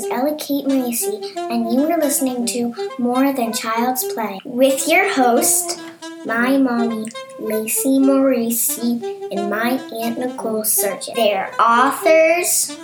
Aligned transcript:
is 0.00 0.10
Ella 0.10 0.34
Kate 0.36 0.64
Marisi, 0.64 1.36
and 1.36 1.70
you 1.72 1.90
are 1.90 1.98
listening 1.98 2.46
to 2.46 2.74
More 2.98 3.34
Than 3.34 3.52
Child's 3.52 4.04
Play 4.14 4.40
with 4.44 4.88
your 4.88 5.12
host, 5.12 5.78
my 6.24 6.56
mommy, 6.56 7.06
Lacey 7.38 7.98
Marisi, 7.98 9.02
and 9.30 9.50
my 9.50 9.72
Aunt 10.02 10.18
Nicole 10.18 10.64
Surgeon. 10.64 11.14
They're 11.16 11.52
authors, 11.60 12.74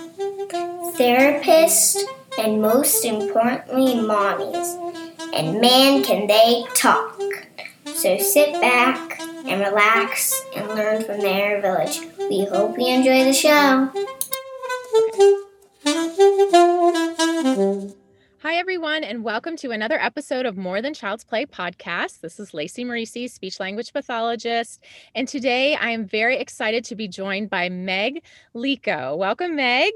therapists, 0.99 2.03
and 2.37 2.61
most 2.61 3.03
importantly, 3.03 3.95
mommies. 3.95 4.75
And 5.33 5.59
man, 5.59 6.03
can 6.03 6.27
they 6.27 6.65
talk! 6.75 7.19
So 7.95 8.19
sit 8.19 8.61
back 8.61 9.19
and 9.47 9.61
relax 9.61 10.39
and 10.55 10.67
learn 10.67 11.03
from 11.03 11.21
their 11.21 11.61
village. 11.61 11.99
We 12.29 12.45
hope 12.45 12.77
you 12.77 12.87
enjoy 12.87 13.23
the 13.23 13.33
show. 13.33 13.91
Hi, 18.47 18.55
everyone, 18.55 19.03
and 19.03 19.25
welcome 19.25 19.57
to 19.57 19.71
another 19.71 19.99
episode 19.99 20.45
of 20.45 20.55
More 20.55 20.81
Than 20.81 20.93
Child's 20.93 21.25
Play 21.25 21.45
podcast. 21.45 22.21
This 22.21 22.39
is 22.39 22.53
Lacey 22.53 22.85
Marisi, 22.85 23.29
speech 23.29 23.59
language 23.59 23.91
pathologist. 23.91 24.85
And 25.13 25.27
today 25.27 25.75
I 25.75 25.89
am 25.89 26.05
very 26.05 26.37
excited 26.37 26.85
to 26.85 26.95
be 26.95 27.09
joined 27.09 27.49
by 27.49 27.67
Meg 27.67 28.23
Lico. 28.55 29.17
Welcome, 29.17 29.57
Meg. 29.57 29.91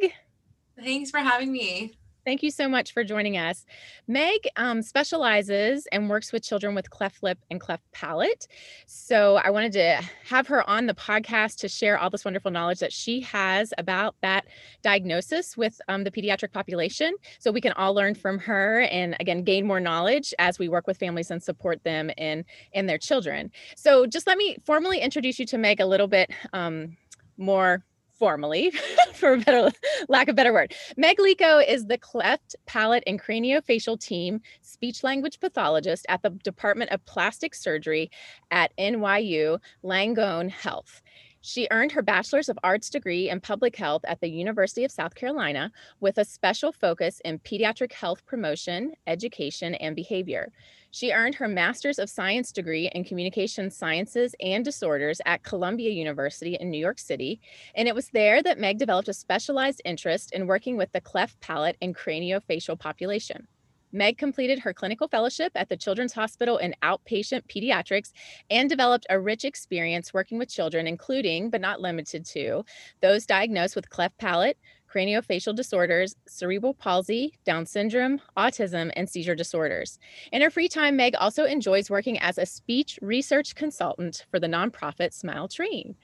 Thanks 0.77 1.09
for 1.09 1.19
having 1.19 1.53
me. 1.53 1.93
Thank 2.23 2.43
you 2.43 2.51
so 2.51 2.69
much 2.69 2.93
for 2.93 3.03
joining 3.03 3.37
us. 3.37 3.65
Meg 4.07 4.47
um, 4.55 4.83
specializes 4.83 5.87
and 5.91 6.09
works 6.09 6.31
with 6.31 6.43
children 6.43 6.75
with 6.75 6.89
cleft 6.89 7.23
lip 7.23 7.39
and 7.49 7.59
cleft 7.59 7.83
palate. 7.93 8.47
So 8.85 9.37
I 9.37 9.49
wanted 9.49 9.71
to 9.73 10.01
have 10.25 10.45
her 10.47 10.67
on 10.69 10.85
the 10.85 10.93
podcast 10.93 11.57
to 11.59 11.67
share 11.67 11.97
all 11.97 12.11
this 12.11 12.23
wonderful 12.23 12.51
knowledge 12.51 12.79
that 12.79 12.93
she 12.93 13.21
has 13.21 13.73
about 13.79 14.15
that 14.21 14.45
diagnosis 14.83 15.57
with 15.57 15.81
um, 15.87 16.03
the 16.03 16.11
pediatric 16.11 16.51
population. 16.51 17.15
So 17.39 17.51
we 17.51 17.61
can 17.61 17.73
all 17.73 17.95
learn 17.95 18.13
from 18.13 18.37
her 18.39 18.81
and 18.81 19.15
again 19.19 19.43
gain 19.43 19.65
more 19.65 19.79
knowledge 19.79 20.33
as 20.37 20.59
we 20.59 20.69
work 20.69 20.85
with 20.85 20.97
families 20.97 21.31
and 21.31 21.41
support 21.41 21.83
them 21.83 22.11
in 22.17 22.45
in 22.73 22.85
their 22.85 22.99
children. 22.99 23.51
So 23.75 24.05
just 24.05 24.27
let 24.27 24.37
me 24.37 24.57
formally 24.63 24.99
introduce 24.99 25.39
you 25.39 25.45
to 25.47 25.57
Meg 25.57 25.79
a 25.79 25.85
little 25.85 26.07
bit 26.07 26.29
um, 26.53 26.97
more 27.37 27.83
formally, 28.21 28.71
for 29.13 29.35
better 29.37 29.71
lack 30.07 30.27
of 30.27 30.35
better 30.35 30.53
word. 30.53 30.75
Meg 30.95 31.17
Lico 31.17 31.67
is 31.67 31.87
the 31.87 31.97
cleft 31.97 32.55
palate 32.67 33.03
and 33.07 33.19
craniofacial 33.19 33.99
team 33.99 34.41
speech 34.61 35.03
language 35.03 35.39
pathologist 35.39 36.05
at 36.07 36.21
the 36.21 36.29
Department 36.29 36.91
of 36.91 37.03
Plastic 37.05 37.55
Surgery 37.55 38.11
at 38.51 38.77
NYU 38.77 39.57
Langone 39.83 40.51
Health. 40.51 41.01
She 41.41 41.67
earned 41.71 41.93
her 41.93 42.03
Bachelor's 42.03 42.47
of 42.47 42.59
Arts 42.63 42.91
degree 42.91 43.27
in 43.27 43.41
public 43.41 43.75
health 43.75 44.03
at 44.05 44.21
the 44.21 44.29
University 44.29 44.83
of 44.85 44.91
South 44.91 45.15
Carolina 45.15 45.71
with 45.99 46.19
a 46.19 46.25
special 46.25 46.71
focus 46.71 47.19
in 47.25 47.39
pediatric 47.39 47.91
health 47.91 48.23
promotion, 48.27 48.93
education, 49.07 49.73
and 49.73 49.95
behavior. 49.95 50.51
She 50.93 51.13
earned 51.13 51.35
her 51.35 51.47
Master's 51.47 51.99
of 51.99 52.09
Science 52.09 52.51
degree 52.51 52.91
in 52.93 53.05
Communication 53.05 53.71
Sciences 53.71 54.35
and 54.41 54.63
Disorders 54.63 55.21
at 55.25 55.41
Columbia 55.41 55.89
University 55.89 56.55
in 56.55 56.69
New 56.69 56.77
York 56.77 56.99
City. 56.99 57.39
And 57.75 57.87
it 57.87 57.95
was 57.95 58.09
there 58.09 58.43
that 58.43 58.59
Meg 58.59 58.77
developed 58.77 59.07
a 59.07 59.13
specialized 59.13 59.81
interest 59.85 60.33
in 60.33 60.47
working 60.47 60.75
with 60.75 60.91
the 60.91 60.99
cleft 60.99 61.39
palate 61.39 61.77
and 61.81 61.95
craniofacial 61.95 62.77
population. 62.77 63.47
Meg 63.93 64.17
completed 64.17 64.59
her 64.59 64.73
clinical 64.73 65.07
fellowship 65.07 65.51
at 65.55 65.69
the 65.69 65.77
Children's 65.77 66.13
Hospital 66.13 66.57
in 66.57 66.75
outpatient 66.83 67.43
pediatrics 67.47 68.11
and 68.49 68.69
developed 68.69 69.05
a 69.09 69.19
rich 69.19 69.45
experience 69.45 70.13
working 70.13 70.37
with 70.37 70.49
children, 70.49 70.87
including, 70.87 71.49
but 71.49 71.61
not 71.61 71.81
limited 71.81 72.25
to, 72.27 72.63
those 73.01 73.25
diagnosed 73.25 73.75
with 73.75 73.89
cleft 73.89 74.17
palate, 74.17 74.57
craniofacial 74.91 75.55
disorders, 75.55 76.15
cerebral 76.27 76.73
palsy, 76.73 77.33
Down 77.45 77.65
syndrome, 77.65 78.21
autism, 78.37 78.91
and 78.95 79.09
seizure 79.09 79.35
disorders. 79.35 79.99
In 80.31 80.41
her 80.41 80.49
free 80.49 80.67
time, 80.67 80.95
Meg 80.95 81.15
also 81.19 81.45
enjoys 81.45 81.89
working 81.89 82.19
as 82.19 82.37
a 82.37 82.45
speech 82.45 82.99
research 83.01 83.55
consultant 83.55 84.25
for 84.29 84.39
the 84.39 84.47
nonprofit 84.47 85.13
Smile 85.13 85.47
Train. 85.47 85.95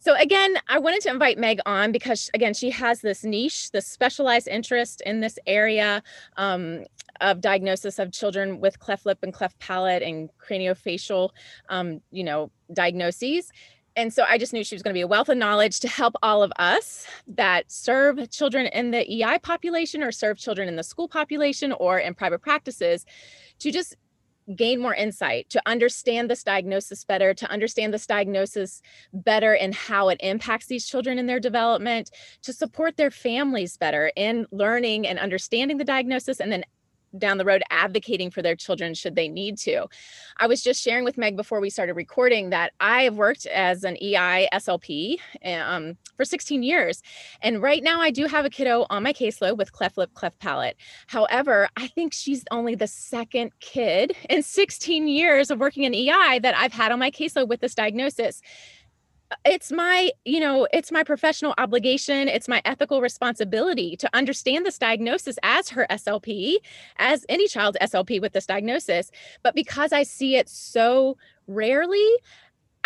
So 0.00 0.14
again, 0.16 0.58
I 0.68 0.78
wanted 0.78 1.00
to 1.02 1.10
invite 1.10 1.38
Meg 1.38 1.60
on 1.64 1.90
because 1.90 2.30
again, 2.34 2.52
she 2.52 2.68
has 2.70 3.00
this 3.00 3.24
niche, 3.24 3.70
this 3.70 3.86
specialized 3.86 4.48
interest 4.48 5.00
in 5.06 5.20
this 5.20 5.38
area 5.46 6.02
um, 6.36 6.84
of 7.22 7.40
diagnosis 7.40 7.98
of 7.98 8.12
children 8.12 8.60
with 8.60 8.78
cleft 8.80 9.06
lip 9.06 9.18
and 9.22 9.32
cleft 9.32 9.58
palate 9.60 10.02
and 10.02 10.28
craniofacial, 10.38 11.30
um, 11.70 12.02
you 12.10 12.24
know, 12.24 12.50
diagnoses 12.74 13.50
and 13.96 14.12
so 14.12 14.24
I 14.28 14.38
just 14.38 14.52
knew 14.52 14.64
she 14.64 14.74
was 14.74 14.82
going 14.82 14.92
to 14.92 14.98
be 14.98 15.02
a 15.02 15.06
wealth 15.06 15.28
of 15.28 15.36
knowledge 15.36 15.80
to 15.80 15.88
help 15.88 16.14
all 16.22 16.42
of 16.42 16.52
us 16.58 17.06
that 17.28 17.70
serve 17.70 18.28
children 18.30 18.66
in 18.66 18.90
the 18.90 19.22
EI 19.22 19.38
population 19.38 20.02
or 20.02 20.10
serve 20.10 20.36
children 20.36 20.68
in 20.68 20.76
the 20.76 20.82
school 20.82 21.08
population 21.08 21.72
or 21.72 21.98
in 21.98 22.14
private 22.14 22.40
practices 22.40 23.06
to 23.60 23.70
just 23.70 23.96
gain 24.56 24.80
more 24.80 24.94
insight, 24.94 25.48
to 25.48 25.62
understand 25.64 26.28
this 26.30 26.42
diagnosis 26.44 27.04
better, 27.04 27.32
to 27.32 27.50
understand 27.50 27.94
this 27.94 28.06
diagnosis 28.06 28.82
better 29.12 29.54
and 29.54 29.74
how 29.74 30.08
it 30.08 30.20
impacts 30.20 30.66
these 30.66 30.86
children 30.86 31.18
in 31.18 31.26
their 31.26 31.40
development, 31.40 32.10
to 32.42 32.52
support 32.52 32.96
their 32.96 33.10
families 33.10 33.76
better 33.76 34.12
in 34.16 34.46
learning 34.50 35.06
and 35.06 35.18
understanding 35.18 35.78
the 35.78 35.84
diagnosis 35.84 36.40
and 36.40 36.52
then 36.52 36.64
down 37.18 37.38
the 37.38 37.44
road 37.44 37.62
advocating 37.70 38.30
for 38.30 38.42
their 38.42 38.56
children 38.56 38.94
should 38.94 39.14
they 39.14 39.28
need 39.28 39.58
to. 39.58 39.86
I 40.38 40.46
was 40.46 40.62
just 40.62 40.82
sharing 40.82 41.04
with 41.04 41.18
Meg 41.18 41.36
before 41.36 41.60
we 41.60 41.70
started 41.70 41.94
recording 41.94 42.50
that 42.50 42.72
I 42.80 43.04
have 43.04 43.16
worked 43.16 43.46
as 43.46 43.84
an 43.84 43.96
EI 44.02 44.48
SLP 44.52 45.18
um, 45.44 45.96
for 46.16 46.24
16 46.24 46.62
years. 46.62 47.02
And 47.40 47.62
right 47.62 47.82
now 47.82 48.00
I 48.00 48.10
do 48.10 48.26
have 48.26 48.44
a 48.44 48.50
kiddo 48.50 48.86
on 48.90 49.02
my 49.02 49.12
caseload 49.12 49.56
with 49.56 49.72
cleft 49.72 49.96
lip, 49.96 50.12
cleft 50.14 50.38
palate. 50.38 50.76
However, 51.06 51.68
I 51.76 51.88
think 51.88 52.12
she's 52.12 52.44
only 52.50 52.74
the 52.74 52.86
second 52.86 53.52
kid 53.60 54.16
in 54.28 54.42
16 54.42 55.08
years 55.08 55.50
of 55.50 55.58
working 55.58 55.84
in 55.84 55.94
EI 55.94 56.40
that 56.40 56.56
I've 56.56 56.72
had 56.72 56.92
on 56.92 56.98
my 56.98 57.10
caseload 57.10 57.48
with 57.48 57.60
this 57.60 57.74
diagnosis 57.74 58.40
it's 59.44 59.72
my 59.72 60.10
you 60.24 60.40
know 60.40 60.66
it's 60.72 60.90
my 60.92 61.02
professional 61.02 61.54
obligation 61.58 62.28
it's 62.28 62.48
my 62.48 62.60
ethical 62.64 63.00
responsibility 63.00 63.96
to 63.96 64.08
understand 64.14 64.64
this 64.64 64.78
diagnosis 64.78 65.38
as 65.42 65.68
her 65.68 65.86
slp 65.90 66.56
as 66.98 67.24
any 67.28 67.46
child 67.46 67.76
slp 67.82 68.20
with 68.20 68.32
this 68.32 68.46
diagnosis 68.46 69.10
but 69.42 69.54
because 69.54 69.92
i 69.92 70.02
see 70.02 70.36
it 70.36 70.48
so 70.48 71.16
rarely 71.46 72.08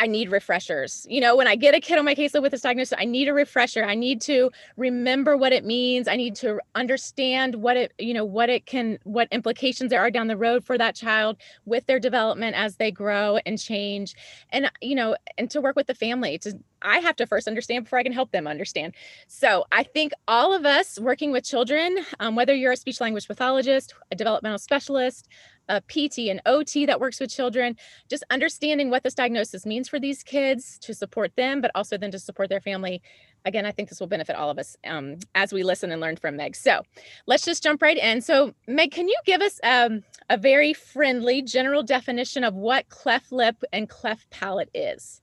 I 0.01 0.07
need 0.07 0.31
refreshers. 0.31 1.05
You 1.11 1.21
know, 1.21 1.37
when 1.37 1.49
I 1.49 1.57
get 1.57 1.75
a 1.75 1.81
kid 1.81 1.99
on 1.99 2.05
my 2.05 2.15
caseload 2.15 2.43
with 2.43 2.53
this 2.53 2.61
diagnosis, 2.61 2.97
I 2.97 3.05
need 3.05 3.27
a 3.27 3.35
refresher. 3.35 3.85
I 3.85 3.97
need 3.97 4.21
to 4.23 4.51
remember 4.77 5.37
what 5.37 5.53
it 5.53 5.65
means. 5.65 6.07
I 6.07 6.15
need 6.15 6.37
to 6.37 6.61
understand 6.77 7.57
what 7.57 7.77
it, 7.77 7.93
you 7.99 8.15
know, 8.15 8.25
what 8.25 8.49
it 8.49 8.65
can, 8.65 9.01
what 9.03 9.27
implications 9.33 9.91
there 9.91 10.01
are 10.01 10.11
down 10.11 10.29
the 10.29 10.37
road 10.37 10.65
for 10.65 10.79
that 10.79 10.95
child 10.95 11.37
with 11.65 11.85
their 11.87 11.99
development 11.99 12.55
as 12.55 12.77
they 12.77 12.93
grow 12.93 13.39
and 13.45 13.59
change. 13.59 14.15
And, 14.51 14.71
you 14.81 14.95
know, 14.95 15.17
and 15.37 15.51
to 15.51 15.61
work 15.61 15.75
with 15.75 15.89
the 15.89 15.95
family 15.95 16.39
to, 16.39 16.57
I 16.81 16.99
have 16.99 17.17
to 17.17 17.27
first 17.27 17.49
understand 17.49 17.85
before 17.85 17.99
I 17.99 18.05
can 18.05 18.13
help 18.13 18.31
them 18.31 18.47
understand. 18.47 18.95
So 19.27 19.65
I 19.73 19.83
think 19.83 20.13
all 20.29 20.55
of 20.55 20.65
us 20.65 21.01
working 21.01 21.33
with 21.33 21.43
children, 21.43 21.99
um, 22.21 22.37
whether 22.37 22.55
you're 22.55 22.71
a 22.71 22.77
speech 22.77 23.01
language 23.01 23.27
pathologist, 23.27 23.95
a 24.13 24.15
developmental 24.15 24.59
specialist, 24.59 25.29
a 25.69 25.81
PT 25.81 26.29
and 26.31 26.41
OT 26.47 26.87
that 26.87 27.01
works 27.01 27.21
with 27.21 27.31
children, 27.31 27.77
just 28.09 28.25
understanding 28.31 28.91
what 28.91 29.03
this 29.03 29.15
diagnosis 29.15 29.67
means 29.67 29.89
for 29.89 30.01
these 30.01 30.23
kids 30.23 30.79
to 30.81 30.95
support 30.95 31.35
them, 31.37 31.61
but 31.61 31.71
also 31.75 31.97
then 31.97 32.11
to 32.11 32.19
support 32.19 32.49
their 32.49 32.61
family. 32.61 33.03
Again, 33.45 33.67
I 33.67 33.71
think 33.71 33.89
this 33.89 34.01
will 34.01 34.07
benefit 34.07 34.37
all 34.37 34.51
of 34.51 34.59
us 34.59 34.77
um, 34.85 35.17
as 35.35 35.53
we 35.53 35.63
listen 35.63 35.93
and 35.93 36.01
learn 36.01 36.17
from 36.17 36.37
Meg. 36.37 36.57
So 36.57 36.83
let's 37.27 37.45
just 37.45 37.63
jump 37.63 37.83
right 37.83 37.97
in. 37.97 38.21
So, 38.21 38.53
Meg, 38.67 38.91
can 38.91 39.09
you 39.09 39.17
give 39.25 39.41
us 39.41 39.61
um, 39.63 40.03
a 40.29 40.37
very 40.37 40.73
friendly 40.73 41.43
general 41.43 41.83
definition 41.83 42.45
of 42.45 42.55
what 42.55 42.89
cleft 42.89 43.33
lip 43.33 43.63
and 43.73 43.89
cleft 43.89 44.29
palate 44.31 44.71
is? 44.75 45.23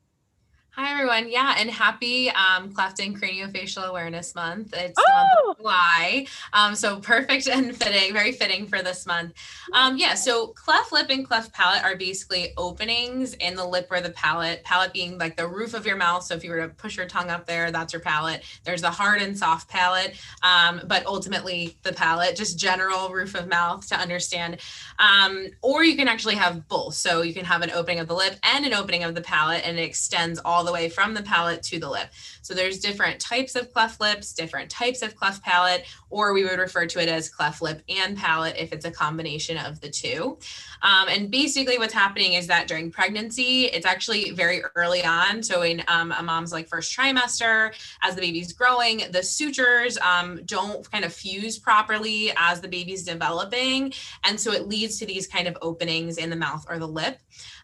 Hi, 0.77 0.91
everyone. 0.91 1.31
Yeah, 1.31 1.55
and 1.57 1.69
happy 1.69 2.29
um, 2.31 2.73
Cleft 2.73 2.99
and 2.99 3.17
Craniofacial 3.17 3.85
Awareness 3.85 4.35
Month. 4.35 4.73
It's 4.75 4.99
oh! 4.99 5.03
the 5.05 5.13
month 5.13 5.49
of! 5.51 5.63
July. 5.63 6.27
Um, 6.51 6.75
so 6.75 6.99
perfect 6.99 7.47
and 7.51 7.73
fitting, 7.73 8.11
very 8.11 8.33
fitting 8.33 8.67
for 8.67 8.81
this 8.81 9.05
month. 9.05 9.35
Um, 9.71 9.97
yeah, 9.97 10.15
so 10.15 10.47
cleft 10.47 10.91
lip 10.91 11.07
and 11.09 11.25
cleft 11.25 11.53
palate 11.53 11.81
are 11.85 11.95
basically 11.95 12.51
openings 12.57 13.35
in 13.35 13.55
the 13.55 13.65
lip 13.65 13.87
or 13.89 14.01
the 14.01 14.09
palate, 14.09 14.65
palate 14.65 14.91
being 14.91 15.17
like 15.17 15.37
the 15.37 15.47
roof 15.47 15.75
of 15.75 15.85
your 15.85 15.95
mouth. 15.95 16.23
So 16.23 16.35
if 16.35 16.43
you 16.43 16.51
were 16.51 16.67
to 16.67 16.67
push 16.67 16.97
your 16.97 17.07
tongue 17.07 17.29
up 17.29 17.45
there, 17.45 17.71
that's 17.71 17.93
your 17.93 18.01
palate. 18.01 18.43
There's 18.65 18.81
the 18.81 18.91
hard 18.91 19.21
and 19.21 19.37
soft 19.37 19.69
palate, 19.69 20.15
um, 20.43 20.81
but 20.87 21.05
ultimately 21.05 21.77
the 21.83 21.93
palate, 21.93 22.35
just 22.35 22.59
general 22.59 23.07
roof 23.11 23.33
of 23.33 23.47
mouth 23.47 23.87
to 23.87 23.95
understand. 23.95 24.57
Um, 24.99 25.47
or 25.61 25.85
you 25.85 25.95
can 25.95 26.09
actually 26.09 26.35
have 26.35 26.67
both. 26.67 26.95
So 26.95 27.21
you 27.21 27.33
can 27.33 27.45
have 27.45 27.61
an 27.61 27.71
opening 27.71 28.01
of 28.01 28.09
the 28.09 28.15
lip 28.15 28.35
and 28.43 28.65
an 28.65 28.73
opening 28.73 29.05
of 29.05 29.15
the 29.15 29.21
palate, 29.21 29.65
and 29.65 29.79
it 29.79 29.83
extends 29.83 30.37
all 30.43 30.64
the 30.65 30.73
way 30.73 30.89
from 30.89 31.13
the 31.13 31.23
palate 31.23 31.63
to 31.63 31.79
the 31.79 31.89
lip. 31.89 32.09
So 32.41 32.53
there's 32.53 32.79
different 32.79 33.19
types 33.19 33.55
of 33.55 33.71
cleft 33.71 33.99
lips, 33.99 34.33
different 34.33 34.69
types 34.69 35.01
of 35.01 35.15
cleft 35.15 35.43
palate, 35.43 35.85
or 36.09 36.33
we 36.33 36.43
would 36.43 36.59
refer 36.59 36.85
to 36.85 37.01
it 37.01 37.09
as 37.09 37.29
cleft 37.29 37.61
lip 37.61 37.81
and 37.89 38.17
palate 38.17 38.55
if 38.57 38.71
it's 38.73 38.85
a 38.85 38.91
combination 38.91 39.57
of 39.57 39.81
the 39.81 39.89
two. 39.89 40.37
Um, 40.81 41.07
and 41.09 41.31
basically 41.31 41.77
what's 41.77 41.93
happening 41.93 42.33
is 42.33 42.47
that 42.47 42.67
during 42.67 42.91
pregnancy, 42.91 43.65
it's 43.65 43.85
actually 43.85 44.31
very 44.31 44.61
early 44.75 45.03
on. 45.03 45.41
So 45.43 45.61
in 45.61 45.83
um, 45.87 46.11
a 46.11 46.21
mom's 46.23 46.51
like 46.51 46.67
first 46.67 46.95
trimester, 46.95 47.73
as 48.01 48.15
the 48.15 48.21
baby's 48.21 48.53
growing, 48.53 49.03
the 49.11 49.23
sutures 49.23 49.97
um, 49.99 50.41
don't 50.45 50.89
kind 50.91 51.05
of 51.05 51.13
fuse 51.13 51.57
properly 51.57 52.31
as 52.37 52.61
the 52.61 52.67
baby's 52.67 53.03
developing. 53.03 53.93
And 54.23 54.39
so 54.39 54.51
it 54.51 54.67
leads 54.67 54.99
to 54.99 55.05
these 55.05 55.27
kind 55.27 55.47
of 55.47 55.57
openings 55.61 56.17
in 56.17 56.29
the 56.29 56.35
mouth 56.35 56.65
or 56.69 56.79
the 56.79 56.87
lip. 56.87 57.19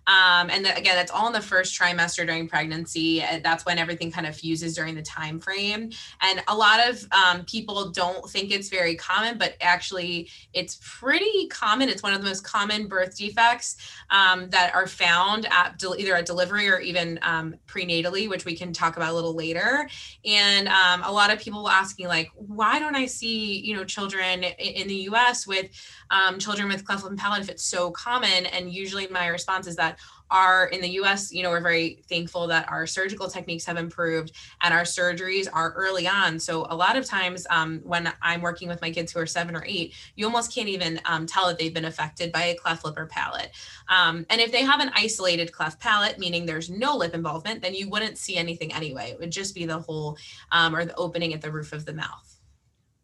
Um, 0.07 0.49
and 0.49 0.65
the, 0.65 0.75
again, 0.75 0.95
that's 0.95 1.11
all 1.11 1.27
in 1.27 1.33
the 1.33 1.41
first 1.41 1.79
trimester 1.79 2.25
during 2.25 2.47
pregnancy. 2.47 3.23
That's 3.43 3.65
when 3.65 3.77
everything 3.77 4.11
kind 4.11 4.27
of 4.27 4.35
fuses 4.35 4.75
during 4.75 4.95
the 4.95 5.01
time 5.01 5.39
frame. 5.39 5.91
And 6.21 6.43
a 6.47 6.55
lot 6.55 6.87
of 6.89 7.05
um, 7.11 7.45
people 7.45 7.89
don't 7.91 8.29
think 8.29 8.51
it's 8.51 8.69
very 8.69 8.95
common, 8.95 9.37
but 9.37 9.55
actually, 9.61 10.29
it's 10.53 10.79
pretty 10.81 11.47
common. 11.47 11.89
It's 11.89 12.03
one 12.03 12.13
of 12.13 12.21
the 12.21 12.27
most 12.27 12.43
common 12.43 12.87
birth 12.87 13.15
defects 13.15 13.77
um, 14.09 14.49
that 14.49 14.73
are 14.73 14.87
found 14.87 15.47
at 15.51 15.77
del- 15.77 15.95
either 15.97 16.15
at 16.15 16.25
delivery 16.25 16.67
or 16.67 16.79
even 16.79 17.19
um, 17.21 17.55
prenatally, 17.67 18.27
which 18.27 18.45
we 18.45 18.55
can 18.55 18.73
talk 18.73 18.97
about 18.97 19.11
a 19.11 19.13
little 19.13 19.35
later. 19.35 19.87
And 20.25 20.67
um, 20.67 21.03
a 21.03 21.11
lot 21.11 21.31
of 21.31 21.39
people 21.39 21.69
asking, 21.69 22.07
like, 22.07 22.31
why 22.35 22.79
don't 22.79 22.95
I 22.95 23.05
see 23.05 23.59
you 23.59 23.75
know 23.75 23.83
children 23.83 24.43
in 24.43 24.87
the 24.87 24.95
U.S. 24.95 25.47
with 25.47 25.69
um, 26.11 26.37
children 26.37 26.67
with 26.67 26.85
cleft 26.85 27.03
lip 27.03 27.11
and 27.11 27.19
palate 27.19 27.41
if 27.41 27.49
it's 27.49 27.63
so 27.63 27.89
common? 27.89 28.45
And 28.45 28.71
usually, 28.71 29.07
my 29.07 29.27
response 29.27 29.65
is 29.65 29.75
that 29.77 29.97
are 30.31 30.67
in 30.67 30.81
the 30.81 30.89
US, 31.01 31.31
you 31.31 31.43
know, 31.43 31.49
we're 31.49 31.61
very 31.61 32.01
thankful 32.07 32.47
that 32.47 32.69
our 32.71 32.87
surgical 32.87 33.27
techniques 33.27 33.65
have 33.65 33.77
improved 33.77 34.31
and 34.61 34.73
our 34.73 34.83
surgeries 34.83 35.47
are 35.51 35.73
early 35.73 36.07
on. 36.07 36.39
So 36.39 36.65
a 36.69 36.75
lot 36.75 36.95
of 36.95 37.05
times 37.05 37.45
um, 37.49 37.81
when 37.83 38.11
I'm 38.21 38.41
working 38.41 38.69
with 38.69 38.81
my 38.81 38.91
kids 38.91 39.11
who 39.11 39.19
are 39.19 39.25
seven 39.25 39.55
or 39.55 39.63
eight, 39.67 39.93
you 40.15 40.25
almost 40.25 40.53
can't 40.53 40.69
even 40.69 41.01
um, 41.05 41.25
tell 41.25 41.47
that 41.47 41.59
they've 41.59 41.73
been 41.73 41.85
affected 41.85 42.31
by 42.31 42.43
a 42.43 42.55
cleft 42.55 42.85
lip 42.85 42.97
or 42.97 43.07
palate. 43.07 43.51
Um, 43.89 44.25
and 44.29 44.39
if 44.39 44.51
they 44.51 44.63
have 44.63 44.79
an 44.79 44.91
isolated 44.95 45.51
cleft 45.51 45.81
palate, 45.81 46.17
meaning 46.17 46.45
there's 46.45 46.69
no 46.69 46.95
lip 46.95 47.13
involvement, 47.13 47.61
then 47.61 47.75
you 47.75 47.89
wouldn't 47.89 48.17
see 48.17 48.37
anything 48.37 48.73
anyway. 48.73 49.11
It 49.11 49.19
would 49.19 49.31
just 49.31 49.53
be 49.53 49.65
the 49.65 49.79
hole 49.79 50.17
um, 50.51 50.73
or 50.73 50.85
the 50.85 50.95
opening 50.95 51.33
at 51.33 51.41
the 51.41 51.51
roof 51.51 51.73
of 51.73 51.85
the 51.85 51.93
mouth. 51.93 52.40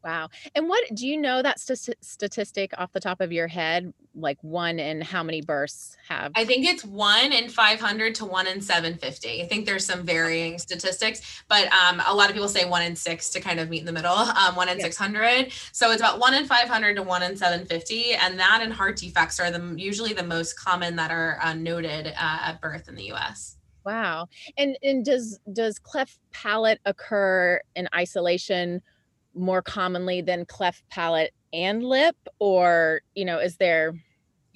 Wow. 0.08 0.30
And 0.56 0.70
what 0.70 0.86
do 0.94 1.06
you 1.06 1.18
know 1.18 1.42
that 1.42 1.60
st- 1.60 1.98
statistic 2.00 2.72
off 2.78 2.94
the 2.94 3.00
top 3.02 3.20
of 3.20 3.34
your 3.34 3.50
head? 3.50 3.94
Like 4.16 4.38
one 4.42 4.80
in 4.80 5.02
how 5.02 5.22
many 5.22 5.42
births 5.42 5.98
have? 6.08 6.32
I 6.34 6.46
think 6.46 6.66
it's 6.66 6.86
one 6.86 7.34
in 7.34 7.50
500 7.50 8.16
to 8.16 8.26
one 8.26 8.48
in 8.48 8.62
750. 8.62 9.44
I 9.44 9.48
think 9.48 9.66
there's 9.66 9.86
some 9.86 10.04
varying 10.04 10.60
statistics, 10.60 11.44
but 11.50 11.70
um, 11.74 12.02
a 12.08 12.16
lot 12.16 12.30
of 12.30 12.34
people 12.34 12.48
say 12.48 12.64
one 12.64 12.84
in 12.84 12.96
six 12.96 13.30
to 13.32 13.42
kind 13.42 13.60
of 13.60 13.70
meet 13.70 13.82
in 13.82 13.86
the 13.86 13.92
middle, 13.92 14.14
um, 14.14 14.56
one 14.56 14.70
in 14.70 14.80
600. 14.80 15.52
So 15.74 15.92
it's 15.92 16.02
about 16.02 16.20
one 16.20 16.34
in 16.34 16.46
500 16.46 16.96
to 16.96 17.04
one 17.04 17.22
in 17.22 17.36
750. 17.36 18.14
And 18.14 18.40
that 18.40 18.62
and 18.64 18.72
heart 18.72 18.96
defects 18.96 19.42
are 19.42 19.52
the 19.52 19.76
usually 19.76 20.14
the 20.14 20.24
most 20.24 20.58
common 20.58 20.96
that 20.96 21.12
are 21.12 21.38
uh, 21.44 21.54
noted 21.54 22.08
uh, 22.08 22.14
at 22.18 22.62
birth 22.62 22.88
in 22.88 22.96
the 22.96 23.12
US. 23.12 23.58
Wow. 23.86 24.28
And 24.58 24.78
and 24.84 25.04
does 25.04 25.38
does 25.52 25.80
cleft 25.80 26.18
palate 26.32 26.80
occur 26.86 27.60
in 27.76 27.90
isolation? 27.94 28.82
More 29.38 29.62
commonly 29.62 30.22
than 30.22 30.46
cleft 30.46 30.84
palate 30.90 31.34
and 31.54 31.84
lip 31.84 32.16
or 32.40 33.02
you 33.16 33.26
know 33.26 33.40
is 33.40 33.58
there 33.58 33.94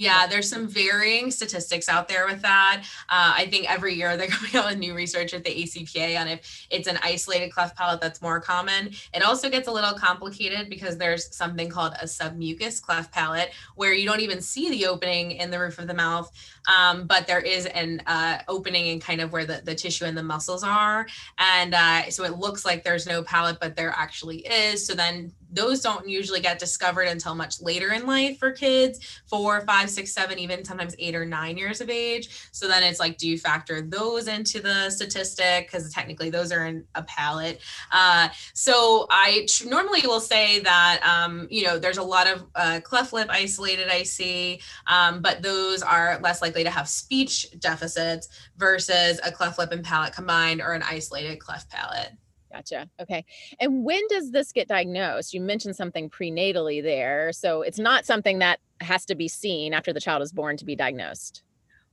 yeah, 0.02 0.26
there's 0.26 0.50
some 0.50 0.68
varying 0.68 1.30
statistics 1.30 1.88
out 1.88 2.08
there 2.08 2.26
with 2.26 2.42
that. 2.42 2.86
Uh, 3.08 3.34
I 3.38 3.46
think 3.52 3.72
every 3.72 3.94
year 3.94 4.18
they're 4.18 4.28
coming 4.30 4.56
out 4.56 4.72
with 4.72 4.80
new 4.80 4.96
research 4.96 5.36
at 5.36 5.44
the 5.44 5.52
ACPA 5.52 6.20
on 6.20 6.28
if 6.28 6.68
it's 6.72 6.88
an 6.88 6.98
isolated 7.04 7.52
cleft 7.52 7.78
palate 7.78 8.02
that's 8.02 8.20
more 8.20 8.42
common. 8.42 8.90
It 9.14 9.24
also 9.24 9.48
gets 9.48 9.68
a 9.68 9.72
little 9.72 9.94
complicated 9.94 10.72
because 10.72 10.98
there's 10.98 11.36
something 11.36 11.70
called 11.70 11.94
a 12.02 12.06
submucous 12.06 12.82
cleft 12.82 13.14
palate 13.14 13.52
where 13.76 13.94
you 13.94 14.08
don't 14.08 14.22
even 14.22 14.42
see 14.42 14.72
the 14.72 14.88
opening 14.88 15.34
in 15.34 15.52
the 15.52 15.60
roof 15.60 15.78
of 15.78 15.86
the 15.86 15.94
mouth, 15.94 16.32
um, 16.68 17.08
but 17.08 17.28
there 17.28 17.40
is 17.40 17.66
an 17.68 18.02
uh, 18.06 18.40
opening 18.48 18.88
in 18.88 19.00
kind 19.00 19.22
of 19.22 19.32
where 19.32 19.46
the, 19.46 19.62
the 19.64 19.76
tissue 19.76 20.06
and 20.06 20.18
the 20.18 20.24
muscles 20.24 20.64
are. 20.64 21.08
And 21.38 21.74
uh, 21.74 22.10
so 22.10 22.24
it 22.24 22.38
looks 22.38 22.66
like 22.66 22.84
there's 22.84 23.08
no 23.08 23.24
palate, 23.24 23.58
but 23.60 23.76
there 23.76 23.94
actually 23.96 24.40
is. 24.40 24.86
So 24.86 24.94
then 24.94 25.34
those 25.52 25.82
don't 25.82 26.08
usually 26.08 26.40
get 26.40 26.60
discovered 26.60 27.08
until 27.08 27.36
much 27.36 27.62
later 27.62 27.92
in 27.92 28.06
life 28.08 28.38
for 28.40 28.52
kids 28.52 29.22
four 29.26 29.62
five 29.62 29.90
six 29.90 30.14
seven 30.14 30.40
even 30.40 30.64
sometimes 30.64 30.96
eight 30.98 31.16
or 31.16 31.26
nine 31.26 31.58
years 31.58 31.82
of 31.82 31.90
age 31.90 32.50
so 32.52 32.68
then 32.68 32.84
it's 32.84 33.00
like 33.00 33.18
do 33.18 33.28
you 33.28 33.38
factor 33.38 33.82
those 33.82 34.28
into 34.28 34.62
the 34.62 34.90
statistic 34.90 35.68
because 35.68 35.92
technically 35.92 36.30
those 36.30 36.52
are 36.52 36.66
in 36.66 36.84
a 36.96 37.04
palate 37.04 37.60
uh, 37.92 38.30
so 38.54 39.08
i 39.10 39.46
tr- 39.50 39.68
normally 39.68 40.02
will 40.04 40.22
say 40.22 40.60
that 40.60 41.02
um, 41.04 41.48
you 41.52 41.64
know 41.64 41.78
there's 41.78 41.98
a 41.98 42.04
lot 42.04 42.28
of 42.28 42.46
uh, 42.56 42.80
cleft 42.84 43.14
lip 43.14 43.28
isolated 43.30 43.90
i 43.90 44.04
see 44.04 44.60
um, 44.88 45.22
but 45.22 45.42
those 45.42 45.82
are 45.82 46.20
less 46.22 46.42
likely 46.42 46.51
to 46.54 46.70
have 46.70 46.88
speech 46.88 47.48
deficits 47.60 48.30
versus 48.58 49.20
a 49.24 49.32
cleft 49.32 49.58
lip 49.60 49.72
and 49.72 49.84
palate 49.84 50.14
combined 50.14 50.62
or 50.62 50.74
an 50.74 50.84
isolated 50.84 51.40
cleft 51.40 51.70
palate 51.70 52.12
Gotcha. 52.52 52.90
Okay. 53.00 53.26
And 53.60 53.84
when 53.86 54.02
does 54.10 54.32
this 54.32 54.52
get 54.52 54.68
diagnosed? 54.68 55.34
You 55.34 55.42
mentioned 55.42 55.76
something 55.76 56.10
prenatally 56.10 56.84
there. 56.84 57.32
So 57.32 57.62
it's 57.62 57.80
not 57.80 58.06
something 58.06 58.40
that 58.40 58.60
has 58.82 59.06
to 59.06 59.16
be 59.16 59.28
seen 59.28 59.74
after 59.74 59.94
the 59.94 60.02
child 60.02 60.22
is 60.22 60.34
born 60.34 60.58
to 60.58 60.66
be 60.66 60.76
diagnosed. 60.76 61.44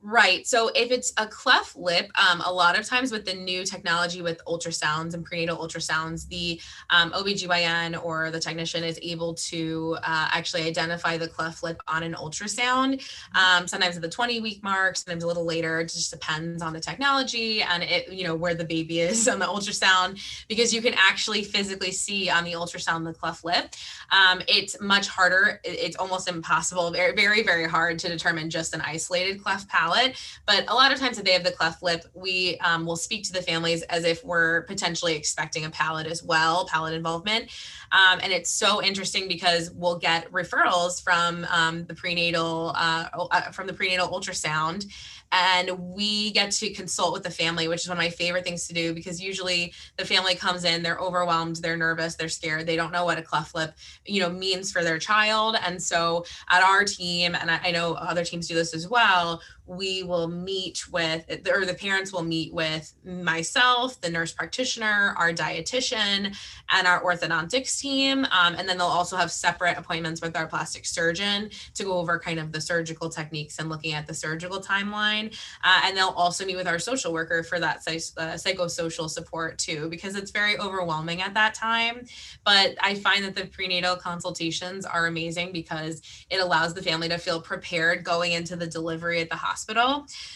Right. 0.00 0.46
So 0.46 0.70
if 0.76 0.92
it's 0.92 1.12
a 1.16 1.26
cleft 1.26 1.76
lip, 1.76 2.08
um, 2.16 2.40
a 2.42 2.52
lot 2.52 2.78
of 2.78 2.86
times 2.86 3.10
with 3.10 3.24
the 3.24 3.34
new 3.34 3.64
technology 3.64 4.22
with 4.22 4.40
ultrasounds 4.46 5.12
and 5.14 5.24
prenatal 5.24 5.56
ultrasounds, 5.58 6.28
the 6.28 6.60
um, 6.90 7.10
OBGYN 7.10 8.00
or 8.04 8.30
the 8.30 8.38
technician 8.38 8.84
is 8.84 9.00
able 9.02 9.34
to 9.34 9.96
uh, 10.04 10.28
actually 10.30 10.62
identify 10.62 11.16
the 11.16 11.26
cleft 11.26 11.64
lip 11.64 11.82
on 11.88 12.04
an 12.04 12.14
ultrasound. 12.14 13.04
Um, 13.34 13.66
sometimes 13.66 13.96
at 13.96 14.02
the 14.02 14.08
20 14.08 14.38
week 14.38 14.62
mark, 14.62 14.96
sometimes 14.96 15.24
a 15.24 15.26
little 15.26 15.44
later. 15.44 15.80
It 15.80 15.86
just 15.88 16.12
depends 16.12 16.62
on 16.62 16.72
the 16.72 16.80
technology 16.80 17.62
and 17.62 17.82
it, 17.82 18.12
you 18.12 18.22
know, 18.22 18.36
where 18.36 18.54
the 18.54 18.64
baby 18.64 19.00
is 19.08 19.26
on 19.26 19.40
the 19.40 19.46
ultrasound, 19.46 20.22
because 20.46 20.72
you 20.72 20.80
can 20.80 20.94
actually 20.96 21.42
physically 21.42 21.90
see 21.90 22.30
on 22.30 22.44
the 22.44 22.52
ultrasound 22.52 23.04
the 23.04 23.12
cleft 23.12 23.44
lip. 23.44 23.74
Um, 24.12 24.42
it's 24.46 24.80
much 24.80 25.08
harder. 25.08 25.60
It's 25.64 25.96
almost 25.96 26.28
impossible, 26.28 26.92
very, 26.92 27.16
very, 27.16 27.42
very 27.42 27.68
hard 27.68 27.98
to 27.98 28.08
determine 28.08 28.48
just 28.48 28.74
an 28.76 28.80
isolated 28.80 29.42
cleft 29.42 29.68
palate 29.68 29.87
palate. 29.88 30.16
But 30.46 30.64
a 30.68 30.74
lot 30.74 30.92
of 30.92 30.98
times, 30.98 31.18
if 31.18 31.24
they 31.24 31.32
have 31.32 31.44
the 31.44 31.52
cleft 31.52 31.82
lip, 31.82 32.04
we 32.14 32.58
um, 32.58 32.86
will 32.86 32.96
speak 32.96 33.24
to 33.24 33.32
the 33.32 33.42
families 33.42 33.82
as 33.82 34.04
if 34.04 34.24
we're 34.24 34.62
potentially 34.62 35.14
expecting 35.14 35.64
a 35.64 35.70
palate 35.70 36.06
as 36.06 36.22
well, 36.22 36.66
palate 36.66 36.94
involvement. 36.94 37.50
Um, 37.92 38.20
and 38.22 38.32
it's 38.32 38.50
so 38.50 38.82
interesting 38.82 39.28
because 39.28 39.70
we'll 39.70 39.98
get 39.98 40.30
referrals 40.30 41.02
from 41.02 41.46
um, 41.50 41.84
the 41.86 41.94
prenatal 41.94 42.72
uh, 42.76 43.08
uh, 43.14 43.40
from 43.50 43.66
the 43.66 43.72
prenatal 43.72 44.08
ultrasound 44.08 44.86
and 45.32 45.70
we 45.78 46.30
get 46.32 46.50
to 46.50 46.70
consult 46.70 47.12
with 47.12 47.22
the 47.22 47.30
family 47.30 47.68
which 47.68 47.82
is 47.82 47.88
one 47.88 47.98
of 47.98 48.02
my 48.02 48.08
favorite 48.08 48.44
things 48.44 48.66
to 48.66 48.74
do 48.74 48.94
because 48.94 49.20
usually 49.20 49.72
the 49.96 50.04
family 50.04 50.34
comes 50.34 50.64
in 50.64 50.82
they're 50.82 50.98
overwhelmed 50.98 51.56
they're 51.56 51.76
nervous 51.76 52.14
they're 52.14 52.28
scared 52.28 52.66
they 52.66 52.76
don't 52.76 52.92
know 52.92 53.04
what 53.04 53.18
a 53.18 53.22
cleft 53.22 53.54
lip 53.54 53.74
you 54.06 54.20
know 54.20 54.30
means 54.30 54.72
for 54.72 54.82
their 54.82 54.98
child 54.98 55.56
and 55.64 55.82
so 55.82 56.24
at 56.50 56.62
our 56.62 56.84
team 56.84 57.34
and 57.34 57.50
I, 57.50 57.60
I 57.64 57.70
know 57.70 57.94
other 57.94 58.24
teams 58.24 58.48
do 58.48 58.54
this 58.54 58.74
as 58.74 58.88
well 58.88 59.42
we 59.68 60.02
will 60.02 60.28
meet 60.28 60.90
with 60.90 61.24
or 61.52 61.64
the 61.64 61.74
parents 61.74 62.12
will 62.12 62.22
meet 62.22 62.52
with 62.52 62.94
myself 63.04 64.00
the 64.00 64.10
nurse 64.10 64.32
practitioner 64.32 65.14
our 65.16 65.32
dietitian 65.32 66.34
and 66.70 66.86
our 66.86 67.02
orthodontics 67.02 67.78
team 67.78 68.24
um, 68.26 68.54
and 68.56 68.68
then 68.68 68.78
they'll 68.78 68.86
also 68.86 69.16
have 69.16 69.30
separate 69.30 69.76
appointments 69.76 70.20
with 70.20 70.36
our 70.36 70.46
plastic 70.46 70.86
surgeon 70.86 71.50
to 71.74 71.84
go 71.84 71.98
over 71.98 72.18
kind 72.18 72.38
of 72.38 72.52
the 72.52 72.60
surgical 72.60 73.08
techniques 73.08 73.58
and 73.58 73.68
looking 73.68 73.92
at 73.92 74.06
the 74.06 74.14
surgical 74.14 74.60
timeline 74.60 75.34
uh, 75.64 75.80
and 75.84 75.96
they'll 75.96 76.08
also 76.08 76.44
meet 76.44 76.56
with 76.56 76.66
our 76.66 76.78
social 76.78 77.12
worker 77.12 77.42
for 77.42 77.60
that 77.60 77.78
uh, 77.86 78.34
psychosocial 78.34 79.08
support 79.08 79.58
too, 79.58 79.88
because 79.88 80.14
it's 80.14 80.30
very 80.30 80.58
overwhelming 80.58 81.22
at 81.22 81.34
that 81.34 81.54
time. 81.54 82.06
But 82.44 82.76
I 82.80 82.94
find 82.94 83.24
that 83.24 83.34
the 83.34 83.46
prenatal 83.46 83.96
consultations 83.96 84.84
are 84.84 85.06
amazing 85.06 85.52
because 85.52 86.02
it 86.30 86.40
allows 86.40 86.74
the 86.74 86.82
family 86.82 87.08
to 87.08 87.18
feel 87.18 87.40
prepared 87.40 88.04
going 88.04 88.32
into 88.32 88.56
the 88.56 88.66
delivery 88.66 89.20
at 89.20 89.28
the 89.28 89.36
hospital. 89.36 89.57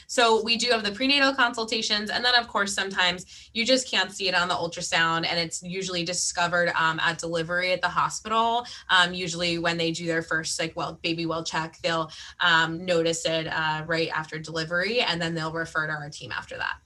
So 0.07 0.43
we 0.43 0.57
do 0.57 0.71
have 0.71 0.85
the 0.85 0.93
prenatal 0.93 1.35
consultations. 1.35 2.11
And 2.11 2.25
then, 2.25 2.35
of 2.35 2.49
course, 2.49 2.75
sometimes 2.75 3.51
you 3.55 3.65
just 3.65 3.91
can't 3.91 4.11
see 4.11 4.29
it 4.29 4.35
on 4.35 4.49
the 4.49 4.55
ultrasound, 4.55 5.27
and 5.27 5.39
it's 5.39 5.63
usually 5.63 6.05
discovered 6.05 6.73
um, 6.75 6.99
at 7.01 7.19
delivery 7.19 7.73
at 7.73 7.83
the 7.83 7.89
hospital. 7.89 8.67
Um, 8.89 9.15
usually, 9.15 9.59
when 9.59 9.77
they 9.77 9.91
do 9.91 10.07
their 10.07 10.23
first, 10.23 10.59
like, 10.59 10.75
well, 10.77 10.99
baby 11.03 11.27
well 11.27 11.45
check, 11.45 11.79
they'll 11.83 12.11
um, 12.41 12.85
notice 12.85 13.25
it 13.27 13.47
uh, 13.49 13.85
right 13.87 14.09
after 14.15 14.39
delivery 14.39 14.63
delivery 14.63 15.01
and 15.01 15.21
then 15.21 15.35
they'll 15.35 15.53
refer 15.53 15.87
to 15.87 15.93
our 15.93 16.11
team 16.11 16.33
after 16.33 16.57
that. 16.57 16.77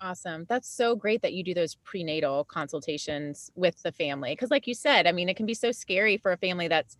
Awesome. 0.00 0.44
That's 0.48 0.68
so 0.68 0.94
great 0.94 1.22
that 1.22 1.32
you 1.32 1.42
do 1.42 1.54
those 1.54 1.76
prenatal 1.76 2.44
consultations 2.44 3.50
with 3.54 3.82
the 3.82 3.92
family. 3.92 4.32
Because, 4.32 4.50
like 4.50 4.66
you 4.66 4.74
said, 4.74 5.06
I 5.06 5.12
mean, 5.12 5.28
it 5.28 5.36
can 5.36 5.46
be 5.46 5.54
so 5.54 5.72
scary 5.72 6.18
for 6.18 6.32
a 6.32 6.36
family 6.36 6.68
that's 6.68 6.96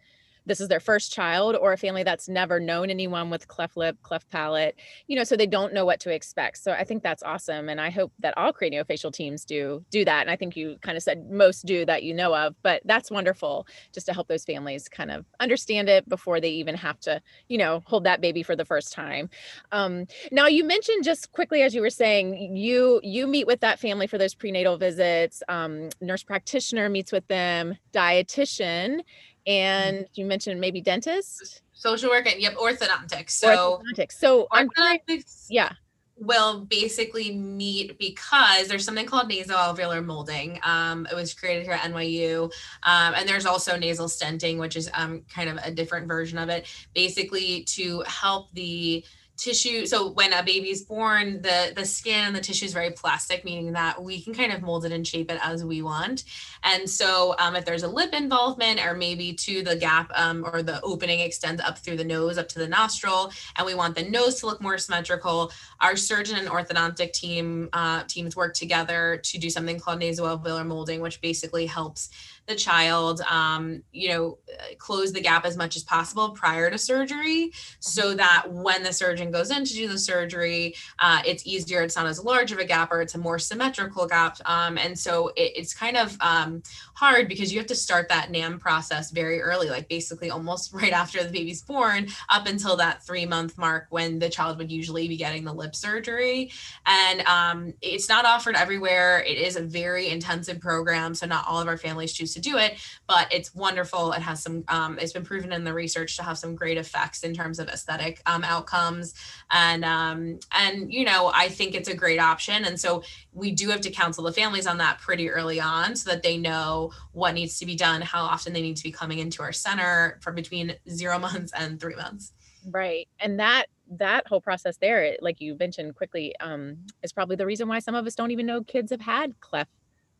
this 0.46 0.60
is 0.60 0.68
their 0.68 0.80
first 0.80 1.12
child 1.12 1.56
or 1.56 1.72
a 1.72 1.76
family 1.76 2.02
that's 2.02 2.28
never 2.28 2.60
known 2.60 2.90
anyone 2.90 3.30
with 3.30 3.48
cleft 3.48 3.76
lip, 3.76 3.96
cleft 4.02 4.30
palate, 4.30 4.76
you 5.06 5.16
know, 5.16 5.24
so 5.24 5.36
they 5.36 5.46
don't 5.46 5.72
know 5.72 5.84
what 5.84 6.00
to 6.00 6.10
expect. 6.10 6.58
So 6.58 6.72
I 6.72 6.84
think 6.84 7.02
that's 7.02 7.22
awesome. 7.22 7.68
And 7.68 7.80
I 7.80 7.90
hope 7.90 8.12
that 8.20 8.36
all 8.36 8.52
craniofacial 8.52 9.12
teams 9.12 9.44
do 9.44 9.84
do 9.90 10.04
that. 10.04 10.20
And 10.22 10.30
I 10.30 10.36
think 10.36 10.56
you 10.56 10.76
kind 10.80 10.96
of 10.96 11.02
said 11.02 11.30
most 11.30 11.64
do 11.64 11.84
that 11.86 12.02
you 12.02 12.14
know 12.14 12.34
of, 12.34 12.54
but 12.62 12.82
that's 12.84 13.10
wonderful 13.10 13.66
just 13.92 14.06
to 14.06 14.12
help 14.12 14.28
those 14.28 14.44
families 14.44 14.88
kind 14.88 15.10
of 15.10 15.24
understand 15.40 15.88
it 15.88 16.08
before 16.08 16.40
they 16.40 16.50
even 16.50 16.74
have 16.74 17.00
to, 17.00 17.20
you 17.48 17.58
know, 17.58 17.82
hold 17.86 18.04
that 18.04 18.20
baby 18.20 18.42
for 18.42 18.56
the 18.56 18.64
first 18.64 18.92
time. 18.92 19.30
Um, 19.72 20.06
now 20.30 20.46
you 20.46 20.64
mentioned 20.64 21.04
just 21.04 21.32
quickly 21.32 21.62
as 21.62 21.74
you 21.74 21.80
were 21.80 21.90
saying, 21.90 22.56
you 22.56 23.00
you 23.02 23.26
meet 23.26 23.46
with 23.46 23.60
that 23.60 23.78
family 23.78 24.06
for 24.06 24.18
those 24.18 24.34
prenatal 24.34 24.76
visits. 24.76 25.42
Um, 25.48 25.90
nurse 26.00 26.22
practitioner 26.22 26.88
meets 26.88 27.12
with 27.12 27.26
them, 27.28 27.76
dietitian, 27.92 29.00
and 29.46 30.06
you 30.14 30.24
mentioned 30.24 30.60
maybe 30.60 30.80
dentist? 30.80 31.62
Social 31.72 32.10
work 32.10 32.26
and 32.26 32.40
yep 32.40 32.54
orthodontics. 32.56 33.30
So 33.30 33.82
orthodontics. 33.96 34.12
So 34.12 34.48
orthodontics 34.52 35.46
yeah. 35.50 35.72
will 36.16 36.60
basically 36.60 37.34
meet 37.36 37.98
because 37.98 38.68
there's 38.68 38.84
something 38.84 39.06
called 39.06 39.28
nasal 39.28 39.56
nasoalveolar 39.56 40.04
molding. 40.04 40.60
Um, 40.62 41.06
it 41.10 41.14
was 41.14 41.34
created 41.34 41.64
here 41.64 41.72
at 41.72 41.80
NYU. 41.80 42.44
Um, 42.84 43.14
and 43.14 43.28
there's 43.28 43.46
also 43.46 43.76
nasal 43.76 44.06
stenting, 44.06 44.58
which 44.58 44.76
is 44.76 44.88
um, 44.94 45.22
kind 45.28 45.50
of 45.50 45.58
a 45.64 45.70
different 45.70 46.06
version 46.06 46.38
of 46.38 46.48
it, 46.48 46.66
basically 46.94 47.64
to 47.64 48.02
help 48.06 48.52
the 48.54 49.04
tissue 49.36 49.84
so 49.84 50.10
when 50.10 50.32
a 50.32 50.42
baby's 50.42 50.82
born 50.82 51.42
the 51.42 51.72
the 51.74 51.84
skin 51.84 52.26
and 52.26 52.36
the 52.36 52.40
tissue 52.40 52.64
is 52.66 52.72
very 52.72 52.90
plastic 52.90 53.44
meaning 53.44 53.72
that 53.72 54.00
we 54.02 54.20
can 54.20 54.34
kind 54.34 54.52
of 54.52 54.62
mold 54.62 54.84
it 54.84 54.92
and 54.92 55.06
shape 55.06 55.30
it 55.30 55.38
as 55.42 55.64
we 55.64 55.82
want. 55.82 56.24
And 56.62 56.88
so 56.88 57.34
um, 57.38 57.56
if 57.56 57.64
there's 57.64 57.82
a 57.82 57.88
lip 57.88 58.12
involvement 58.14 58.84
or 58.84 58.94
maybe 58.94 59.32
to 59.34 59.62
the 59.62 59.76
gap 59.76 60.10
um, 60.14 60.44
or 60.52 60.62
the 60.62 60.80
opening 60.82 61.20
extends 61.20 61.60
up 61.60 61.78
through 61.78 61.96
the 61.96 62.04
nose 62.04 62.38
up 62.38 62.48
to 62.50 62.58
the 62.58 62.68
nostril 62.68 63.30
and 63.56 63.66
we 63.66 63.74
want 63.74 63.94
the 63.94 64.08
nose 64.08 64.40
to 64.40 64.46
look 64.46 64.60
more 64.62 64.78
symmetrical 64.78 65.52
our 65.80 65.96
surgeon 65.96 66.36
and 66.38 66.48
orthodontic 66.48 67.12
team 67.12 67.68
uh, 67.72 68.02
teams 68.08 68.36
work 68.36 68.54
together 68.54 69.20
to 69.22 69.38
do 69.38 69.50
something 69.50 69.78
called 69.78 70.00
nasoalveolar 70.00 70.66
molding 70.66 71.00
which 71.00 71.20
basically 71.20 71.66
helps 71.66 72.10
the 72.46 72.54
child, 72.54 73.20
um, 73.22 73.82
you 73.92 74.08
know, 74.08 74.38
close 74.78 75.12
the 75.12 75.20
gap 75.20 75.44
as 75.44 75.56
much 75.56 75.76
as 75.76 75.82
possible 75.82 76.30
prior 76.30 76.70
to 76.70 76.76
surgery 76.76 77.52
so 77.80 78.14
that 78.14 78.44
when 78.50 78.82
the 78.82 78.92
surgeon 78.92 79.30
goes 79.30 79.50
in 79.50 79.64
to 79.64 79.72
do 79.72 79.88
the 79.88 79.98
surgery, 79.98 80.74
uh, 80.98 81.22
it's 81.26 81.46
easier. 81.46 81.82
It's 81.82 81.96
not 81.96 82.06
as 82.06 82.22
large 82.22 82.52
of 82.52 82.58
a 82.58 82.64
gap 82.64 82.92
or 82.92 83.00
it's 83.00 83.14
a 83.14 83.18
more 83.18 83.38
symmetrical 83.38 84.06
gap. 84.06 84.36
Um, 84.44 84.76
and 84.76 84.98
so 84.98 85.28
it, 85.28 85.52
it's 85.56 85.72
kind 85.72 85.96
of 85.96 86.16
um, 86.20 86.62
hard 86.94 87.28
because 87.28 87.52
you 87.52 87.58
have 87.58 87.66
to 87.68 87.74
start 87.74 88.08
that 88.10 88.30
NAM 88.30 88.58
process 88.58 89.10
very 89.10 89.40
early, 89.40 89.70
like 89.70 89.88
basically 89.88 90.30
almost 90.30 90.72
right 90.74 90.92
after 90.92 91.22
the 91.24 91.30
baby's 91.30 91.62
born 91.62 92.08
up 92.28 92.46
until 92.46 92.76
that 92.76 93.02
three 93.04 93.26
month 93.26 93.56
mark 93.56 93.86
when 93.90 94.18
the 94.18 94.28
child 94.28 94.58
would 94.58 94.70
usually 94.70 95.08
be 95.08 95.16
getting 95.16 95.44
the 95.44 95.52
lip 95.52 95.74
surgery. 95.74 96.50
And 96.84 97.20
um, 97.22 97.72
it's 97.80 98.08
not 98.08 98.26
offered 98.26 98.54
everywhere. 98.54 99.22
It 99.26 99.38
is 99.38 99.56
a 99.56 99.62
very 99.62 100.08
intensive 100.08 100.60
program. 100.60 101.14
So 101.14 101.26
not 101.26 101.46
all 101.48 101.60
of 101.60 101.68
our 101.68 101.78
families 101.78 102.12
choose 102.12 102.33
to 102.34 102.40
do 102.40 102.58
it, 102.58 102.74
but 103.06 103.32
it's 103.32 103.54
wonderful. 103.54 104.12
It 104.12 104.22
has 104.22 104.42
some, 104.42 104.64
um, 104.68 104.98
it's 105.00 105.12
been 105.12 105.24
proven 105.24 105.52
in 105.52 105.64
the 105.64 105.72
research 105.72 106.16
to 106.16 106.22
have 106.22 106.38
some 106.38 106.54
great 106.54 106.76
effects 106.76 107.22
in 107.22 107.34
terms 107.34 107.58
of 107.58 107.68
aesthetic 107.68 108.20
um, 108.26 108.44
outcomes. 108.44 109.14
And, 109.50 109.84
um, 109.84 110.38
and, 110.52 110.92
you 110.92 111.04
know, 111.04 111.30
I 111.34 111.48
think 111.48 111.74
it's 111.74 111.88
a 111.88 111.94
great 111.94 112.20
option. 112.20 112.64
And 112.64 112.78
so 112.78 113.02
we 113.32 113.52
do 113.52 113.68
have 113.70 113.80
to 113.82 113.90
counsel 113.90 114.24
the 114.24 114.32
families 114.32 114.66
on 114.66 114.78
that 114.78 114.98
pretty 115.00 115.30
early 115.30 115.60
on 115.60 115.96
so 115.96 116.10
that 116.10 116.22
they 116.22 116.36
know 116.36 116.92
what 117.12 117.34
needs 117.34 117.58
to 117.58 117.66
be 117.66 117.74
done, 117.74 118.02
how 118.02 118.22
often 118.22 118.52
they 118.52 118.62
need 118.62 118.76
to 118.76 118.84
be 118.84 118.92
coming 118.92 119.18
into 119.18 119.42
our 119.42 119.52
center 119.52 120.18
for 120.20 120.32
between 120.32 120.74
zero 120.88 121.18
months 121.24 121.52
and 121.56 121.80
three 121.80 121.96
months. 121.96 122.32
Right. 122.70 123.08
And 123.20 123.38
that 123.40 123.66
that 123.98 124.26
whole 124.26 124.40
process 124.40 124.78
there, 124.78 125.16
like 125.20 125.40
you 125.40 125.56
mentioned 125.58 125.94
quickly, 125.94 126.34
um, 126.40 126.78
is 127.02 127.12
probably 127.12 127.36
the 127.36 127.46
reason 127.46 127.68
why 127.68 127.78
some 127.80 127.94
of 127.94 128.06
us 128.06 128.14
don't 128.14 128.30
even 128.30 128.46
know 128.46 128.62
kids 128.62 128.90
have 128.90 129.02
had 129.02 129.38
cleft 129.40 129.70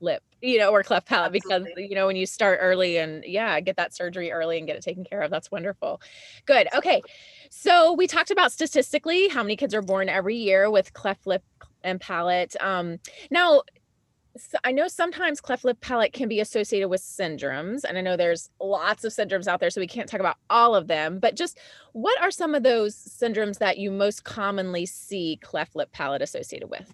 lip, 0.00 0.22
you 0.42 0.58
know, 0.58 0.70
or 0.70 0.82
cleft 0.82 1.08
palate 1.08 1.34
Absolutely. 1.34 1.72
because 1.74 1.90
you 1.90 1.94
know 1.94 2.06
when 2.06 2.16
you 2.16 2.26
start 2.26 2.58
early 2.60 2.98
and 2.98 3.24
yeah, 3.24 3.58
get 3.60 3.76
that 3.76 3.94
surgery 3.94 4.30
early 4.32 4.58
and 4.58 4.66
get 4.66 4.76
it 4.76 4.82
taken 4.82 5.04
care 5.04 5.22
of. 5.22 5.30
That's 5.30 5.50
wonderful. 5.50 6.00
Good. 6.46 6.68
Okay. 6.74 7.02
So 7.50 7.92
we 7.92 8.06
talked 8.06 8.30
about 8.30 8.52
statistically 8.52 9.28
how 9.28 9.42
many 9.42 9.56
kids 9.56 9.74
are 9.74 9.82
born 9.82 10.08
every 10.08 10.36
year 10.36 10.70
with 10.70 10.92
cleft 10.92 11.26
lip 11.26 11.42
and 11.82 12.00
palate. 12.00 12.54
Um, 12.60 12.98
now 13.30 13.62
so 14.36 14.58
I 14.64 14.72
know 14.72 14.88
sometimes 14.88 15.40
cleft 15.40 15.64
lip 15.64 15.80
palate 15.80 16.12
can 16.12 16.28
be 16.28 16.40
associated 16.40 16.88
with 16.88 17.00
syndromes, 17.00 17.84
and 17.84 17.96
I 17.96 18.00
know 18.00 18.16
there's 18.16 18.50
lots 18.60 19.04
of 19.04 19.12
syndromes 19.12 19.46
out 19.46 19.60
there, 19.60 19.70
so 19.70 19.80
we 19.80 19.86
can't 19.86 20.08
talk 20.08 20.20
about 20.20 20.38
all 20.50 20.74
of 20.74 20.88
them. 20.88 21.20
But 21.20 21.36
just 21.36 21.58
what 21.92 22.20
are 22.20 22.30
some 22.30 22.54
of 22.54 22.64
those 22.64 22.96
syndromes 22.96 23.58
that 23.58 23.78
you 23.78 23.90
most 23.90 24.24
commonly 24.24 24.86
see 24.86 25.38
cleft 25.42 25.76
lip 25.76 25.92
palate 25.92 26.22
associated 26.22 26.68
with? 26.68 26.92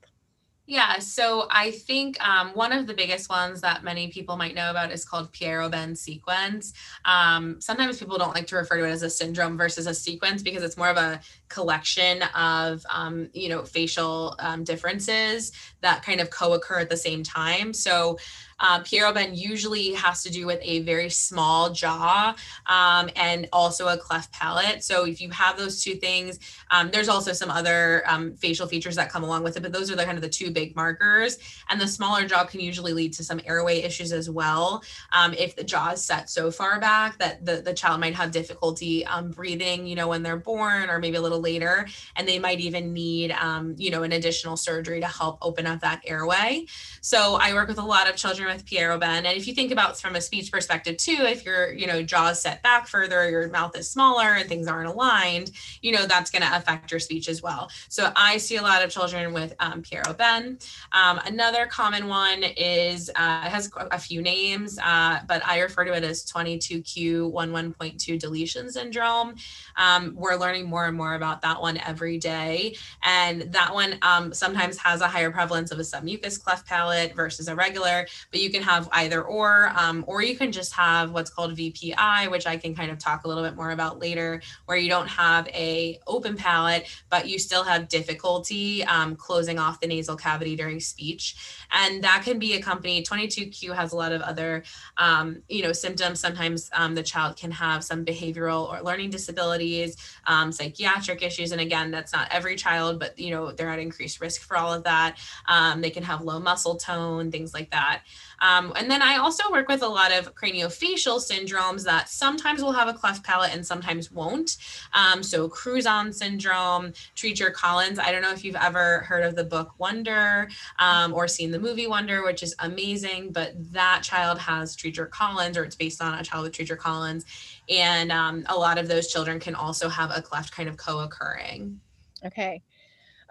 Yeah, 0.71 1.00
so 1.00 1.49
I 1.50 1.73
think 1.73 2.17
um, 2.25 2.50
one 2.50 2.71
of 2.71 2.87
the 2.87 2.95
biggest 2.95 3.29
ones 3.29 3.61
that 3.61 3.83
many 3.83 4.07
people 4.07 4.37
might 4.37 4.55
know 4.55 4.71
about 4.71 4.93
is 4.93 5.05
called 5.05 5.33
Pierre-Robin 5.33 5.97
sequence. 5.97 6.75
Um, 7.05 7.61
sometimes 7.61 7.99
people 7.99 8.19
don't 8.19 8.37
like 8.37 8.47
to 8.47 8.55
refer 8.55 8.77
to 8.77 8.85
it 8.85 8.91
as 8.91 9.03
a 9.03 9.11
syndrome 9.11 9.59
versus 9.59 9.89
a 9.89 9.95
sequence 9.95 10.45
because 10.45 10.62
it's 10.62 10.77
more 10.77 10.91
of 10.91 10.97
a 10.97 11.21
collection 11.49 12.23
of, 12.37 12.87
um, 12.89 13.31
you 13.33 13.49
know, 13.49 13.65
facial 13.65 14.37
um, 14.39 14.62
differences 14.62 15.50
that 15.81 16.05
kind 16.05 16.21
of 16.21 16.31
co-occur 16.31 16.79
at 16.79 16.89
the 16.89 16.97
same 16.97 17.25
time. 17.25 17.75
So 17.75 18.17
uh, 18.61 18.81
Pierre-Robin 18.81 19.35
usually 19.35 19.93
has 19.95 20.23
to 20.23 20.31
do 20.31 20.47
with 20.47 20.61
a 20.62 20.81
very 20.81 21.11
small 21.11 21.71
jaw 21.71 22.35
um, 22.67 23.11
and 23.17 23.49
also 23.52 23.88
a 23.88 23.97
cleft 23.97 24.33
palate. 24.33 24.85
So 24.85 25.07
if 25.07 25.21
you 25.21 25.31
have 25.31 25.57
those 25.57 25.83
two 25.83 25.95
things, 25.95 26.38
um, 26.71 26.90
there's 26.90 27.09
also 27.09 27.33
some 27.33 27.50
other 27.50 28.02
um, 28.07 28.35
facial 28.37 28.67
features 28.67 28.97
that 28.97 29.11
come 29.11 29.25
along 29.25 29.43
with 29.43 29.57
it, 29.57 29.62
but 29.62 29.73
those 29.73 29.90
are 29.90 29.97
the 29.97 30.05
kind 30.05 30.19
of 30.19 30.23
the 30.23 30.29
two 30.29 30.50
big 30.50 30.76
markers. 30.76 31.38
And 31.69 31.81
the 31.81 31.88
smaller 31.88 32.26
jaw 32.26 32.45
can 32.45 32.61
usually 32.61 32.93
lead 32.93 33.12
to 33.14 33.25
some 33.25 33.40
airway 33.47 33.81
issues 33.81 34.12
as 34.12 34.29
well. 34.29 34.83
Um, 35.12 35.33
if 35.35 35.57
the 35.57 35.64
jaw 35.64 35.90
is 35.93 36.05
set 36.05 36.29
so 36.29 36.50
far 36.50 36.79
back 36.81 37.19
that 37.19 37.45
the, 37.47 37.62
the 37.62 37.73
child 37.73 38.00
might 38.00 38.14
have 38.14 38.31
difficulty 38.31 39.07
um, 39.07 39.31
breathing, 39.31 39.87
you 39.87 39.95
know, 39.95 40.09
when 40.09 40.23
they're 40.23 40.37
born 40.37 40.90
or 40.90 40.99
maybe 40.99 41.17
a 41.17 41.21
little 41.21 41.40
later, 41.40 41.87
and 42.17 42.29
they 42.29 42.38
might 42.38 42.61
even 42.61 42.93
need, 42.93 43.33
um, 43.33 43.75
you 43.79 43.90
know, 43.90 44.02
an 44.02 44.12
additional 44.12 44.57
surgery 44.57 45.00
to 45.00 45.07
help 45.07 45.38
open 45.40 45.67
up 45.67 45.81
that 45.81 46.02
airway. 46.05 46.67
So 47.00 47.38
I 47.40 47.55
work 47.55 47.69
with 47.69 47.79
a 47.79 47.85
lot 47.85 48.09
of 48.09 48.17
children 48.17 48.50
with 48.52 48.66
Pierre-Robin. 48.66 49.26
And 49.26 49.37
if 49.37 49.47
you 49.47 49.54
think 49.54 49.73
about 49.73 49.99
from 50.00 50.16
a 50.16 50.21
speech 50.21 50.50
perspective 50.50 50.97
too, 50.97 51.19
if 51.21 51.45
your, 51.45 51.73
you 51.73 51.87
know, 51.87 52.02
jaw 52.02 52.28
is 52.28 52.40
set 52.40 52.62
back 52.62 52.87
further, 52.87 53.28
your 53.30 53.49
mouth 53.49 53.76
is 53.76 53.88
smaller 53.88 54.35
and 54.35 54.49
things 54.49 54.66
aren't 54.66 54.88
aligned, 54.88 55.52
you 55.83 55.92
know, 55.92 56.07
that's 56.07 56.30
going 56.30 56.42
to 56.42 56.57
affect 56.57 56.90
your 56.90 57.00
speech 57.00 57.28
as 57.28 57.42
well. 57.42 57.71
So 57.88 58.12
I 58.16 58.37
see 58.37 58.57
a 58.57 58.62
lot 58.62 58.85
of 58.85 58.90
children 58.90 59.33
with 59.33 59.54
um, 59.61 59.83
Pierre-Robin. 59.83 60.59
Um, 60.92 61.21
another 61.26 61.66
common 61.66 62.09
one 62.09 62.42
is, 62.42 63.11
uh, 63.11 63.42
it 63.47 63.50
has 63.50 63.71
a 63.76 63.99
few 63.99 64.23
names, 64.23 64.78
uh, 64.83 65.21
but 65.26 65.45
I 65.47 65.61
refer 65.61 65.85
to 65.85 65.92
it 65.92 66.04
as 66.04 66.25
22q11.2 66.26 68.19
deletion 68.19 68.71
syndrome. 68.71 69.35
Um, 69.76 70.14
we're 70.16 70.37
learning 70.37 70.69
more 70.69 70.87
and 70.87 70.97
more 70.97 71.14
about 71.14 71.42
that 71.42 71.61
one 71.61 71.78
every 71.78 72.19
day. 72.19 72.76
And 73.02 73.42
that 73.52 73.73
one 73.73 73.99
um, 74.02 74.33
sometimes 74.33 74.76
has 74.78 75.00
a 75.00 75.09
higher 75.09 75.30
prevalence 75.30 75.71
of 75.71 75.78
a 75.78 75.83
submucous 75.83 76.42
cleft 76.42 76.66
palate 76.66 77.14
versus 77.14 77.49
a 77.49 77.54
regular, 77.54 78.07
but 78.30 78.39
you 78.40 78.50
can 78.50 78.62
have 78.62 78.88
either 78.92 79.23
or, 79.23 79.73
um, 79.76 80.04
or 80.06 80.23
you 80.23 80.37
can 80.37 80.50
just 80.50 80.73
have 80.75 81.12
what's 81.12 81.30
called 81.30 81.56
VPI, 81.56 82.30
which 82.30 82.47
I 82.47 82.56
can 82.56 82.75
kind 82.75 82.90
of 82.90 82.99
talk 82.99 83.25
a 83.25 83.28
little 83.28 83.44
bit 83.44 83.54
more 83.54 83.70
about 83.70 83.99
later, 83.99 84.40
where 84.66 84.76
you 84.76 84.88
don't 84.88 85.09
have 85.09 85.47
a 85.49 85.99
open 86.06 86.37
palate, 86.37 86.88
but 87.11 87.28
you 87.28 87.38
still 87.38 87.64
have 87.64 87.88
difficulty 87.88 88.82
um, 88.85 89.16
closing 89.16 89.59
off 89.59 89.80
the 89.80 89.87
nasal 89.87 90.16
cavity 90.16 90.56
during 90.56 90.80
speech. 90.80 91.37
And 91.73 92.02
that 92.02 92.23
can 92.25 92.38
be 92.38 92.54
accompanied, 92.54 93.06
22Q 93.06 93.75
has 93.75 93.92
a 93.92 93.97
lot 93.97 94.12
of 94.12 94.23
other, 94.23 94.64
um, 94.97 95.42
you 95.49 95.62
know, 95.62 95.73
symptoms. 95.73 96.20
Sometimes 96.20 96.70
um, 96.73 96.94
the 96.94 97.02
child 97.02 97.37
can 97.37 97.50
have 97.50 97.85
some 97.85 98.04
behavioral 98.04 98.68
or 98.68 98.82
learning 98.82 99.11
disabilities, 99.11 99.97
um, 100.26 100.50
psychiatric 100.50 101.23
issues. 101.23 101.52
And 101.52 101.61
again, 101.61 101.90
that's 101.90 102.12
not 102.12 102.28
every 102.30 102.56
child, 102.56 102.99
but, 102.99 103.18
you 103.18 103.30
know, 103.30 103.52
they're 103.52 103.70
at 103.70 103.78
increased 103.78 104.20
risk 104.20 104.42
for 104.42 104.56
all 104.56 104.73
of 104.73 104.85
that. 104.85 105.18
Um, 105.47 105.80
they 105.80 105.90
can 105.90 106.02
have 106.02 106.23
low 106.23 106.40
muscle 106.40 106.76
tone, 106.76 107.30
things 107.30 107.54
like 107.54 107.70
that. 107.70 108.02
Um, 108.40 108.73
and 108.76 108.90
then 108.90 109.02
I 109.02 109.16
also 109.16 109.50
work 109.50 109.68
with 109.68 109.82
a 109.82 109.88
lot 109.88 110.12
of 110.12 110.35
craniofacial 110.35 111.20
syndromes 111.20 111.85
that 111.85 112.09
sometimes 112.09 112.62
will 112.62 112.73
have 112.73 112.88
a 112.88 112.94
cleft 112.94 113.25
palate 113.25 113.54
and 113.54 113.64
sometimes 113.64 114.11
won't. 114.11 114.56
Um, 114.92 115.23
so 115.23 115.49
Crouzon 115.49 116.12
syndrome, 116.14 116.92
Treacher 117.16 117.52
Collins. 117.52 117.99
I 117.99 118.11
don't 118.12 118.23
know 118.23 118.32
if 118.32 118.44
you've 118.44 118.56
ever 118.56 119.00
heard 119.00 119.25
of 119.25 119.37
the 119.37 119.44
book 119.44 119.73
Wonder 119.78 120.49
um, 120.78 121.12
or 121.12 121.28
seen 121.28 121.50
the 121.50 121.59
movie 121.59 121.87
Wonder, 121.87 122.25
which 122.25 122.42
is 122.42 122.54
amazing, 122.61 123.32
but 123.32 123.52
that 123.73 124.02
child 124.02 124.38
has 124.38 124.76
Treacher 124.76 125.09
Collins, 125.09 125.56
or 125.56 125.64
it's 125.64 125.76
based 125.76 126.02
on 126.02 126.18
a 126.18 126.23
child 126.23 126.44
with 126.44 126.52
Treacher 126.52 126.78
Collins. 126.78 127.25
And 127.68 128.11
um, 128.11 128.44
a 128.49 128.56
lot 128.56 128.78
of 128.78 128.88
those 128.88 129.09
children 129.09 129.38
can 129.38 129.54
also 129.54 129.88
have 129.88 130.11
a 130.14 130.23
cleft 130.23 130.52
kind 130.52 130.68
of 130.68 130.76
co-occurring. 130.76 131.80
Okay. 132.25 132.62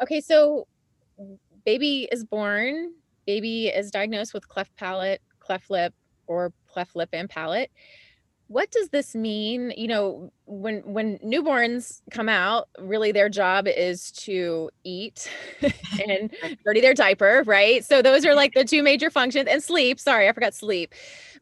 Okay, 0.02 0.22
so 0.22 0.68
baby 1.66 2.08
is 2.12 2.24
born 2.24 2.94
baby 3.30 3.68
is 3.68 3.92
diagnosed 3.92 4.34
with 4.34 4.48
cleft 4.48 4.76
palate, 4.76 5.22
cleft 5.40 5.70
lip, 5.70 5.94
or 6.26 6.52
cleft 6.68 6.96
lip 6.96 7.10
and 7.14 7.30
palate, 7.30 7.70
what 8.48 8.72
does 8.72 8.90
this 8.90 9.14
mean? 9.14 9.72
You 9.78 9.88
know 9.88 10.34
when 10.46 10.82
when 10.82 11.20
newborns 11.20 12.02
come 12.10 12.28
out 12.28 12.68
really 12.80 13.12
their 13.12 13.30
job 13.30 13.68
is 13.68 14.12
to 14.24 14.72
eat 14.84 15.30
and 15.62 16.36
dirty 16.66 16.82
their 16.82 16.96
diaper 16.96 17.44
right? 17.46 17.86
So 17.86 18.02
those 18.02 18.26
are 18.26 18.34
like 18.34 18.56
the 18.56 18.66
two 18.66 18.82
major 18.82 19.12
functions 19.12 19.48
and 19.48 19.62
sleep. 19.62 20.00
Sorry 20.00 20.28
i 20.28 20.34
forgot 20.34 20.56
sleep. 20.56 20.96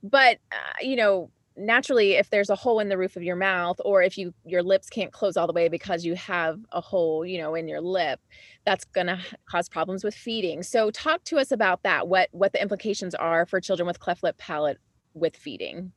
But 0.04 0.40
uh, 0.52 0.80
you 0.82 0.98
know 0.98 1.30
naturally 1.58 2.14
if 2.14 2.30
there's 2.30 2.50
a 2.50 2.56
hole 2.56 2.80
in 2.80 2.88
the 2.88 2.98
roof 2.98 3.16
of 3.16 3.24
your 3.24 3.36
mouth 3.36 3.80
or 3.84 4.02
if 4.04 4.18
you 4.18 4.34
your 4.46 4.62
lips 4.62 4.90
can't 4.90 5.12
close 5.12 5.36
all 5.36 5.48
the 5.48 5.54
way 5.54 5.68
because 5.68 6.06
you 6.06 6.14
have 6.16 6.60
a 6.72 6.80
hole 6.80 7.26
you 7.26 7.38
know 7.40 7.56
in 7.56 7.68
your 7.68 7.82
lip 7.82 8.20
that's 8.66 8.86
going 8.86 9.08
to 9.08 9.20
cause 9.50 9.68
problems 9.68 10.04
with 10.04 10.14
feeding 10.14 10.62
so 10.62 10.92
talk 10.92 11.24
to 11.24 11.38
us 11.38 11.52
about 11.52 11.82
that 11.84 12.08
what 12.08 12.30
what 12.32 12.54
the 12.54 12.62
implications 12.62 13.16
are 13.16 13.46
for 13.46 13.60
children 13.60 13.88
with 13.88 14.00
cleft 14.00 14.24
lip 14.24 14.38
palate 14.38 14.78
with 15.14 15.36
feeding 15.36 15.92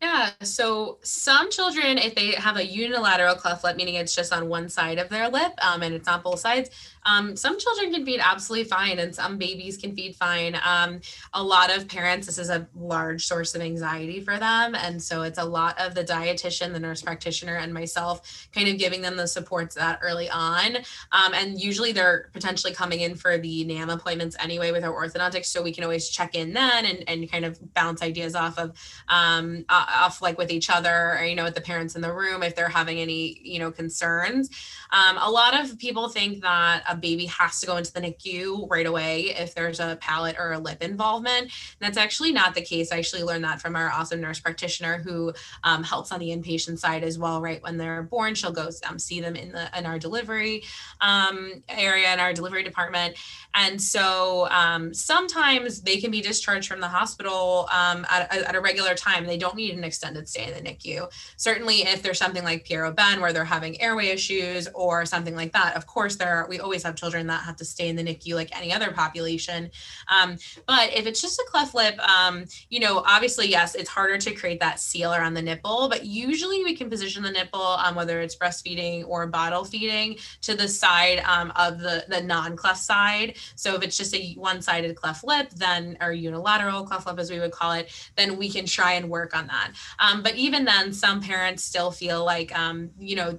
yeah. 0.00 0.30
So 0.42 0.98
some 1.02 1.50
children, 1.50 1.98
if 1.98 2.14
they 2.14 2.30
have 2.32 2.56
a 2.56 2.64
unilateral 2.64 3.34
cleft 3.34 3.64
lip, 3.64 3.76
meaning 3.76 3.96
it's 3.96 4.14
just 4.14 4.32
on 4.32 4.48
one 4.48 4.70
side 4.70 4.98
of 4.98 5.10
their 5.10 5.28
lip 5.28 5.52
um, 5.62 5.82
and 5.82 5.94
it's 5.94 6.06
not 6.06 6.22
both 6.22 6.40
sides, 6.40 6.70
um, 7.10 7.36
some 7.36 7.58
children 7.58 7.92
can 7.92 8.04
feed 8.04 8.20
absolutely 8.22 8.68
fine 8.68 8.98
and 8.98 9.14
some 9.14 9.38
babies 9.38 9.76
can 9.76 9.94
feed 9.94 10.14
fine. 10.16 10.58
Um, 10.64 11.00
a 11.34 11.42
lot 11.42 11.74
of 11.74 11.88
parents, 11.88 12.26
this 12.26 12.38
is 12.38 12.50
a 12.50 12.68
large 12.74 13.26
source 13.26 13.54
of 13.54 13.62
anxiety 13.62 14.20
for 14.20 14.38
them. 14.38 14.74
And 14.74 15.02
so 15.02 15.22
it's 15.22 15.38
a 15.38 15.44
lot 15.44 15.78
of 15.80 15.94
the 15.94 16.04
dietitian, 16.04 16.72
the 16.72 16.80
nurse 16.80 17.02
practitioner, 17.02 17.56
and 17.56 17.72
myself 17.74 18.48
kind 18.54 18.68
of 18.68 18.78
giving 18.78 19.02
them 19.02 19.16
the 19.16 19.26
supports 19.26 19.74
that 19.74 19.98
early 20.02 20.28
on. 20.30 20.76
Um, 21.12 21.34
and 21.34 21.60
usually 21.60 21.92
they're 21.92 22.30
potentially 22.32 22.72
coming 22.72 23.00
in 23.00 23.14
for 23.14 23.38
the 23.38 23.64
NAM 23.64 23.90
appointments 23.90 24.36
anyway 24.38 24.70
with 24.72 24.84
our 24.84 24.92
orthodontics. 24.92 25.46
So 25.46 25.62
we 25.62 25.72
can 25.72 25.84
always 25.84 26.08
check 26.08 26.34
in 26.34 26.52
then 26.52 26.84
and, 26.86 27.04
and 27.08 27.30
kind 27.30 27.44
of 27.44 27.58
bounce 27.74 28.02
ideas 28.02 28.34
off 28.34 28.58
of, 28.58 28.76
um, 29.08 29.64
off 29.68 30.22
like 30.22 30.38
with 30.38 30.50
each 30.50 30.70
other 30.70 31.16
or, 31.16 31.24
you 31.24 31.34
know, 31.34 31.44
with 31.44 31.54
the 31.54 31.60
parents 31.60 31.96
in 31.96 32.02
the 32.02 32.12
room 32.12 32.42
if 32.42 32.54
they're 32.54 32.68
having 32.68 32.98
any, 32.98 33.40
you 33.42 33.58
know, 33.58 33.70
concerns. 33.70 34.50
Um, 34.92 35.18
a 35.18 35.30
lot 35.30 35.58
of 35.58 35.78
people 35.78 36.08
think 36.08 36.42
that 36.42 36.82
a 36.88 36.96
baby 37.00 37.26
has 37.26 37.60
to 37.60 37.66
go 37.66 37.76
into 37.76 37.92
the 37.92 38.00
NICU 38.00 38.68
right 38.70 38.86
away 38.86 39.34
if 39.36 39.54
there's 39.54 39.80
a 39.80 39.98
palate 40.00 40.36
or 40.38 40.52
a 40.52 40.58
lip 40.58 40.82
involvement. 40.82 41.42
And 41.42 41.50
that's 41.80 41.98
actually 41.98 42.32
not 42.32 42.54
the 42.54 42.62
case. 42.62 42.92
I 42.92 42.98
actually 42.98 43.22
learned 43.22 43.44
that 43.44 43.60
from 43.60 43.76
our 43.76 43.90
awesome 43.90 44.20
nurse 44.20 44.40
practitioner 44.40 44.98
who 44.98 45.32
um, 45.64 45.82
helps 45.82 46.12
on 46.12 46.20
the 46.20 46.28
inpatient 46.28 46.78
side 46.78 47.02
as 47.02 47.18
well. 47.18 47.40
Right 47.40 47.62
when 47.62 47.76
they're 47.76 48.02
born, 48.02 48.34
she'll 48.34 48.52
go 48.52 48.70
um, 48.88 48.98
see 48.98 49.20
them 49.20 49.36
in 49.36 49.52
the 49.52 49.70
in 49.76 49.86
our 49.86 49.98
delivery 49.98 50.64
um, 51.00 51.62
area 51.68 52.12
in 52.12 52.20
our 52.20 52.32
delivery 52.32 52.62
department. 52.62 53.16
And 53.54 53.80
so 53.80 54.48
um, 54.50 54.94
sometimes 54.94 55.82
they 55.82 55.96
can 55.96 56.10
be 56.10 56.20
discharged 56.20 56.68
from 56.68 56.80
the 56.80 56.88
hospital 56.88 57.68
um, 57.72 58.06
at, 58.10 58.32
at, 58.32 58.54
a 58.54 58.60
regular 58.60 58.94
time. 58.94 59.26
They 59.26 59.38
don't 59.38 59.56
need 59.56 59.76
an 59.76 59.82
extended 59.82 60.28
stay 60.28 60.46
in 60.46 60.54
the 60.54 60.70
NICU. 60.70 61.10
Certainly, 61.36 61.82
if 61.82 62.02
there's 62.02 62.18
something 62.18 62.44
like 62.44 62.64
Pierre-Robin 62.64 63.20
where 63.20 63.32
they're 63.32 63.44
having 63.44 63.80
airway 63.80 64.08
issues 64.08 64.68
or 64.74 65.04
something 65.04 65.34
like 65.34 65.52
that, 65.52 65.76
of 65.76 65.86
course, 65.86 66.16
there 66.16 66.36
are, 66.36 66.48
we 66.48 66.60
always 66.60 66.79
have 66.82 66.96
children 66.96 67.26
that 67.28 67.44
have 67.44 67.56
to 67.56 67.64
stay 67.64 67.88
in 67.88 67.96
the 67.96 68.02
NICU 68.02 68.34
like 68.34 68.56
any 68.56 68.72
other 68.72 68.92
population. 68.92 69.70
Um, 70.08 70.36
but 70.66 70.92
if 70.94 71.06
it's 71.06 71.20
just 71.20 71.38
a 71.38 71.46
cleft 71.48 71.74
lip, 71.74 71.98
um, 72.06 72.44
you 72.68 72.80
know, 72.80 73.02
obviously, 73.06 73.48
yes, 73.48 73.74
it's 73.74 73.88
harder 73.88 74.18
to 74.18 74.32
create 74.32 74.60
that 74.60 74.80
seal 74.80 75.12
around 75.12 75.34
the 75.34 75.42
nipple, 75.42 75.88
but 75.88 76.04
usually 76.04 76.64
we 76.64 76.74
can 76.74 76.90
position 76.90 77.22
the 77.22 77.30
nipple, 77.30 77.60
um, 77.60 77.94
whether 77.94 78.20
it's 78.20 78.36
breastfeeding 78.36 79.06
or 79.06 79.26
bottle 79.26 79.64
feeding, 79.64 80.16
to 80.42 80.54
the 80.54 80.68
side 80.68 81.20
um, 81.20 81.52
of 81.56 81.78
the, 81.78 82.04
the 82.08 82.20
non 82.20 82.56
cleft 82.56 82.80
side 82.80 83.36
so 83.56 83.74
if 83.74 83.82
it's 83.82 83.96
just 83.96 84.14
a 84.14 84.32
one-sided 84.34 84.96
cleft 84.96 85.24
lip, 85.24 85.50
then 85.50 85.96
or 86.00 86.12
unilateral 86.12 86.84
cleft 86.84 87.06
lip 87.06 87.18
as 87.18 87.30
we 87.30 87.38
would 87.38 87.52
call 87.52 87.72
it, 87.72 87.90
then 88.16 88.36
we 88.36 88.50
can 88.50 88.66
try 88.66 88.92
and 88.92 89.08
work 89.08 89.36
on 89.36 89.46
that. 89.48 89.72
Um, 89.98 90.22
but 90.22 90.36
even 90.36 90.64
then, 90.64 90.92
some 90.92 91.20
parents 91.20 91.64
still 91.64 91.90
feel 91.90 92.24
like 92.24 92.56
um, 92.58 92.90
you 92.98 93.16
know 93.16 93.38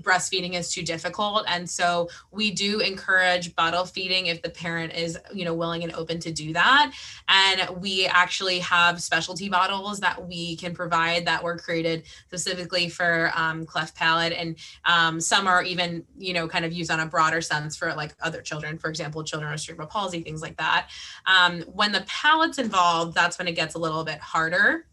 breastfeeding 0.00 0.54
is 0.54 0.72
too 0.72 0.82
difficult. 0.82 1.44
And 1.48 1.68
so 1.68 2.08
we 2.30 2.50
do 2.50 2.80
encourage 2.80 3.54
bottle 3.54 3.84
feeding 3.84 4.26
if 4.26 4.42
the 4.42 4.50
parent 4.50 4.94
is 4.94 5.18
you 5.32 5.44
know 5.44 5.54
willing 5.54 5.82
and 5.82 5.92
open 5.94 6.18
to 6.20 6.32
do 6.32 6.52
that. 6.52 6.92
And 7.28 7.80
we 7.80 8.06
actually 8.06 8.60
have 8.60 9.02
specialty 9.02 9.48
bottles 9.48 10.00
that 10.00 10.26
we 10.26 10.56
can 10.56 10.74
provide 10.74 11.26
that 11.26 11.42
were 11.42 11.56
created 11.56 12.04
specifically 12.26 12.88
for 12.88 13.32
um, 13.34 13.66
cleft 13.66 13.96
palate. 13.96 14.32
And 14.32 14.56
um, 14.84 15.20
some 15.20 15.46
are 15.46 15.62
even 15.62 16.04
you 16.18 16.32
know 16.32 16.48
kind 16.48 16.64
of 16.64 16.72
used 16.72 16.90
on 16.90 17.00
a 17.00 17.06
broader 17.06 17.40
sense 17.40 17.76
for 17.76 17.94
like 17.94 18.14
other 18.20 18.42
children 18.42 18.78
for 18.78 18.88
example 18.88 19.24
children 19.24 19.50
with 19.50 19.60
cerebral 19.60 19.88
palsy 19.88 20.22
things 20.22 20.42
like 20.42 20.56
that. 20.56 20.88
Um, 21.26 21.62
when 21.62 21.92
the 21.92 22.04
palate's 22.06 22.58
involved 22.58 23.14
that's 23.14 23.38
when 23.38 23.48
it 23.48 23.52
gets 23.52 23.74
a 23.74 23.78
little 23.78 24.04
bit 24.04 24.18
harder 24.18 24.86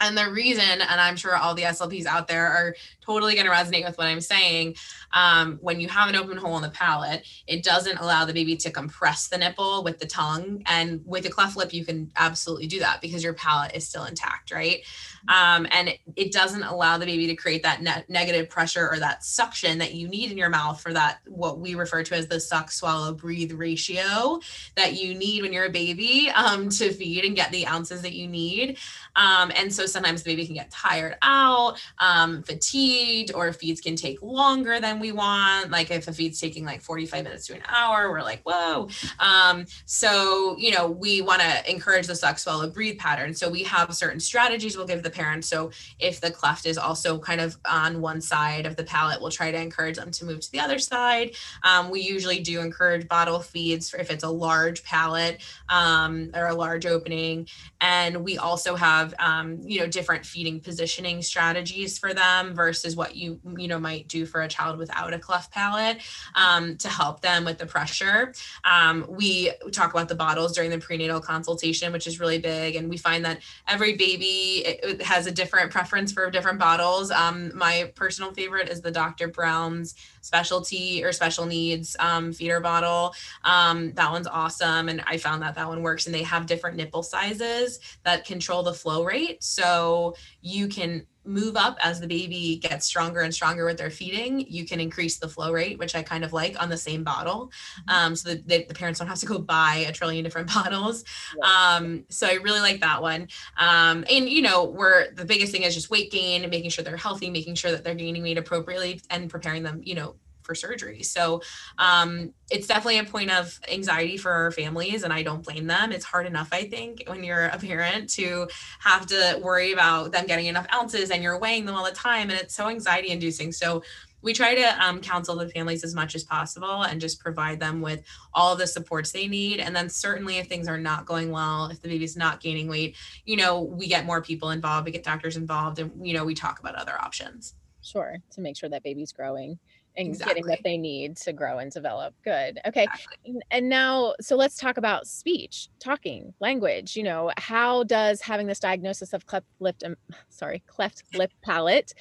and 0.00 0.16
the 0.16 0.30
reason, 0.30 0.64
and 0.64 1.00
I'm 1.00 1.16
sure 1.16 1.36
all 1.36 1.54
the 1.54 1.62
SLPs 1.62 2.06
out 2.06 2.28
there 2.28 2.46
are 2.46 2.74
totally 3.00 3.34
going 3.34 3.46
to 3.46 3.52
resonate 3.52 3.86
with 3.86 3.96
what 3.96 4.06
I'm 4.06 4.20
saying. 4.20 4.76
Um, 5.12 5.58
when 5.62 5.80
you 5.80 5.88
have 5.88 6.08
an 6.08 6.16
open 6.16 6.36
hole 6.36 6.56
in 6.56 6.62
the 6.62 6.68
palate, 6.68 7.26
it 7.46 7.62
doesn't 7.62 7.98
allow 7.98 8.24
the 8.24 8.34
baby 8.34 8.56
to 8.58 8.70
compress 8.70 9.28
the 9.28 9.38
nipple 9.38 9.82
with 9.82 9.98
the 9.98 10.06
tongue. 10.06 10.62
And 10.66 11.00
with 11.06 11.24
a 11.24 11.30
cleft 11.30 11.56
lip, 11.56 11.72
you 11.72 11.84
can 11.84 12.12
absolutely 12.16 12.66
do 12.66 12.80
that 12.80 13.00
because 13.00 13.24
your 13.24 13.32
palate 13.32 13.74
is 13.74 13.88
still 13.88 14.04
intact, 14.04 14.50
right? 14.52 14.82
Um, 15.26 15.66
and 15.70 15.94
it, 16.16 16.28
doesn't 16.28 16.62
allow 16.62 16.98
the 16.98 17.06
baby 17.06 17.26
to 17.26 17.34
create 17.34 17.62
that 17.62 17.82
ne- 17.82 18.04
negative 18.08 18.50
pressure 18.50 18.88
or 18.88 18.98
that 18.98 19.24
suction 19.24 19.78
that 19.78 19.94
you 19.94 20.06
need 20.06 20.30
in 20.30 20.36
your 20.36 20.50
mouth 20.50 20.78
for 20.80 20.92
that, 20.92 21.20
what 21.26 21.58
we 21.58 21.74
refer 21.74 22.02
to 22.02 22.14
as 22.14 22.28
the 22.28 22.38
suck, 22.38 22.70
swallow, 22.70 23.14
breathe 23.14 23.52
ratio 23.52 24.38
that 24.76 25.00
you 25.00 25.14
need 25.14 25.42
when 25.42 25.52
you're 25.52 25.64
a 25.64 25.70
baby 25.70 26.30
um, 26.34 26.68
to 26.68 26.92
feed 26.92 27.24
and 27.24 27.34
get 27.34 27.50
the 27.50 27.66
ounces 27.66 28.02
that 28.02 28.12
you 28.12 28.28
need. 28.28 28.76
Um, 29.18 29.52
and 29.56 29.72
so 29.72 29.84
sometimes 29.84 30.22
the 30.22 30.30
baby 30.30 30.46
can 30.46 30.54
get 30.54 30.70
tired 30.70 31.16
out, 31.22 31.82
um, 31.98 32.42
fatigued, 32.42 33.34
or 33.34 33.52
feeds 33.52 33.80
can 33.80 33.96
take 33.96 34.22
longer 34.22 34.80
than 34.80 35.00
we 35.00 35.12
want. 35.12 35.70
Like 35.70 35.90
if 35.90 36.06
a 36.08 36.12
feed's 36.12 36.40
taking 36.40 36.64
like 36.64 36.80
45 36.80 37.24
minutes 37.24 37.46
to 37.48 37.54
an 37.54 37.62
hour, 37.68 38.10
we're 38.10 38.22
like, 38.22 38.42
whoa. 38.44 38.88
Um, 39.18 39.66
so, 39.84 40.56
you 40.58 40.70
know, 40.70 40.88
we 40.88 41.20
want 41.20 41.42
to 41.42 41.70
encourage 41.70 42.06
the 42.06 42.14
suck, 42.14 42.38
swallow, 42.38 42.70
breathe 42.70 42.98
pattern. 42.98 43.34
So 43.34 43.50
we 43.50 43.64
have 43.64 43.94
certain 43.94 44.20
strategies 44.20 44.76
we'll 44.76 44.86
give 44.86 45.02
the 45.02 45.10
parents. 45.10 45.48
So 45.48 45.72
if 45.98 46.20
the 46.20 46.30
cleft 46.30 46.64
is 46.64 46.78
also 46.78 47.18
kind 47.18 47.40
of 47.40 47.58
on 47.68 48.00
one 48.00 48.20
side 48.20 48.66
of 48.66 48.76
the 48.76 48.84
palate, 48.84 49.20
we'll 49.20 49.30
try 49.30 49.50
to 49.50 49.60
encourage 49.60 49.96
them 49.96 50.12
to 50.12 50.24
move 50.24 50.40
to 50.40 50.52
the 50.52 50.60
other 50.60 50.78
side. 50.78 51.32
Um, 51.64 51.90
we 51.90 52.00
usually 52.00 52.38
do 52.38 52.60
encourage 52.60 53.08
bottle 53.08 53.40
feeds 53.40 53.92
if 53.94 54.10
it's 54.10 54.24
a 54.24 54.30
large 54.30 54.84
palate 54.84 55.42
um, 55.68 56.30
or 56.34 56.46
a 56.46 56.54
large 56.54 56.86
opening. 56.86 57.48
And 57.80 58.24
we 58.24 58.38
also 58.38 58.74
have, 58.74 59.14
um, 59.18 59.60
you 59.62 59.80
know, 59.80 59.86
different 59.86 60.26
feeding 60.26 60.60
positioning 60.60 61.22
strategies 61.22 61.98
for 61.98 62.12
them 62.12 62.54
versus 62.54 62.96
what 62.96 63.14
you, 63.14 63.40
you 63.56 63.68
know, 63.68 63.78
might 63.78 64.08
do 64.08 64.26
for 64.26 64.42
a 64.42 64.48
child 64.48 64.78
without 64.78 65.14
a 65.14 65.18
cleft 65.18 65.52
palate 65.52 65.98
um, 66.34 66.76
to 66.78 66.88
help 66.88 67.20
them 67.20 67.44
with 67.44 67.58
the 67.58 67.66
pressure. 67.66 68.32
Um, 68.64 69.06
we 69.08 69.52
talk 69.72 69.92
about 69.92 70.08
the 70.08 70.14
bottles 70.14 70.52
during 70.52 70.70
the 70.70 70.78
prenatal 70.78 71.20
consultation, 71.20 71.92
which 71.92 72.06
is 72.06 72.18
really 72.18 72.38
big. 72.38 72.74
And 72.76 72.88
we 72.88 72.96
find 72.96 73.24
that 73.24 73.40
every 73.68 73.94
baby 73.96 74.78
has 75.04 75.26
a 75.26 75.32
different 75.32 75.70
preference 75.70 76.12
for 76.12 76.30
different 76.30 76.58
bottles. 76.58 77.10
Um, 77.10 77.56
my 77.56 77.92
personal 77.94 78.32
favorite 78.32 78.68
is 78.68 78.80
the 78.80 78.90
Dr. 78.90 79.28
Brown's 79.28 79.94
specialty 80.28 81.02
or 81.02 81.10
special 81.12 81.46
needs 81.46 81.96
um, 81.98 82.32
feeder 82.32 82.60
bottle. 82.60 83.14
Um, 83.44 83.92
that 83.94 84.10
one's 84.12 84.26
awesome. 84.26 84.88
And 84.90 85.02
I 85.06 85.16
found 85.16 85.42
that 85.42 85.54
that 85.54 85.66
one 85.66 85.82
works. 85.82 86.06
And 86.06 86.14
they 86.14 86.22
have 86.22 86.46
different 86.46 86.76
nipple 86.76 87.02
sizes 87.02 87.80
that 88.04 88.26
control 88.26 88.62
the 88.62 88.74
flow 88.74 89.04
rate. 89.04 89.42
So 89.42 90.14
you 90.42 90.68
can 90.68 91.06
move 91.28 91.56
up 91.56 91.76
as 91.82 92.00
the 92.00 92.06
baby 92.06 92.56
gets 92.56 92.86
stronger 92.86 93.20
and 93.20 93.34
stronger 93.34 93.64
with 93.64 93.76
their 93.76 93.90
feeding 93.90 94.40
you 94.48 94.64
can 94.64 94.80
increase 94.80 95.18
the 95.18 95.28
flow 95.28 95.52
rate 95.52 95.78
which 95.78 95.94
i 95.94 96.02
kind 96.02 96.24
of 96.24 96.32
like 96.32 96.60
on 96.60 96.68
the 96.68 96.76
same 96.76 97.04
bottle. 97.04 97.50
Mm-hmm. 97.88 98.06
um, 98.06 98.16
so 98.16 98.34
that 98.34 98.68
the 98.68 98.74
parents 98.74 98.98
don't 98.98 99.08
have 99.08 99.18
to 99.18 99.26
go 99.26 99.38
buy 99.38 99.84
a 99.88 99.92
trillion 99.92 100.24
different 100.24 100.48
bottles. 100.54 101.04
Um, 101.42 102.04
so 102.08 102.26
i 102.26 102.34
really 102.34 102.60
like 102.60 102.80
that 102.80 103.02
one. 103.02 103.28
Um, 103.58 104.04
and 104.10 104.28
you 104.28 104.42
know 104.42 104.64
where 104.64 105.10
the 105.12 105.24
biggest 105.24 105.52
thing 105.52 105.62
is 105.62 105.74
just 105.74 105.90
weight 105.90 106.10
gain 106.10 106.42
and 106.42 106.50
making 106.50 106.70
sure 106.70 106.84
they're 106.84 106.96
healthy 106.96 107.30
making 107.30 107.54
sure 107.54 107.70
that 107.70 107.84
they're 107.84 107.94
gaining 107.94 108.22
weight 108.22 108.38
appropriately 108.38 109.00
and 109.10 109.30
preparing 109.30 109.62
them 109.62 109.80
you 109.84 109.94
know 109.94 110.14
for 110.48 110.54
surgery. 110.54 111.02
So 111.02 111.42
um, 111.76 112.32
it's 112.50 112.66
definitely 112.66 112.98
a 112.98 113.04
point 113.04 113.30
of 113.30 113.60
anxiety 113.70 114.16
for 114.16 114.32
our 114.32 114.50
families, 114.50 115.02
and 115.02 115.12
I 115.12 115.22
don't 115.22 115.44
blame 115.44 115.66
them. 115.66 115.92
It's 115.92 116.06
hard 116.06 116.26
enough, 116.26 116.48
I 116.52 116.64
think, 116.64 117.04
when 117.06 117.22
you're 117.22 117.46
a 117.46 117.58
parent 117.58 118.08
to 118.10 118.48
have 118.80 119.06
to 119.06 119.38
worry 119.42 119.72
about 119.72 120.10
them 120.12 120.26
getting 120.26 120.46
enough 120.46 120.66
ounces 120.72 121.10
and 121.10 121.22
you're 121.22 121.38
weighing 121.38 121.66
them 121.66 121.74
all 121.74 121.84
the 121.84 121.92
time, 121.92 122.30
and 122.30 122.40
it's 122.40 122.54
so 122.54 122.68
anxiety 122.68 123.10
inducing. 123.10 123.52
So 123.52 123.82
we 124.22 124.32
try 124.32 124.54
to 124.54 124.84
um, 124.84 125.00
counsel 125.00 125.36
the 125.36 125.48
families 125.50 125.84
as 125.84 125.94
much 125.94 126.14
as 126.14 126.24
possible 126.24 126.82
and 126.82 127.00
just 127.00 127.20
provide 127.20 127.60
them 127.60 127.80
with 127.80 128.02
all 128.34 128.56
the 128.56 128.66
supports 128.66 129.12
they 129.12 129.28
need 129.28 129.60
and 129.60 129.76
then 129.76 129.88
certainly 129.88 130.38
if 130.38 130.48
things 130.48 130.66
are 130.66 130.78
not 130.78 131.06
going 131.06 131.30
well 131.30 131.66
if 131.66 131.80
the 131.80 131.88
baby's 131.88 132.16
not 132.16 132.40
gaining 132.40 132.68
weight 132.68 132.96
you 133.24 133.36
know 133.36 133.60
we 133.62 133.86
get 133.86 134.04
more 134.04 134.20
people 134.20 134.50
involved 134.50 134.86
we 134.86 134.90
get 134.90 135.04
doctors 135.04 135.36
involved 135.36 135.78
and 135.78 135.92
you 136.04 136.14
know 136.14 136.24
we 136.24 136.34
talk 136.34 136.58
about 136.58 136.74
other 136.74 137.00
options 137.00 137.54
sure 137.80 138.16
to 138.30 138.40
make 138.40 138.56
sure 138.56 138.68
that 138.68 138.82
baby's 138.82 139.12
growing 139.12 139.56
and 139.98 140.08
exactly. 140.08 140.34
getting 140.34 140.48
what 140.48 140.62
they 140.62 140.78
need 140.78 141.16
to 141.18 141.32
grow 141.32 141.58
and 141.58 141.70
develop. 141.70 142.14
Good. 142.24 142.60
Okay. 142.66 142.84
Exactly. 142.84 143.40
And 143.50 143.68
now, 143.68 144.14
so 144.20 144.36
let's 144.36 144.56
talk 144.56 144.76
about 144.76 145.06
speech, 145.06 145.68
talking, 145.80 146.32
language. 146.40 146.96
You 146.96 147.02
know, 147.02 147.32
how 147.36 147.82
does 147.82 148.20
having 148.20 148.46
this 148.46 148.60
diagnosis 148.60 149.12
of 149.12 149.26
cleft 149.26 149.46
lip, 149.58 149.76
um, 149.84 149.96
sorry, 150.30 150.62
cleft 150.66 151.02
lip 151.14 151.32
palate 151.42 151.92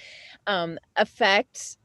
um, 0.45 0.77
affect 0.95 1.77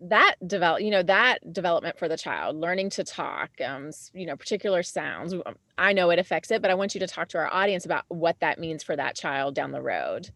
that 0.00 0.34
develop 0.46 0.82
you 0.82 0.90
know 0.90 1.04
that 1.04 1.38
development 1.52 1.96
for 1.96 2.08
the 2.08 2.16
child 2.16 2.56
learning 2.56 2.90
to 2.90 3.04
talk 3.04 3.48
um 3.64 3.90
you 4.12 4.26
know 4.26 4.36
particular 4.36 4.82
sounds 4.82 5.32
um, 5.32 5.54
i 5.78 5.92
know 5.92 6.10
it 6.10 6.18
affects 6.18 6.50
it 6.50 6.60
but 6.60 6.70
i 6.70 6.74
want 6.74 6.94
you 6.94 6.98
to 6.98 7.06
talk 7.06 7.28
to 7.28 7.38
our 7.38 7.50
audience 7.54 7.86
about 7.86 8.04
what 8.08 8.38
that 8.40 8.58
means 8.58 8.82
for 8.82 8.96
that 8.96 9.14
child 9.14 9.54
down 9.54 9.70
the 9.70 9.80
road 9.80 10.28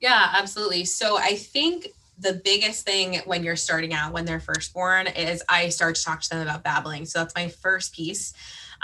yeah 0.00 0.30
absolutely 0.32 0.86
so 0.86 1.18
i 1.18 1.36
think 1.36 1.88
the 2.18 2.40
biggest 2.44 2.84
thing 2.84 3.20
when 3.24 3.42
you're 3.42 3.56
starting 3.56 3.92
out 3.92 4.12
when 4.12 4.24
they're 4.24 4.40
first 4.40 4.72
born 4.72 5.06
is 5.08 5.42
i 5.48 5.68
start 5.68 5.96
to 5.96 6.04
talk 6.04 6.20
to 6.22 6.30
them 6.30 6.42
about 6.42 6.62
babbling. 6.62 7.04
So 7.06 7.18
that's 7.18 7.34
my 7.34 7.48
first 7.48 7.94
piece 7.94 8.34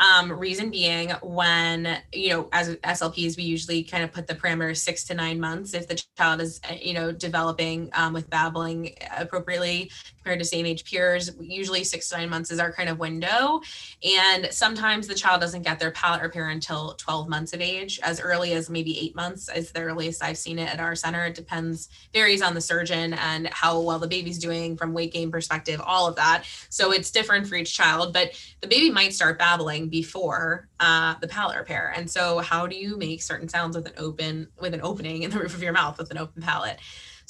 um, 0.01 0.33
reason 0.33 0.71
being, 0.71 1.11
when, 1.23 1.99
you 2.13 2.31
know, 2.31 2.49
as 2.53 2.75
SLPs, 2.77 3.37
we 3.37 3.43
usually 3.43 3.83
kind 3.85 4.03
of 4.03 4.11
put 4.11 4.27
the 4.27 4.35
parameters 4.35 4.79
six 4.79 5.05
to 5.05 5.15
nine 5.15 5.39
months 5.39 5.75
if 5.75 5.87
the 5.87 6.03
child 6.17 6.41
is, 6.41 6.59
uh, 6.71 6.75
you 6.81 6.95
know, 6.95 7.13
developing 7.13 7.91
um, 7.93 8.15
with 8.15 8.29
babbling 8.31 8.97
appropriately 9.17 9.91
compared 10.17 10.39
to 10.39 10.45
same 10.45 10.65
age 10.65 10.85
peers. 10.85 11.31
Usually 11.39 11.85
six 11.85 12.09
to 12.09 12.17
nine 12.17 12.31
months 12.31 12.51
is 12.51 12.59
our 12.59 12.73
kind 12.73 12.89
of 12.89 12.99
window. 12.99 13.61
And 14.03 14.49
sometimes 14.51 15.07
the 15.07 15.15
child 15.15 15.43
doesn't 15.43 15.63
get 15.63 15.79
their 15.79 15.91
palate 15.91 16.23
repair 16.23 16.49
until 16.49 16.95
12 16.95 17.29
months 17.29 17.53
of 17.53 17.61
age, 17.61 18.01
as 18.03 18.21
early 18.21 18.55
as 18.55 18.71
maybe 18.71 18.99
eight 18.99 19.15
months 19.15 19.51
is 19.55 19.71
the 19.71 19.83
earliest 19.83 20.23
I've 20.23 20.39
seen 20.39 20.59
it 20.59 20.73
at 20.73 20.81
our 20.81 20.95
center. 20.95 21.27
It 21.27 21.35
depends, 21.35 21.91
varies 22.15 22.41
on 22.41 22.55
the 22.55 22.61
surgeon 22.63 23.13
and 23.15 23.49
how 23.49 23.81
well 23.81 23.99
the 23.99 24.09
baby's 24.09 24.39
doing 24.39 24.79
from 24.79 24.95
weight 24.95 25.13
gain 25.13 25.31
perspective, 25.31 25.81
all 25.85 26.07
of 26.07 26.17
that. 26.17 26.45
So 26.71 26.91
it's 26.93 27.11
different 27.11 27.47
for 27.47 27.57
each 27.57 27.75
child, 27.75 28.15
but 28.15 28.33
the 28.63 28.67
baby 28.67 28.91
might 28.91 29.13
start 29.13 29.39
babbling 29.39 29.90
before 29.91 30.69
uh, 30.79 31.15
the 31.21 31.29
palate 31.29 31.59
repair. 31.59 31.93
And 31.97 32.11
so, 32.11 32.39
how 32.39 32.67
do 32.67 32.77
you 32.77 32.97
make 32.97 33.23
certain 33.23 33.49
sounds 33.49 33.77
with 33.77 33.87
an 33.87 33.95
open 33.97 34.49
with 34.61 34.75
an 34.75 34.81
opening 34.83 35.23
in 35.23 35.31
the 35.31 35.39
roof 35.39 35.55
of 35.55 35.63
your 35.63 35.73
mouth 35.73 35.99
with 35.99 36.11
an 36.11 36.19
open 36.19 36.43
palate? 36.43 36.79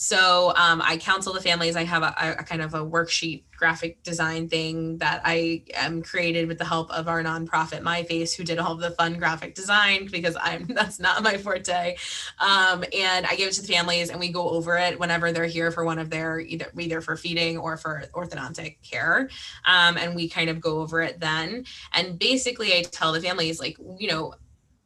So 0.03 0.55
um, 0.57 0.81
I 0.83 0.97
counsel 0.97 1.35
the 1.35 1.43
families. 1.43 1.77
I 1.77 1.85
have 1.85 2.03
a, 2.03 2.15
a, 2.39 2.43
kind 2.43 2.63
of 2.63 2.73
a 2.73 2.79
worksheet 2.79 3.43
graphic 3.55 4.03
design 4.03 4.49
thing 4.49 4.97
that 4.97 5.21
I 5.27 5.65
am 5.75 6.03
created 6.03 6.49
with 6.49 6.57
the 6.57 6.65
help 6.65 6.91
of 6.91 7.07
our 7.07 7.23
nonprofit 7.23 7.83
My 7.83 8.03
Face, 8.05 8.33
who 8.33 8.43
did 8.43 8.59
all 8.59 8.73
of 8.73 8.81
the 8.81 8.93
fun 8.93 9.19
graphic 9.19 9.55
design 9.55 10.09
because 10.11 10.39
I'm 10.41 10.65
that's 10.69 11.01
not 11.01 11.23
my 11.23 11.37
forte. 11.37 11.97
Um, 12.39 12.83
and 12.97 13.27
I 13.27 13.37
give 13.37 13.49
it 13.49 13.53
to 13.57 13.61
the 13.61 13.69
families, 13.69 14.09
and 14.09 14.19
we 14.19 14.33
go 14.33 14.49
over 14.49 14.79
it 14.79 14.99
whenever 14.99 15.33
they're 15.33 15.45
here 15.45 15.71
for 15.71 15.85
one 15.85 15.99
of 15.99 16.09
their 16.09 16.41
either 16.41 16.73
either 16.79 17.03
for 17.03 17.15
feeding 17.15 17.59
or 17.59 17.77
for 17.77 18.05
orthodontic 18.15 18.79
care. 18.81 19.29
Um, 19.67 19.99
and 19.99 20.15
we 20.15 20.31
kind 20.31 20.49
of 20.49 20.63
go 20.63 20.81
over 20.81 21.03
it 21.03 21.21
then. 21.21 21.67
And 21.93 22.19
basically, 22.19 22.73
I 22.73 22.85
tell 22.85 23.13
the 23.13 23.21
families 23.21 23.61
like 23.61 23.77
you 23.99 24.09
know 24.09 24.33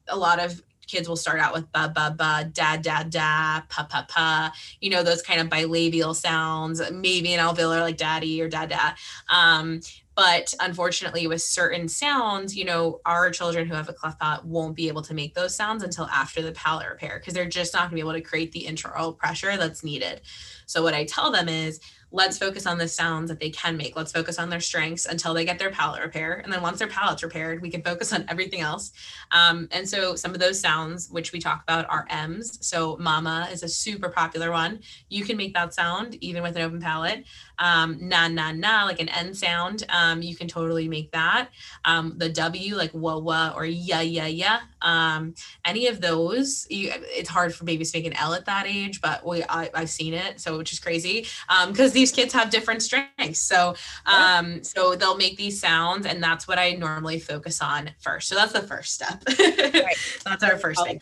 a 0.09 0.17
lot 0.17 0.41
of 0.41 0.61
kids 0.87 1.09
will 1.09 1.17
start 1.17 1.41
out 1.41 1.53
with 1.53 1.71
ba 1.73 1.93
ba 1.95 2.15
ba, 2.17 2.51
da 2.53 2.77
da 2.77 3.03
da, 3.03 3.63
pa 3.69 3.85
pa 3.85 4.07
pa, 4.09 4.55
you 4.81 4.91
know, 4.91 5.03
those 5.03 5.23
kind 5.23 5.41
of 5.41 5.49
bilabial 5.49 6.15
sounds, 6.15 6.81
maybe 6.91 7.33
an 7.33 7.41
alveolar 7.41 7.81
like 7.81 7.97
daddy 7.97 8.41
or 8.41 8.49
da 8.49 8.67
da. 8.67 8.93
Um, 9.31 9.81
but 10.17 10.55
unfortunately, 10.61 11.27
with 11.27 11.43
certain 11.43 11.89
sounds, 11.89 12.57
you 12.57 12.65
know, 12.65 13.01
our 13.05 13.31
children 13.31 13.67
who 13.67 13.75
have 13.75 13.89
a 13.89 13.93
cleft 13.93 14.21
palate 14.21 14.45
won't 14.45 14.77
be 14.77 14.87
able 14.87 15.03
to 15.03 15.15
make 15.15 15.35
those 15.35 15.57
sounds 15.57 15.83
until 15.83 16.07
after 16.07 16.41
the 16.41 16.53
palate 16.53 16.89
repair 16.89 17.19
because 17.19 17.35
they're 17.35 17.47
just 17.47 17.75
not 17.75 17.91
going 17.91 17.91
to 17.91 17.95
be 17.97 18.01
able 18.01 18.13
to 18.13 18.21
create 18.21 18.53
the 18.53 18.65
intraoral 18.65 19.17
pressure 19.17 19.57
that's 19.57 19.83
needed. 19.83 20.21
So, 20.67 20.83
what 20.83 20.95
I 20.95 21.05
tell 21.05 21.33
them 21.33 21.49
is, 21.49 21.81
let's 22.15 22.39
focus 22.39 22.65
on 22.65 22.79
the 22.79 22.87
sounds 22.87 23.29
that 23.29 23.41
they 23.41 23.51
can 23.51 23.77
make. 23.77 23.97
Let's 23.97 24.13
focus 24.13 24.39
on 24.39 24.49
their 24.49 24.61
strengths 24.61 25.05
until 25.05 25.35
they 25.35 25.45
get 25.45 25.59
their 25.59 25.73
palate 25.73 26.01
repair. 26.01 26.35
And 26.35 26.53
then 26.53 26.63
once 26.63 26.79
their 26.79 26.87
palate's 26.87 27.25
repaired, 27.25 27.61
we 27.61 27.71
can 27.71 27.83
focus 27.83 28.13
on 28.13 28.25
everything 28.29 28.61
else. 28.61 28.93
Um, 29.33 29.67
and 29.73 29.89
so 29.89 30.15
some 30.15 30.33
of 30.33 30.39
those 30.39 30.61
sounds, 30.61 31.11
which 31.11 31.33
we 31.33 31.41
talk 31.41 31.65
about, 31.65 31.91
are 31.91 32.07
M's. 32.09 32.65
So 32.65 32.97
mama 33.01 33.49
is 33.51 33.65
a 33.65 33.69
super 33.69 34.09
popular 34.09 34.53
one. 34.53 34.79
You 35.09 35.25
can 35.25 35.37
make 35.37 35.55
that 35.55 35.75
sound 35.75 36.15
even 36.21 36.45
with 36.45 36.55
an 36.55 36.63
open 36.63 36.81
palate. 36.81 37.25
Um, 37.59 37.99
na, 38.01 38.29
na, 38.29 38.53
na, 38.53 38.85
like 38.85 39.01
an 39.01 39.09
N 39.09 39.35
sound. 39.35 39.85
Um, 39.89 40.23
you 40.23 40.37
can 40.37 40.47
totally 40.47 40.89
make 40.89 41.11
that. 41.11 41.49
Um, 41.85 42.15
the 42.17 42.29
W, 42.29 42.77
like 42.77 42.91
wah, 42.95 43.19
wah, 43.19 43.53
or 43.57 43.67
yeah, 43.67 44.01
yeah, 44.01 44.27
yeah. 44.27 44.61
Um, 44.83 45.35
any 45.65 45.89
of 45.89 46.01
those, 46.01 46.67
you, 46.71 46.93
it's 46.95 47.29
hard 47.29 47.55
for 47.55 47.65
babies 47.65 47.91
to 47.93 47.99
make 47.99 48.07
an 48.07 48.13
L 48.15 48.35
at 48.35 48.45
that 48.47 48.67
age, 48.67 49.01
but 49.01 49.27
we, 49.27 49.43
I, 49.45 49.71
have 49.75 49.91
seen 49.91 50.15
it. 50.15 50.41
So, 50.41 50.59
which 50.59 50.73
is 50.73 50.79
crazy 50.79 51.27
because 51.67 51.91
um, 51.91 51.95
these 51.95 52.05
these 52.05 52.13
kids 52.13 52.35
have 52.35 52.51
different 52.51 52.83
strengths. 52.83 53.41
So, 53.41 53.75
um, 54.05 54.63
so 54.63 54.95
they'll 54.95 55.17
make 55.17 55.39
these 55.39 55.59
sounds, 55.59 56.05
and 56.05 56.23
that's 56.23 56.47
what 56.47 56.59
I 56.59 56.73
normally 56.73 57.19
focus 57.19 57.63
on 57.63 57.91
first. 57.99 58.29
So 58.29 58.35
that's 58.35 58.53
the 58.53 58.63
first 58.63 58.93
step. 58.93 59.23
right. 59.39 59.97
That's 60.23 60.45
our 60.45 60.59
first 60.59 60.81
All 60.81 60.85
thing. 60.85 61.01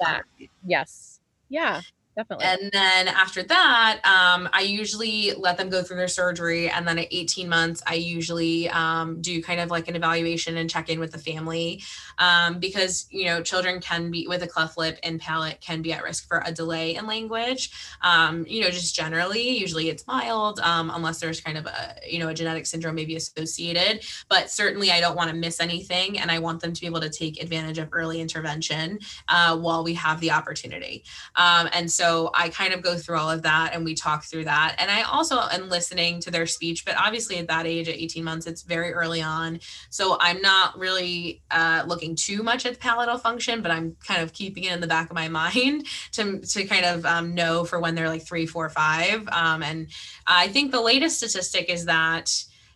Yes. 0.64 1.18
Yeah 1.48 1.82
definitely. 2.16 2.44
And 2.44 2.70
then 2.72 3.08
after 3.08 3.42
that, 3.42 4.00
um, 4.04 4.48
I 4.52 4.62
usually 4.62 5.32
let 5.32 5.56
them 5.56 5.70
go 5.70 5.82
through 5.82 5.96
their 5.96 6.08
surgery. 6.08 6.68
And 6.68 6.86
then 6.86 6.98
at 6.98 7.08
18 7.10 7.48
months, 7.48 7.82
I 7.86 7.94
usually 7.94 8.68
um, 8.70 9.20
do 9.20 9.42
kind 9.42 9.60
of 9.60 9.70
like 9.70 9.88
an 9.88 9.96
evaluation 9.96 10.56
and 10.56 10.68
check 10.68 10.88
in 10.88 11.00
with 11.00 11.12
the 11.12 11.18
family 11.18 11.82
um, 12.18 12.58
because, 12.58 13.06
you 13.10 13.26
know, 13.26 13.42
children 13.42 13.80
can 13.80 14.10
be 14.10 14.26
with 14.26 14.42
a 14.42 14.46
cleft 14.46 14.78
lip 14.78 14.98
and 15.02 15.20
palate 15.20 15.60
can 15.60 15.82
be 15.82 15.92
at 15.92 16.02
risk 16.02 16.26
for 16.28 16.42
a 16.44 16.52
delay 16.52 16.94
in 16.94 17.06
language. 17.06 17.70
Um, 18.02 18.44
you 18.48 18.60
know, 18.60 18.70
just 18.70 18.94
generally, 18.94 19.58
usually 19.58 19.88
it's 19.88 20.06
mild 20.06 20.60
um, 20.60 20.90
unless 20.94 21.20
there's 21.20 21.40
kind 21.40 21.58
of 21.58 21.66
a, 21.66 21.94
you 22.08 22.18
know, 22.18 22.28
a 22.28 22.34
genetic 22.34 22.66
syndrome 22.66 22.94
maybe 22.94 23.16
associated. 23.16 24.04
But 24.28 24.50
certainly 24.50 24.90
I 24.90 25.00
don't 25.00 25.16
want 25.16 25.30
to 25.30 25.36
miss 25.36 25.60
anything. 25.60 26.18
And 26.18 26.30
I 26.30 26.38
want 26.38 26.60
them 26.60 26.72
to 26.72 26.80
be 26.80 26.86
able 26.86 27.00
to 27.00 27.10
take 27.10 27.42
advantage 27.42 27.78
of 27.78 27.88
early 27.92 28.20
intervention 28.20 28.98
uh, 29.28 29.56
while 29.56 29.84
we 29.84 29.94
have 29.94 30.20
the 30.20 30.30
opportunity. 30.30 31.04
Um, 31.36 31.68
and 31.72 31.90
so 31.90 32.30
I 32.34 32.48
kind 32.48 32.72
of 32.72 32.82
go 32.82 32.96
through 32.96 33.18
all 33.18 33.30
of 33.30 33.42
that 33.42 33.74
and 33.74 33.84
we 33.84 33.94
talk 33.94 34.24
through 34.24 34.44
that. 34.44 34.76
And 34.78 34.90
I 34.90 35.02
also 35.02 35.38
am 35.38 35.68
listening 35.68 36.20
to 36.20 36.30
their 36.30 36.46
speech, 36.46 36.84
but 36.84 36.96
obviously 36.98 37.38
at 37.38 37.48
that 37.48 37.66
age, 37.66 37.88
at 37.88 37.96
18 37.96 38.24
months, 38.24 38.46
it's 38.46 38.62
very 38.62 38.92
early 38.92 39.22
on. 39.22 39.60
So 39.90 40.16
I'm 40.20 40.40
not 40.40 40.78
really 40.78 41.42
uh, 41.50 41.84
looking 41.86 42.01
too 42.10 42.42
much 42.42 42.66
at 42.66 42.74
the 42.74 42.78
palatal 42.78 43.18
function, 43.18 43.62
but 43.62 43.70
I'm 43.70 43.96
kind 44.06 44.22
of 44.22 44.32
keeping 44.32 44.64
it 44.64 44.72
in 44.72 44.80
the 44.80 44.86
back 44.86 45.10
of 45.10 45.14
my 45.14 45.28
mind 45.40 45.86
to, 46.12 46.40
to 46.40 46.64
kind 46.64 46.84
of 46.84 47.06
um, 47.06 47.34
know 47.34 47.64
for 47.64 47.80
when 47.80 47.94
they're 47.94 48.08
like 48.08 48.26
three, 48.26 48.46
four, 48.46 48.68
five. 48.68 49.28
Um, 49.28 49.62
and 49.62 49.88
I 50.26 50.48
think 50.48 50.72
the 50.72 50.80
latest 50.80 51.16
statistic 51.16 51.68
is 51.68 51.86
that 51.86 52.30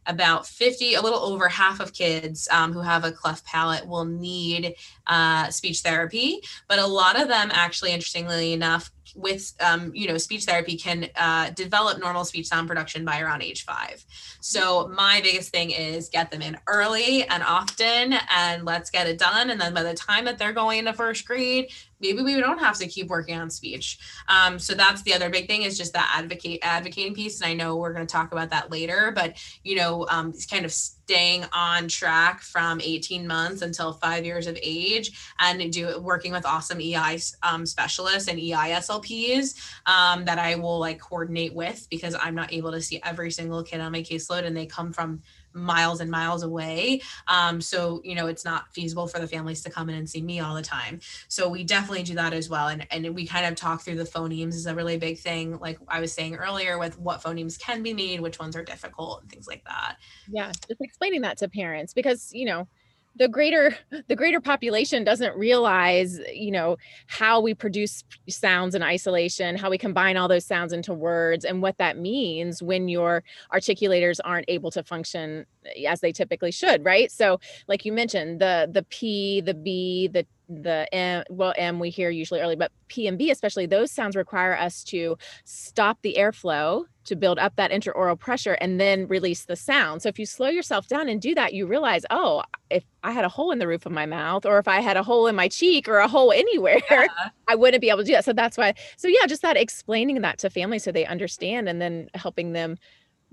about 0.07 0.47
50, 0.47 0.95
a 0.95 1.03
little 1.03 1.21
over 1.21 1.49
half 1.49 1.81
of 1.81 1.93
kids 1.93 2.49
um, 2.51 2.73
who 2.73 2.81
have 2.81 3.05
a 3.05 3.13
cleft 3.13 3.45
palate 3.45 3.87
will 3.87 4.05
need 4.05 4.75
uh, 5.07 5.51
speech 5.51 5.81
therapy. 5.81 6.41
But 6.69 6.79
a 6.79 6.87
lot 6.87 7.21
of 7.21 7.29
them, 7.29 7.51
actually, 7.53 7.93
interestingly 7.93 8.53
enough, 8.53 8.91
with 9.17 9.55
um, 9.61 9.93
you 9.95 10.07
know 10.07 10.19
speech 10.19 10.45
therapy 10.45 10.77
can 10.77 11.09
uh, 11.17 11.51
develop 11.51 11.99
normal 11.99 12.25
speech 12.25 12.47
sound 12.47 12.69
production 12.69 13.05
by 13.05 13.21
around 13.21 13.43
age 13.43 13.65
five 13.65 14.05
so 14.41 14.89
my 14.89 15.21
biggest 15.23 15.51
thing 15.51 15.71
is 15.71 16.09
get 16.09 16.31
them 16.31 16.43
in 16.43 16.57
early 16.67 17.25
and 17.25 17.43
often 17.43 18.15
and 18.31 18.65
let's 18.65 18.91
get 18.91 19.07
it 19.07 19.19
done 19.19 19.51
and 19.51 19.61
then 19.61 19.73
by 19.73 19.83
the 19.83 19.95
time 19.95 20.25
that 20.25 20.39
they're 20.39 20.53
going 20.53 20.81
into 20.81 20.93
first 20.93 21.27
grade 21.27 21.71
maybe 22.01 22.23
we 22.23 22.39
don't 22.41 22.59
have 22.59 22.77
to 22.79 22.87
keep 22.87 23.09
working 23.09 23.37
on 23.37 23.51
speech. 23.51 23.99
Um, 24.29 24.59
so 24.59 24.75
that's 24.75 25.03
the 25.03 25.15
other 25.15 25.31
big 25.31 25.47
thing 25.47 25.63
is 25.63 25.77
just 25.79 25.93
that 25.93 26.13
advocate 26.17 26.61
advocating 26.63 27.15
piece 27.15 27.41
and 27.41 27.51
i 27.51 27.55
know 27.55 27.77
we're 27.77 27.93
going 27.93 28.07
to 28.07 28.13
talk 28.13 28.33
about 28.33 28.51
that 28.51 28.71
later 28.71 29.13
but 29.15 29.37
you 29.63 29.77
know 29.77 30.07
um, 30.11 30.33
kind 30.51 30.65
of 30.65 30.73
staying 30.73 31.45
on 31.53 31.89
track 31.89 32.41
from 32.41 32.81
18 32.81 33.27
months 33.27 33.63
until 33.63 33.93
five 33.93 34.25
years 34.25 34.47
of 34.47 34.59
age 34.63 35.35
and 35.41 35.73
do 35.73 36.01
working 36.01 36.33
with 36.33 36.45
awesome 36.45 36.81
ei 36.81 37.19
um, 37.43 37.65
specialists 37.65 38.29
and 38.29 38.39
ei 38.39 38.73
slps 38.81 39.55
um, 39.87 40.25
that 40.25 40.39
i 40.39 40.55
will 40.55 40.79
like 40.79 41.01
coordinate 41.01 41.55
with 41.55 41.87
because 41.91 42.17
i'm 42.21 42.35
not 42.35 42.53
able 42.53 42.73
to 42.73 42.81
see 42.81 43.01
every 43.05 43.31
single 43.31 43.63
kid 43.63 43.81
on 43.81 43.93
my 43.93 44.03
caseload 44.03 44.45
and 44.45 44.57
they 44.57 44.67
come 44.67 44.93
from 44.93 45.23
miles 45.57 46.01
and 46.01 46.11
miles 46.11 46.43
away. 46.43 47.01
Um, 47.27 47.61
so, 47.61 48.01
you 48.05 48.15
know, 48.15 48.27
it's 48.27 48.45
not 48.45 48.73
feasible 48.73 49.09
for 49.09 49.19
the 49.19 49.27
families 49.27 49.63
to 49.63 49.71
come 49.71 49.89
in 49.89 49.97
and 49.97 50.09
see 50.09 50.23
me 50.23 50.41
all 50.41 50.55
the 50.55 50.63
time. 50.63 51.01
So 51.29 51.49
we 51.49 51.65
definitely 51.65 52.03
do 52.03 52.15
that 52.15 52.33
as 52.33 52.49
well. 52.49 52.69
And, 52.69 52.87
and 52.91 53.15
we 53.15 53.27
kind 53.27 53.47
of 53.47 53.55
talk 53.55 53.83
through 53.83 53.97
the 53.97 54.05
phonemes 54.05 54.55
is 54.55 54.67
a 54.67 54.75
really 54.75 54.99
big 54.99 55.19
thing. 55.19 55.59
Like 55.59 55.79
I 55.89 56.01
was 56.01 56.13
saying 56.13 56.37
earlier 56.37 56.79
with 56.79 56.99
what 56.99 57.23
phonemes 57.23 57.59
can 57.59 57.83
be 57.83 57.95
made, 57.95 58.21
which 58.21 58.39
ones 58.39 58.55
are 58.55 58.65
difficult 58.65 59.23
and 59.23 59.31
things 59.31 59.47
like 59.49 59.65
that. 59.65 59.97
Yeah. 60.29 60.53
Just 60.69 60.81
explaining 60.81 61.23
that 61.23 61.39
to 61.39 61.49
parents 61.49 61.95
because, 61.95 62.31
you 62.33 62.45
know, 62.45 62.69
the 63.19 63.29
greater 63.29 63.77
the 64.09 64.17
greater 64.17 64.41
population 64.41 65.05
doesn't 65.05 65.37
realize 65.37 66.19
you 66.33 66.51
know 66.51 66.77
how 67.07 67.41
we 67.41 67.55
produce 67.55 68.05
sounds 68.29 68.75
in 68.75 68.83
isolation 68.83 69.57
how 69.57 69.71
we 69.71 69.79
combine 69.79 70.17
all 70.17 70.29
those 70.29 70.45
sounds 70.45 70.73
into 70.73 70.93
words 70.93 71.45
and 71.45 71.63
what 71.63 71.77
that 71.79 71.99
means 71.99 72.63
when 72.63 72.89
your 72.89 73.23
articulators 73.53 74.21
aren't 74.25 74.47
able 74.49 74.71
to 74.71 74.83
function 74.83 75.47
eh, 75.77 75.89
as 75.89 76.01
they 76.01 76.13
typically 76.13 76.51
should 76.51 76.85
right? 76.85 77.11
So 77.11 77.41
like 77.69 77.85
you 77.85 77.93
mentioned 77.93 78.41
the 78.41 78.69
the 78.71 78.83
p 78.85 79.41
the 79.41 79.55
b 79.55 80.09
the 80.09 80.27
the 80.49 80.87
M, 80.95 81.25
well, 81.29 81.53
M 81.57 81.81
we 81.81 81.91
hear 81.91 82.09
usually 82.11 82.41
early, 82.41 82.55
but 82.55 82.71
P 82.89 83.09
and 83.09 83.19
B 83.19 83.31
especially, 83.31 83.67
those 83.67 83.91
sounds 83.91 84.15
require 84.15 84.57
us 84.57 84.85
to 84.85 85.19
stop 85.45 85.99
the 86.03 86.15
airflow 86.19 86.85
to 87.07 87.17
build 87.17 87.39
up 87.39 87.57
that 87.57 87.71
intraoral 87.71 88.19
pressure 88.19 88.55
and 88.55 88.81
then 88.81 89.07
release 89.09 89.45
the 89.45 89.57
sound. 89.57 90.03
So 90.03 90.09
if 90.09 90.19
you 90.19 90.27
slow 90.27 90.49
yourself 90.49 90.89
down 90.89 91.09
and 91.09 91.21
do 91.21 91.35
that, 91.35 91.55
you 91.55 91.67
realize, 91.67 92.05
oh, 92.11 92.43
if 92.71 92.85
I 93.03 93.13
had 93.13 93.25
a 93.25 93.29
hole 93.29 93.51
in 93.53 93.59
the 93.59 93.67
roof 93.67 93.87
of 93.87 93.93
my 93.93 94.07
mouth, 94.07 94.45
or 94.45 94.59
if 94.59 94.69
I 94.69 94.81
had 94.81 94.97
a 94.97 95.03
hole 95.03 95.27
in 95.27 95.35
my 95.35 95.49
cheek 95.49 95.89
or 95.89 95.99
a 95.99 96.09
hole 96.09 96.33
anywhere, 96.35 96.81
yeah. 96.91 97.07
I 97.49 97.55
wouldn't 97.55 97.81
be 97.81 97.89
able 97.89 98.01
to 98.01 98.05
do 98.05 98.13
that. 98.13 98.25
So 98.25 98.33
that's 98.33 98.57
why. 98.57 98.75
So 98.97 99.09
yeah, 99.09 99.27
just 99.27 99.43
that 99.43 99.57
explaining 99.57 100.21
that 100.23 100.39
to 100.39 100.51
families 100.51 100.85
so 100.85 100.93
they 100.93 101.07
understand, 101.07 101.69
and 101.69 101.81
then 101.81 102.09
helping 102.15 102.53
them 102.53 102.77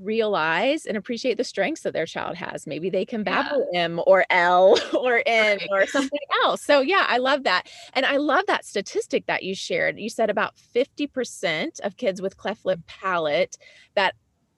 realize 0.04 0.86
and 0.86 0.98
appreciate 0.98 1.38
the 1.38 1.44
strengths 1.44 1.82
that 1.82 1.94
their 1.94 2.06
child 2.06 2.36
has. 2.36 2.68
Maybe 2.68 2.90
they 2.90 3.06
can 3.06 3.24
babble 3.24 3.68
yeah. 3.72 3.82
M 3.82 4.02
or 4.06 4.26
L 4.30 4.78
or 4.94 5.24
N 5.26 5.60
right. 5.60 5.70
or 5.72 5.88
something 5.88 6.20
else. 6.44 6.64
So 6.64 6.82
yeah, 6.82 7.06
I 7.08 7.18
love 7.18 7.44
that. 7.44 7.70
And 7.94 8.06
I 8.06 8.18
love 8.18 8.46
that 8.48 8.66
statistic 8.66 9.26
that 9.28 9.44
you 9.44 9.56
shared. 9.56 10.00
You 10.00 10.10
said 10.10 10.30
about 10.30 10.56
50% 10.76 11.80
of 11.82 11.98
kids 11.98 12.22
with 12.22 12.38
cleft 12.38 12.66
lip 12.66 12.80
palate 12.88 13.58
that 13.96 14.16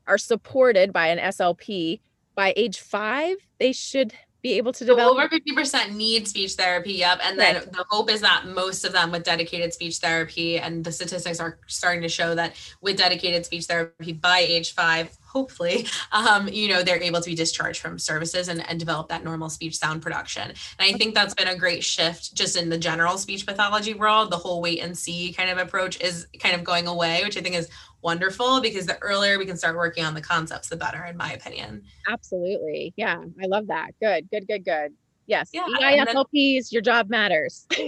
are 0.07 0.17
supported 0.17 0.93
by 0.93 1.07
an 1.07 1.19
SLP 1.19 1.99
by 2.35 2.53
age 2.55 2.79
5, 2.79 3.37
they 3.59 3.71
should 3.71 4.13
be 4.45 4.57
able 4.57 4.71
to 4.71 4.85
develop. 4.85 5.17
So 5.17 5.23
over 5.23 5.27
50% 5.27 5.95
need 5.95 6.27
speech 6.27 6.53
therapy. 6.53 6.93
Yep. 6.93 7.19
And 7.23 7.39
then 7.39 7.55
right. 7.55 7.71
the 7.71 7.83
hope 7.89 8.11
is 8.11 8.21
that 8.21 8.45
most 8.45 8.85
of 8.85 8.93
them 8.93 9.09
with 9.11 9.23
dedicated 9.23 9.73
speech 9.73 9.97
therapy, 9.97 10.59
and 10.59 10.83
the 10.83 10.91
statistics 10.91 11.39
are 11.39 11.57
starting 11.65 12.03
to 12.03 12.09
show 12.09 12.35
that 12.35 12.53
with 12.79 12.95
dedicated 12.97 13.43
speech 13.43 13.65
therapy 13.65 14.13
by 14.13 14.37
age 14.37 14.75
five, 14.75 15.17
hopefully, 15.23 15.87
um, 16.11 16.47
you 16.47 16.67
know, 16.67 16.83
they're 16.83 17.01
able 17.01 17.21
to 17.21 17.29
be 17.31 17.35
discharged 17.35 17.81
from 17.81 17.97
services 17.97 18.47
and, 18.47 18.69
and 18.69 18.79
develop 18.79 19.09
that 19.09 19.23
normal 19.23 19.49
speech 19.49 19.77
sound 19.77 20.03
production. 20.03 20.47
And 20.49 20.55
I 20.79 20.93
think 20.93 21.15
that's 21.15 21.33
been 21.33 21.47
a 21.47 21.57
great 21.57 21.83
shift 21.83 22.35
just 22.35 22.55
in 22.55 22.69
the 22.69 22.77
general 22.77 23.17
speech 23.17 23.47
pathology 23.47 23.95
world. 23.95 24.31
The 24.31 24.37
whole 24.37 24.61
wait 24.61 24.79
and 24.79 24.95
see 24.95 25.33
kind 25.33 25.49
of 25.49 25.57
approach 25.57 25.99
is 26.01 26.27
kind 26.39 26.53
of 26.53 26.63
going 26.63 26.85
away, 26.85 27.23
which 27.23 27.35
I 27.35 27.41
think 27.41 27.55
is 27.55 27.67
wonderful 28.05 28.61
because 28.61 28.85
the 28.85 28.97
earlier 28.99 29.37
we 29.39 29.45
can 29.45 29.57
start 29.57 29.75
working 29.75 30.05
on 30.05 30.13
the 30.13 30.21
concepts, 30.21 30.69
the 30.69 30.77
better, 30.77 31.03
in 31.05 31.17
my 31.17 31.33
opinion. 31.33 31.83
Absolutely. 32.07 32.93
Yeah. 32.95 33.17
I 33.41 33.47
love 33.47 33.67
that. 33.67 33.91
Good, 33.99 34.29
good, 34.29 34.47
good, 34.47 34.63
good. 34.63 34.93
Yes. 35.27 35.49
Yeah, 35.51 35.65
EISLPs, 35.81 36.71
your 36.71 36.83
job 36.83 37.09
matters. 37.09 37.65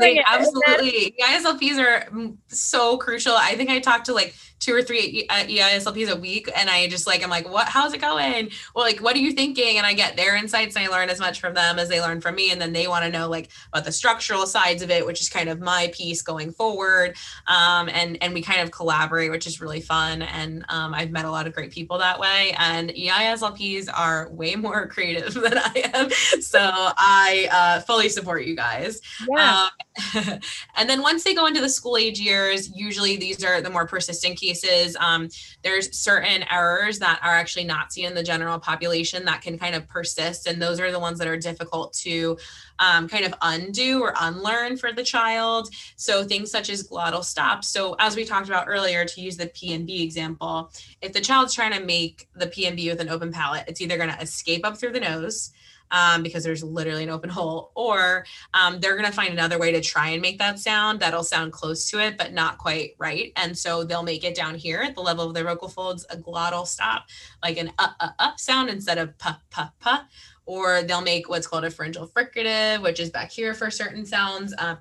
like, 0.00 0.18
absolutely. 0.26 1.14
EISLPs 1.22 1.78
are 1.78 2.10
mm, 2.10 2.36
so 2.46 2.96
crucial. 2.96 3.34
I 3.36 3.54
think 3.56 3.68
I 3.68 3.78
talked 3.78 4.06
to 4.06 4.14
like 4.14 4.34
two 4.58 4.74
or 4.74 4.82
three 4.82 5.26
EISLPs 5.28 6.10
a 6.10 6.16
week. 6.16 6.50
And 6.56 6.70
I 6.70 6.88
just 6.88 7.06
like, 7.06 7.22
I'm 7.22 7.30
like, 7.30 7.48
what, 7.48 7.68
how's 7.68 7.92
it 7.92 8.00
going? 8.00 8.50
Well, 8.74 8.84
like, 8.84 9.00
what 9.00 9.14
are 9.14 9.20
you 9.20 9.32
thinking? 9.32 9.76
And 9.76 9.86
I 9.86 9.92
get 9.92 10.16
their 10.16 10.34
insights 10.34 10.76
and 10.76 10.84
I 10.84 10.88
learn 10.88 11.10
as 11.10 11.20
much 11.20 11.40
from 11.40 11.54
them 11.54 11.78
as 11.78 11.88
they 11.88 12.00
learn 12.00 12.20
from 12.20 12.34
me. 12.34 12.50
And 12.50 12.60
then 12.60 12.72
they 12.72 12.88
want 12.88 13.04
to 13.04 13.10
know 13.10 13.28
like 13.28 13.50
about 13.72 13.84
the 13.84 13.92
structural 13.92 14.46
sides 14.46 14.82
of 14.82 14.90
it, 14.90 15.04
which 15.04 15.20
is 15.20 15.28
kind 15.28 15.48
of 15.48 15.60
my 15.60 15.90
piece 15.92 16.22
going 16.22 16.52
forward. 16.52 17.16
Um, 17.46 17.88
and, 17.90 18.18
and 18.22 18.32
we 18.32 18.42
kind 18.42 18.60
of 18.60 18.70
collaborate, 18.70 19.30
which 19.30 19.46
is 19.46 19.60
really 19.60 19.80
fun. 19.80 20.22
And 20.22 20.64
um, 20.68 20.94
I've 20.94 21.10
met 21.10 21.26
a 21.26 21.30
lot 21.30 21.46
of 21.46 21.54
great 21.54 21.70
people 21.70 21.98
that 21.98 22.18
way. 22.18 22.54
And 22.58 22.90
EISLPs 22.90 23.88
are 23.92 24.30
way 24.30 24.56
more 24.56 24.86
creative 24.96 25.34
than 25.34 25.58
I 25.58 25.90
am. 25.94 26.10
So 26.40 26.60
I 26.60 27.48
uh, 27.52 27.80
fully 27.80 28.08
support 28.08 28.44
you 28.44 28.56
guys. 28.56 29.00
Yeah. 29.28 29.68
Um, 30.14 30.40
and 30.76 30.88
then 30.88 31.02
once 31.02 31.24
they 31.24 31.34
go 31.34 31.46
into 31.46 31.60
the 31.60 31.68
school 31.68 31.96
age 31.96 32.20
years, 32.20 32.70
usually 32.74 33.16
these 33.16 33.44
are 33.44 33.60
the 33.60 33.70
more 33.70 33.86
persistent 33.86 34.38
cases, 34.46 34.96
um, 35.00 35.28
there's 35.62 35.96
certain 35.96 36.44
errors 36.50 36.98
that 37.00 37.20
are 37.22 37.34
actually 37.34 37.64
not 37.64 37.92
seen 37.92 38.06
in 38.06 38.14
the 38.14 38.22
general 38.22 38.58
population 38.58 39.24
that 39.24 39.42
can 39.42 39.58
kind 39.58 39.74
of 39.74 39.86
persist. 39.88 40.46
And 40.46 40.60
those 40.60 40.80
are 40.80 40.92
the 40.92 41.00
ones 41.00 41.18
that 41.18 41.28
are 41.28 41.36
difficult 41.36 41.92
to 42.04 42.38
um, 42.78 43.08
kind 43.08 43.24
of 43.24 43.34
undo 43.42 44.02
or 44.02 44.14
unlearn 44.20 44.76
for 44.76 44.92
the 44.92 45.02
child. 45.02 45.68
So 45.96 46.24
things 46.24 46.50
such 46.50 46.70
as 46.70 46.86
glottal 46.86 47.24
stops. 47.24 47.68
So 47.68 47.96
as 47.98 48.16
we 48.16 48.24
talked 48.24 48.48
about 48.48 48.68
earlier, 48.68 49.04
to 49.04 49.20
use 49.20 49.36
the 49.36 49.48
P 49.48 49.72
and 49.72 49.86
B 49.86 50.02
example, 50.02 50.70
if 51.00 51.12
the 51.12 51.20
child's 51.20 51.54
trying 51.54 51.72
to 51.72 51.84
make 51.84 52.28
the 52.34 52.46
P 52.46 52.66
and 52.66 52.76
B 52.76 52.88
with 52.88 53.00
an 53.00 53.08
open 53.08 53.32
palate, 53.32 53.64
it's 53.68 53.80
either 53.80 53.96
going 53.96 54.10
to 54.10 54.20
escape 54.20 54.66
up 54.66 54.76
through 54.76 54.92
the 54.92 55.00
nose 55.00 55.52
um, 55.90 56.22
because 56.22 56.44
there's 56.44 56.62
literally 56.62 57.04
an 57.04 57.10
open 57.10 57.30
hole, 57.36 57.72
or 57.74 58.24
um, 58.54 58.80
they're 58.80 58.96
going 58.96 59.06
to 59.06 59.12
find 59.12 59.32
another 59.32 59.58
way 59.58 59.72
to 59.72 59.80
try 59.80 60.08
and 60.08 60.22
make 60.22 60.38
that 60.38 60.58
sound 60.58 61.00
that'll 61.00 61.24
sound 61.24 61.52
close 61.52 61.88
to 61.90 61.98
it, 61.98 62.16
but 62.16 62.32
not 62.32 62.58
quite 62.58 62.92
right. 62.98 63.32
And 63.36 63.56
so 63.56 63.84
they'll 63.84 64.02
make 64.02 64.24
it 64.24 64.34
down 64.34 64.54
here 64.54 64.80
at 64.80 64.94
the 64.94 65.02
level 65.02 65.26
of 65.26 65.34
their 65.34 65.44
vocal 65.44 65.68
folds 65.68 66.06
a 66.10 66.16
glottal 66.16 66.66
stop, 66.66 67.06
like 67.42 67.58
an 67.58 67.72
uh, 67.78 67.88
uh, 68.00 68.08
uh 68.18 68.36
sound 68.36 68.70
instead 68.70 68.98
of 68.98 69.16
pa, 69.18 69.40
pa, 69.50 69.72
pa. 69.80 70.06
Or 70.44 70.82
they'll 70.82 71.00
make 71.00 71.28
what's 71.28 71.46
called 71.46 71.64
a 71.64 71.70
pharyngeal 71.70 72.08
fricative, 72.08 72.80
which 72.80 73.00
is 73.00 73.10
back 73.10 73.32
here 73.32 73.52
for 73.52 73.68
certain 73.68 74.06
sounds. 74.06 74.54
Uh, 74.56 74.76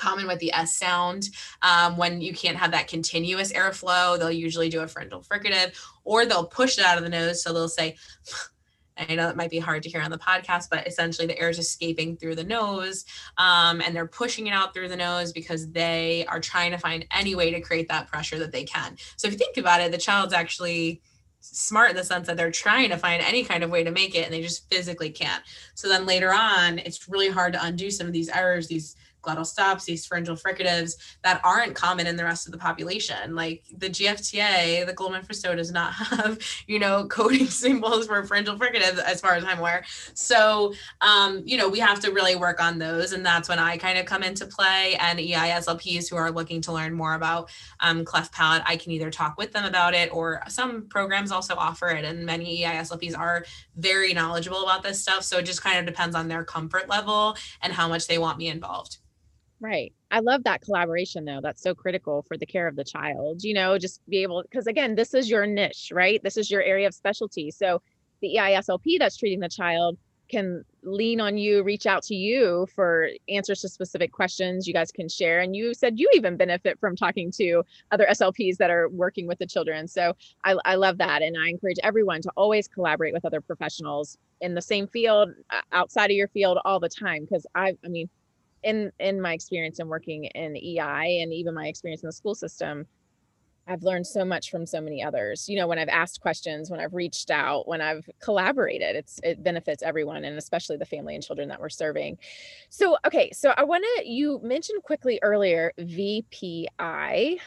common 0.00 0.26
with 0.26 0.38
the 0.38 0.52
S 0.52 0.76
sound. 0.76 1.28
Um, 1.62 1.96
when 1.96 2.20
you 2.20 2.32
can't 2.32 2.56
have 2.56 2.72
that 2.72 2.88
continuous 2.88 3.52
airflow, 3.52 4.18
they'll 4.18 4.30
usually 4.30 4.68
do 4.68 4.80
a 4.80 4.88
pharyngeal 4.88 5.22
fricative 5.22 5.74
or 6.04 6.24
they'll 6.24 6.46
push 6.46 6.78
it 6.78 6.84
out 6.84 6.96
of 6.96 7.04
the 7.04 7.10
nose. 7.10 7.42
So 7.42 7.52
they'll 7.52 7.68
say, 7.68 7.96
I 8.96 9.14
know 9.14 9.26
that 9.26 9.36
might 9.36 9.50
be 9.50 9.58
hard 9.58 9.82
to 9.84 9.88
hear 9.88 10.02
on 10.02 10.10
the 10.10 10.18
podcast, 10.18 10.68
but 10.70 10.86
essentially 10.86 11.26
the 11.26 11.38
air 11.38 11.48
is 11.48 11.58
escaping 11.58 12.16
through 12.16 12.34
the 12.34 12.44
nose 12.44 13.04
um, 13.38 13.80
and 13.80 13.94
they're 13.94 14.06
pushing 14.06 14.46
it 14.46 14.52
out 14.52 14.74
through 14.74 14.88
the 14.88 14.96
nose 14.96 15.32
because 15.32 15.70
they 15.70 16.26
are 16.26 16.40
trying 16.40 16.70
to 16.72 16.78
find 16.78 17.06
any 17.10 17.34
way 17.34 17.50
to 17.50 17.60
create 17.60 17.88
that 17.88 18.08
pressure 18.08 18.38
that 18.38 18.52
they 18.52 18.64
can. 18.64 18.96
So 19.16 19.26
if 19.26 19.32
you 19.32 19.38
think 19.38 19.56
about 19.56 19.80
it, 19.80 19.92
the 19.92 19.98
child's 19.98 20.34
actually 20.34 21.00
smart 21.40 21.90
in 21.90 21.96
the 21.96 22.04
sense 22.04 22.26
that 22.26 22.36
they're 22.36 22.50
trying 22.50 22.90
to 22.90 22.96
find 22.96 23.22
any 23.22 23.44
kind 23.44 23.64
of 23.64 23.70
way 23.70 23.82
to 23.82 23.90
make 23.90 24.14
it 24.14 24.24
and 24.24 24.32
they 24.32 24.42
just 24.42 24.68
physically 24.70 25.10
can't. 25.10 25.42
So 25.74 25.88
then 25.88 26.06
later 26.06 26.32
on, 26.32 26.78
it's 26.78 27.08
really 27.08 27.30
hard 27.30 27.54
to 27.54 27.64
undo 27.64 27.90
some 27.90 28.06
of 28.06 28.12
these 28.12 28.28
errors, 28.28 28.68
these 28.68 28.96
glottal 29.22 29.46
stops, 29.46 29.84
these 29.84 30.06
pharyngeal 30.06 30.36
fricatives 30.36 30.96
that 31.22 31.40
aren't 31.44 31.74
common 31.74 32.06
in 32.06 32.16
the 32.16 32.24
rest 32.24 32.46
of 32.46 32.52
the 32.52 32.58
population. 32.58 33.34
Like 33.34 33.64
the 33.76 33.88
GFTA, 33.88 34.86
the 34.86 34.92
Goldman-Fristoe 34.92 35.56
does 35.56 35.72
not 35.72 35.92
have, 35.94 36.38
you 36.66 36.78
know, 36.78 37.06
coding 37.06 37.46
symbols 37.48 38.06
for 38.06 38.24
pharyngeal 38.24 38.58
fricatives 38.58 38.98
as 38.98 39.20
far 39.20 39.34
as 39.34 39.44
I'm 39.44 39.58
aware. 39.58 39.84
So, 40.14 40.74
um, 41.00 41.42
you 41.44 41.56
know, 41.56 41.68
we 41.68 41.78
have 41.78 42.00
to 42.00 42.12
really 42.12 42.36
work 42.36 42.60
on 42.62 42.78
those. 42.78 43.12
And 43.12 43.24
that's 43.24 43.48
when 43.48 43.58
I 43.58 43.76
kind 43.76 43.98
of 43.98 44.06
come 44.06 44.22
into 44.22 44.46
play 44.46 44.96
and 45.00 45.18
EISLPs 45.18 46.08
who 46.08 46.16
are 46.16 46.30
looking 46.30 46.60
to 46.62 46.72
learn 46.72 46.94
more 46.94 47.14
about 47.14 47.50
um, 47.80 48.04
cleft 48.04 48.32
palate, 48.32 48.62
I 48.66 48.76
can 48.76 48.92
either 48.92 49.10
talk 49.10 49.36
with 49.38 49.52
them 49.52 49.64
about 49.64 49.94
it 49.94 50.12
or 50.12 50.42
some 50.48 50.86
programs 50.88 51.32
also 51.32 51.54
offer 51.54 51.88
it. 51.88 52.04
And 52.04 52.24
many 52.24 52.62
EISLPs 52.62 53.16
are 53.16 53.44
very 53.76 54.12
knowledgeable 54.12 54.62
about 54.62 54.82
this 54.82 55.00
stuff. 55.00 55.22
So 55.24 55.38
it 55.38 55.46
just 55.46 55.62
kind 55.62 55.78
of 55.78 55.86
depends 55.86 56.14
on 56.14 56.28
their 56.28 56.44
comfort 56.44 56.88
level 56.88 57.36
and 57.62 57.72
how 57.72 57.88
much 57.88 58.06
they 58.06 58.18
want 58.18 58.38
me 58.38 58.48
involved. 58.48 58.98
Right. 59.60 59.92
I 60.10 60.20
love 60.20 60.44
that 60.44 60.62
collaboration 60.62 61.24
though. 61.26 61.40
That's 61.42 61.62
so 61.62 61.74
critical 61.74 62.22
for 62.22 62.38
the 62.38 62.46
care 62.46 62.66
of 62.66 62.76
the 62.76 62.84
child, 62.84 63.44
you 63.44 63.52
know, 63.52 63.76
just 63.76 64.00
be 64.08 64.22
able 64.22 64.42
because 64.42 64.66
again, 64.66 64.94
this 64.94 65.12
is 65.12 65.28
your 65.28 65.46
niche, 65.46 65.92
right? 65.94 66.22
This 66.22 66.38
is 66.38 66.50
your 66.50 66.62
area 66.62 66.86
of 66.86 66.94
specialty. 66.94 67.50
So 67.50 67.82
the 68.22 68.36
EISLP 68.38 68.98
that's 68.98 69.18
treating 69.18 69.40
the 69.40 69.50
child 69.50 69.98
can 70.30 70.64
lean 70.82 71.20
on 71.20 71.36
you, 71.36 71.62
reach 71.62 71.86
out 71.86 72.02
to 72.04 72.14
you 72.14 72.66
for 72.74 73.08
answers 73.28 73.60
to 73.60 73.68
specific 73.68 74.12
questions 74.12 74.66
you 74.66 74.72
guys 74.72 74.92
can 74.92 75.08
share. 75.08 75.40
And 75.40 75.54
you 75.54 75.74
said 75.74 75.98
you 75.98 76.08
even 76.14 76.36
benefit 76.36 76.78
from 76.78 76.96
talking 76.96 77.30
to 77.32 77.62
other 77.90 78.06
SLPs 78.08 78.56
that 78.58 78.70
are 78.70 78.88
working 78.88 79.26
with 79.26 79.38
the 79.40 79.46
children. 79.46 79.88
So 79.88 80.14
I, 80.44 80.56
I 80.64 80.76
love 80.76 80.98
that. 80.98 81.20
And 81.20 81.36
I 81.38 81.48
encourage 81.48 81.78
everyone 81.82 82.22
to 82.22 82.30
always 82.36 82.68
collaborate 82.68 83.12
with 83.12 83.24
other 83.24 83.40
professionals 83.40 84.16
in 84.40 84.54
the 84.54 84.62
same 84.62 84.86
field, 84.86 85.30
outside 85.72 86.10
of 86.10 86.16
your 86.16 86.28
field 86.28 86.58
all 86.64 86.80
the 86.80 86.88
time. 86.88 87.24
Because 87.24 87.44
I, 87.54 87.76
I 87.84 87.88
mean, 87.88 88.08
in 88.62 88.92
in 88.98 89.20
my 89.20 89.32
experience 89.32 89.78
in 89.78 89.88
working 89.88 90.24
in 90.24 90.56
EI 90.56 91.20
and 91.22 91.32
even 91.32 91.54
my 91.54 91.66
experience 91.66 92.02
in 92.02 92.08
the 92.08 92.12
school 92.12 92.34
system, 92.34 92.86
I've 93.66 93.82
learned 93.82 94.06
so 94.06 94.24
much 94.24 94.50
from 94.50 94.66
so 94.66 94.80
many 94.80 95.02
others. 95.02 95.48
You 95.48 95.56
know, 95.56 95.68
when 95.68 95.78
I've 95.78 95.88
asked 95.88 96.20
questions, 96.20 96.70
when 96.70 96.80
I've 96.80 96.92
reached 96.92 97.30
out, 97.30 97.68
when 97.68 97.80
I've 97.80 98.08
collaborated, 98.20 98.96
it's 98.96 99.20
it 99.22 99.42
benefits 99.42 99.82
everyone 99.82 100.24
and 100.24 100.36
especially 100.36 100.76
the 100.76 100.86
family 100.86 101.14
and 101.14 101.24
children 101.24 101.48
that 101.48 101.60
we're 101.60 101.68
serving. 101.68 102.18
So, 102.68 102.96
okay, 103.06 103.30
so 103.32 103.54
I 103.56 103.64
want 103.64 103.84
to 103.96 104.08
you 104.08 104.40
mentioned 104.42 104.82
quickly 104.82 105.20
earlier 105.22 105.72
VPI. 105.78 107.38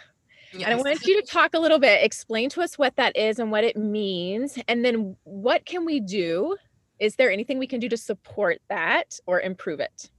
Yes. 0.53 0.63
And 0.65 0.65
I 0.65 0.75
want 0.75 1.03
you 1.05 1.19
to 1.19 1.27
talk 1.27 1.55
a 1.55 1.59
little 1.59 1.79
bit, 1.79 2.03
explain 2.03 2.47
to 2.51 2.61
us 2.61 2.77
what 2.77 2.95
that 2.97 3.17
is 3.17 3.39
and 3.39 3.51
what 3.51 3.63
it 3.63 3.75
means, 3.75 4.59
and 4.67 4.85
then 4.85 5.17
what 5.23 5.65
can 5.65 5.83
we 5.83 5.99
do? 5.99 6.55
Is 6.99 7.15
there 7.15 7.31
anything 7.31 7.57
we 7.57 7.67
can 7.67 7.79
do 7.79 7.89
to 7.89 7.97
support 7.97 8.61
that 8.69 9.19
or 9.25 9.41
improve 9.41 9.79
it? 9.79 10.11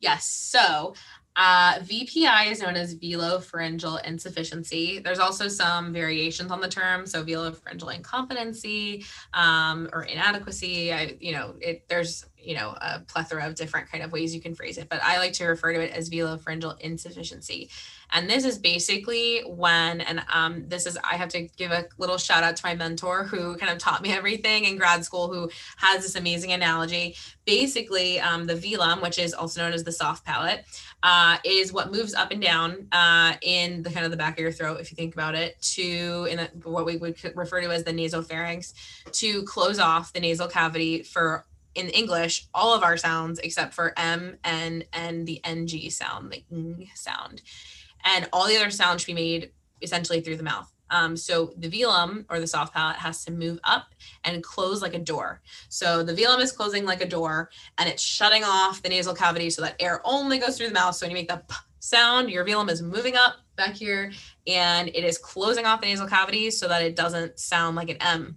Yes. 0.00 0.24
So 0.26 0.94
uh, 1.36 1.78
VPI 1.78 2.50
is 2.50 2.60
known 2.60 2.74
as 2.74 2.96
velopharyngeal 2.96 4.04
insufficiency. 4.04 4.98
There's 4.98 5.20
also 5.20 5.46
some 5.46 5.92
variations 5.92 6.50
on 6.50 6.60
the 6.60 6.68
term. 6.68 7.06
So 7.06 7.24
velopharyngeal 7.24 7.94
incompetency 7.94 9.04
um, 9.34 9.88
or 9.92 10.02
inadequacy. 10.02 10.92
I, 10.92 11.16
you 11.20 11.32
know, 11.32 11.54
it, 11.60 11.88
there's 11.88 12.24
you 12.36 12.54
know 12.54 12.76
a 12.80 13.00
plethora 13.00 13.46
of 13.46 13.54
different 13.54 13.90
kind 13.90 14.02
of 14.02 14.12
ways 14.12 14.34
you 14.34 14.40
can 14.40 14.54
phrase 14.54 14.78
it 14.78 14.88
but 14.88 15.02
i 15.02 15.18
like 15.18 15.32
to 15.32 15.44
refer 15.44 15.72
to 15.72 15.80
it 15.80 15.90
as 15.90 16.08
velopharyngeal 16.08 16.78
insufficiency 16.80 17.68
and 18.12 18.28
this 18.28 18.44
is 18.44 18.58
basically 18.58 19.40
when 19.46 20.00
and 20.00 20.22
um, 20.32 20.64
this 20.68 20.86
is 20.86 20.98
i 21.04 21.16
have 21.16 21.28
to 21.28 21.42
give 21.56 21.70
a 21.70 21.84
little 21.98 22.18
shout 22.18 22.42
out 22.42 22.56
to 22.56 22.64
my 22.64 22.74
mentor 22.74 23.24
who 23.24 23.56
kind 23.56 23.70
of 23.72 23.78
taught 23.78 24.02
me 24.02 24.12
everything 24.12 24.64
in 24.64 24.76
grad 24.76 25.04
school 25.04 25.32
who 25.32 25.50
has 25.76 26.02
this 26.02 26.16
amazing 26.16 26.52
analogy 26.52 27.16
basically 27.44 28.20
um, 28.20 28.46
the 28.46 28.54
velum 28.54 29.02
which 29.02 29.18
is 29.18 29.32
also 29.34 29.60
known 29.60 29.72
as 29.72 29.84
the 29.84 29.92
soft 29.92 30.24
palate 30.24 30.64
uh, 31.02 31.36
is 31.44 31.72
what 31.72 31.92
moves 31.92 32.14
up 32.14 32.32
and 32.32 32.42
down 32.42 32.88
uh, 32.92 33.32
in 33.42 33.82
the 33.82 33.90
kind 33.90 34.04
of 34.04 34.10
the 34.10 34.16
back 34.16 34.34
of 34.34 34.40
your 34.40 34.52
throat 34.52 34.80
if 34.80 34.90
you 34.90 34.96
think 34.96 35.14
about 35.14 35.34
it 35.34 35.60
to 35.60 36.26
in 36.30 36.48
what 36.64 36.84
we 36.84 36.96
would 36.96 37.16
refer 37.36 37.60
to 37.60 37.70
as 37.70 37.84
the 37.84 37.92
nasopharynx 37.92 38.72
to 39.12 39.42
close 39.44 39.78
off 39.78 40.12
the 40.12 40.20
nasal 40.20 40.48
cavity 40.48 41.02
for 41.02 41.44
in 41.78 41.88
English, 41.90 42.48
all 42.52 42.74
of 42.74 42.82
our 42.82 42.96
sounds 42.96 43.38
except 43.38 43.72
for 43.72 43.92
M, 43.96 44.36
N, 44.42 44.82
and 44.92 45.26
the 45.26 45.40
NG 45.44 45.90
sound, 45.90 46.32
the 46.32 46.42
ng 46.50 46.88
sound. 46.94 47.40
And 48.04 48.28
all 48.32 48.46
the 48.46 48.56
other 48.56 48.70
sounds 48.70 49.02
should 49.02 49.14
be 49.14 49.14
made 49.14 49.50
essentially 49.82 50.20
through 50.20 50.36
the 50.36 50.42
mouth. 50.42 50.72
Um, 50.90 51.16
so 51.16 51.52
the 51.58 51.68
velum 51.68 52.24
or 52.30 52.40
the 52.40 52.46
soft 52.46 52.74
palate 52.74 52.96
has 52.96 53.24
to 53.24 53.32
move 53.32 53.58
up 53.64 53.88
and 54.24 54.42
close 54.42 54.80
like 54.80 54.94
a 54.94 54.98
door. 54.98 55.42
So 55.68 56.02
the 56.02 56.14
velum 56.14 56.40
is 56.40 56.52
closing 56.52 56.84
like 56.84 57.02
a 57.02 57.08
door 57.08 57.50
and 57.76 57.88
it's 57.88 58.02
shutting 58.02 58.42
off 58.44 58.82
the 58.82 58.88
nasal 58.88 59.14
cavity 59.14 59.50
so 59.50 59.62
that 59.62 59.76
air 59.80 60.00
only 60.04 60.38
goes 60.38 60.56
through 60.56 60.68
the 60.68 60.74
mouth. 60.74 60.94
So 60.94 61.06
when 61.06 61.10
you 61.10 61.20
make 61.20 61.28
the 61.28 61.42
p 61.48 61.54
sound, 61.80 62.30
your 62.30 62.44
velum 62.44 62.70
is 62.70 62.82
moving 62.82 63.16
up 63.16 63.36
back 63.56 63.74
here 63.74 64.12
and 64.46 64.88
it 64.88 65.04
is 65.04 65.18
closing 65.18 65.66
off 65.66 65.80
the 65.80 65.86
nasal 65.86 66.08
cavity 66.08 66.50
so 66.50 66.68
that 66.68 66.82
it 66.82 66.96
doesn't 66.96 67.38
sound 67.38 67.76
like 67.76 67.90
an 67.90 67.96
M. 68.00 68.36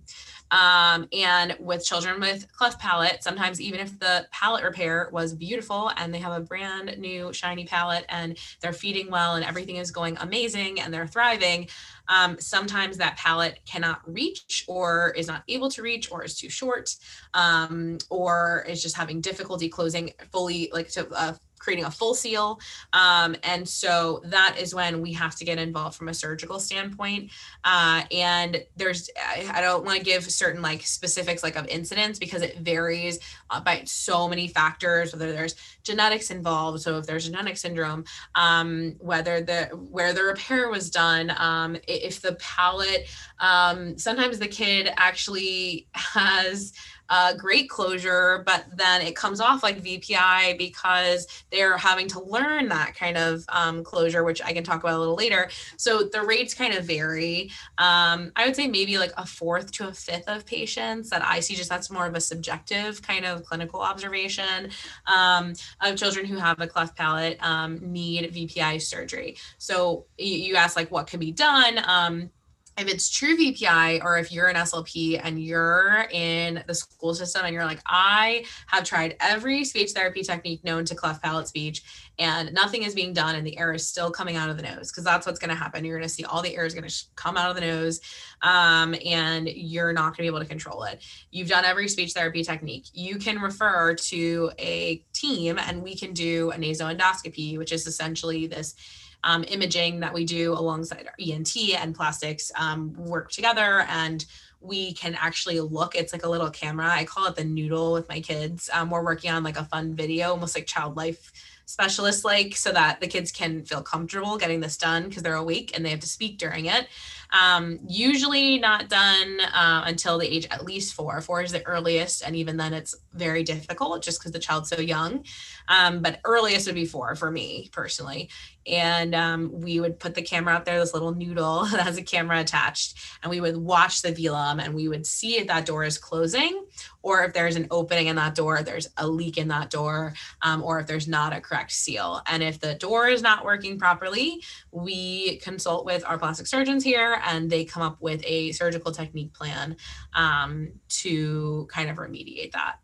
Um, 0.52 1.08
and 1.14 1.56
with 1.60 1.86
children 1.86 2.20
with 2.20 2.52
cleft 2.54 2.80
palate, 2.80 3.24
sometimes 3.24 3.62
even 3.62 3.80
if 3.80 3.98
the 4.00 4.28
palate 4.32 4.64
repair 4.64 5.10
was 5.12 5.34
beautiful 5.34 5.92
and 5.98 6.14
they 6.14 6.20
have 6.20 6.34
a 6.34 6.42
brand 6.42 6.98
new 6.98 7.32
shiny 7.34 7.66
palate 7.66 8.06
and 8.10 8.38
they're 8.60 8.74
feeding 8.74 9.10
well 9.10 9.36
and 9.36 9.46
everything 9.46 9.78
is 9.78 9.92
going 9.92 10.18
amazing 10.20 10.80
and 10.82 10.94
they're 10.94 11.08
thriving, 11.08 11.68
um, 12.10 12.38
sometimes 12.40 12.98
that 12.98 13.18
palate 13.18 13.60
cannot 13.66 14.02
reach 14.06 14.66
or 14.68 15.14
is 15.16 15.28
not 15.28 15.44
able 15.48 15.70
to 15.70 15.82
reach 15.82 16.12
or 16.12 16.24
is 16.24 16.38
too 16.38 16.50
short 16.50 16.96
um, 17.34 17.98
or 18.10 18.66
is 18.68 18.82
just 18.82 18.98
having 18.98 19.22
difficulty 19.22 19.70
closing 19.70 20.12
fully 20.32 20.70
like 20.74 20.90
to 20.90 21.08
uh, 21.12 21.34
creating 21.62 21.86
a 21.86 21.92
full 21.92 22.16
seal. 22.16 22.60
Um, 22.92 23.36
and 23.44 23.68
so 23.68 24.22
that 24.26 24.58
is 24.60 24.74
when 24.74 25.00
we 25.00 25.14
have 25.14 25.36
to 25.36 25.46
get 25.46 25.60
involved 25.60 25.96
from 25.96 26.10
a 26.10 26.14
surgical 26.14 26.60
standpoint. 26.60 27.32
Uh, 27.64 28.04
and 28.12 28.64
there's, 28.76 29.10
I, 29.54 29.62
don't 29.62 29.86
want 29.86 30.00
to 30.00 30.04
give 30.04 30.30
certain 30.30 30.64
like 30.64 30.82
specifics 30.82 31.44
like 31.44 31.56
of 31.56 31.68
incidents 31.68 32.18
because 32.18 32.42
it 32.42 32.58
varies 32.58 33.20
uh, 33.52 33.62
by 33.62 33.84
so 33.86 34.28
many 34.28 34.48
factors, 34.48 35.14
whether 35.14 35.32
there's 35.32 35.56
genetics 35.84 36.32
involved. 36.32 36.82
So 36.82 36.98
if 36.98 37.06
there's 37.06 37.26
genetic 37.26 37.58
syndrome, 37.58 38.06
um, 38.34 38.96
whether 38.98 39.42
the, 39.42 39.66
where 39.76 40.14
the 40.14 40.24
repair 40.24 40.70
was 40.70 40.90
done, 40.90 41.32
um, 41.38 41.78
if 41.88 42.22
the 42.22 42.34
palate, 42.34 43.08
um, 43.40 43.98
sometimes 44.00 44.40
the 44.40 44.48
kid 44.48 44.92
actually 44.98 45.88
has, 45.94 46.74
uh, 47.12 47.34
great 47.34 47.70
closure, 47.70 48.42
but 48.46 48.66
then 48.74 49.02
it 49.02 49.18
comes 49.18 49.42
off 49.42 49.62
like 49.62 49.84
VPI 49.84 50.58
because 50.58 51.28
they're 51.52 51.78
having 51.78 52.08
to 52.08 52.22
learn 52.22 52.70
that 52.70 52.96
kind 52.96 53.18
of 53.18 53.44
um, 53.50 53.84
closure, 53.84 54.24
which 54.24 54.42
I 54.42 54.54
can 54.54 54.64
talk 54.64 54.82
about 54.82 54.96
a 54.96 55.00
little 55.00 55.16
later. 55.16 55.50
So 55.76 56.04
the 56.04 56.22
rates 56.22 56.54
kind 56.54 56.74
of 56.74 56.86
vary. 56.86 57.52
Um, 57.78 58.32
I 58.38 58.46
would 58.46 58.56
say 58.56 58.68
maybe 58.68 58.98
like 58.98 59.12
a 59.18 59.26
fourth 59.26 59.74
to 59.74 59.90
a 59.90 59.94
fifth 59.94 60.30
of 60.30 60.46
patients 60.46 61.10
that 61.10 61.22
I 61.22 61.42
see, 61.42 61.54
just 61.54 61.70
that's 61.70 61.92
more 61.92 62.08
of 62.08 62.16
a 62.16 62.22
subjective 62.22 63.02
kind 63.02 63.26
of 63.26 63.44
clinical 63.44 63.82
observation 63.82 64.72
um, 65.06 65.54
of 65.82 65.98
children 65.98 66.26
who 66.26 66.38
have 66.38 66.62
a 66.62 66.68
cleft 66.68 66.96
palate 66.96 67.38
um, 67.42 67.78
need 67.82 68.34
VPI 68.34 68.82
surgery. 68.82 69.36
So 69.58 70.06
you, 70.18 70.38
you 70.38 70.54
like 70.54 70.92
what 70.92 71.08
can 71.08 71.20
be 71.20 71.32
done 71.34 71.82
um, 71.86 72.30
if 72.78 72.88
it's 72.88 73.10
true 73.10 73.38
VPI 73.38 74.04
or 74.04 74.18
if 74.18 74.32
you're 74.32 74.48
an 74.48 74.56
SLP 74.56 75.20
and 75.22 75.42
you're 75.42 76.08
in 76.12 76.64
the 76.68 76.74
school 76.74 77.14
system 77.14 77.46
and 77.46 77.54
you're 77.54 77.66
like, 77.66 77.82
I 77.86 78.46
have 78.68 78.84
tried 78.84 79.18
every 79.20 79.66
speech 79.66 79.92
therapy 79.92 80.24
technique 80.24 80.64
known 80.64 80.86
to 80.86 80.96
cleft 80.96 81.22
palate 81.22 81.48
speech 81.48 81.84
and 82.18 82.54
nothing 82.54 82.84
is 82.84 82.96
being 82.96 83.14
done 83.14 83.36
and 83.36 83.46
the 83.46 83.58
air 83.58 83.74
is 83.74 83.86
still 83.86 84.10
coming 84.10 84.36
out 84.36 84.50
of 84.50 84.58
the 84.58 84.64
nose 84.64 84.92
because 84.92 85.04
that's 85.04 85.26
what's 85.26 85.40
going 85.40 85.50
to 85.50 85.56
happen. 85.56 85.84
You're 85.84 85.98
going 85.98 86.08
to 86.08 86.14
see 86.14 86.24
all 86.24 86.42
the 86.42 86.56
air 86.56 86.66
is 86.66 86.74
going 86.74 86.88
to 86.88 87.04
come 87.16 87.36
out 87.36 87.50
of 87.50 87.56
the 87.56 87.62
nose 87.62 88.00
um, 88.42 88.96
and 89.06 89.50
you're 89.50 89.92
not 89.92 90.06
going 90.06 90.14
to 90.16 90.22
be 90.24 90.28
able 90.28 90.40
to 90.40 90.46
control 90.46 90.84
it. 90.84 91.04
You've 91.30 91.50
done 91.50 91.66
every 91.66 91.88
speech 91.88 92.14
therapy 92.14 92.44
technique. 92.44 92.88
You 92.94 93.18
can 93.18 93.40
refer 93.42 93.96
to 93.96 94.52
a 94.60 95.04
team 95.14 95.60
and 95.60 95.84
we 95.84 95.96
can 95.96 96.14
do 96.14 96.52
a 96.52 96.56
nasoendoscopy, 96.56 97.58
which 97.58 97.72
is 97.72 97.86
essentially 97.86 98.48
this 98.48 98.76
um, 99.24 99.46
imaging 99.48 100.00
that 100.02 100.14
we 100.14 100.26
do 100.26 100.54
alongside 100.54 101.08
our 101.08 101.16
ENT 101.20 101.56
and 101.78 101.96
plastics 101.96 102.52
um, 102.56 102.94
work 102.94 103.32
together. 103.32 103.86
And 103.88 104.26
we 104.60 104.94
can 104.94 105.16
actually 105.16 105.60
look 105.60 105.96
it's 105.96 106.14
like 106.14 106.24
a 106.24 106.30
little 106.30 106.50
camera. 106.50 106.88
I 106.88 107.04
call 107.04 107.28
it 107.28 107.36
the 107.36 107.44
noodle 107.44 107.94
with 107.94 108.08
my 108.08 108.22
kids. 108.22 108.70
Um, 108.72 108.90
we're 108.90 109.04
working 109.04 109.32
on 109.32 109.44
like 109.44 109.58
a 109.58 109.66
fun 109.66 109.96
video 109.96 110.30
almost 110.30 110.56
like 110.56 110.68
child 110.68 110.96
life 110.96 111.32
specialist 111.66 112.26
like 112.26 112.56
so 112.56 112.72
that 112.72 113.00
the 113.00 113.08
kids 113.08 113.32
can 113.32 113.64
feel 113.64 113.82
comfortable 113.82 114.38
getting 114.38 114.60
this 114.60 114.78
done 114.78 115.08
because 115.08 115.24
they're 115.24 115.36
awake 115.36 115.72
and 115.74 115.86
they 115.86 115.90
have 115.90 116.02
to 116.02 116.08
speak 116.08 116.38
during 116.38 116.66
it 116.66 116.88
um, 117.32 117.80
usually 117.88 118.60
not 118.60 118.90
done 118.90 119.40
uh, 119.54 119.84
until 119.86 120.18
the 120.18 120.28
age 120.28 120.48
at 120.52 120.66
least 120.66 120.94
four. 120.94 121.22
Four 121.22 121.42
is 121.42 121.52
the 121.52 121.66
earliest, 121.66 122.24
and 122.24 122.36
even 122.36 122.58
then 122.58 122.74
it's 122.74 122.96
very 123.14 123.44
difficult 123.44 124.02
just 124.02 124.20
because 124.20 124.32
the 124.32 124.40
child's 124.40 124.70
so 124.70 124.80
young. 124.80 125.24
Um, 125.68 126.02
but 126.02 126.20
earliest 126.26 126.68
would 126.68 126.76
be 126.76 126.86
four 126.86 127.16
for 127.16 127.32
me 127.32 127.70
personally. 127.72 128.30
And 128.68 129.16
um, 129.16 129.50
we 129.54 129.80
would 129.80 130.00
put 130.00 130.14
the 130.14 130.22
camera 130.22 130.54
out 130.54 130.66
there, 130.66 130.80
this 130.80 130.94
little 130.94 131.16
noodle 131.16 131.66
that 131.72 131.82
has 131.82 131.98
a 131.98 132.04
camera 132.04 132.40
attached, 132.40 133.00
and 133.24 133.30
we 133.30 133.42
would 133.42 133.58
watch 133.58 134.02
the 134.02 134.12
velum 134.12 134.64
and 134.64 134.74
we 134.74 134.88
would 134.88 135.06
see 135.06 135.38
if 135.38 135.48
that 135.48 135.66
door 135.66 135.84
is 135.84 135.98
closing 135.98 136.66
or 137.04 137.24
if 137.24 137.34
there's 137.34 137.56
an 137.56 137.68
opening 137.72 138.08
in 138.08 138.16
that 138.18 138.36
door, 138.36 138.62
there's 138.62 138.88
a 138.98 139.08
leak 139.08 139.38
in 139.38 139.48
that 139.48 139.70
door, 139.70 140.14
um, 140.42 140.64
or 140.64 140.80
if 140.80 140.88
there's 140.88 141.08
not 141.08 141.34
a 141.34 141.42
correct 141.42 141.72
seal. 141.72 142.22
And 142.28 142.44
if 142.44 142.60
the 142.60 142.76
door 142.76 143.08
is 143.08 143.22
not 143.22 143.44
working 143.44 143.80
properly, 143.80 144.44
we 144.72 145.38
consult 145.38 145.86
with 145.86 146.06
our 146.06 146.18
plastic 146.18 146.48
surgeons 146.48 146.84
here 146.84 147.20
and 147.26 147.50
they 147.50 147.66
come 147.66 147.84
up 147.84 148.02
with 148.02 148.22
a 148.26 148.52
surgical 148.52 148.92
technique 148.92 149.34
plan 149.34 149.76
um, 150.14 150.72
to 150.90 151.68
kind 151.72 151.90
of 151.90 151.98
remediate 151.98 152.52
that. 152.52 152.78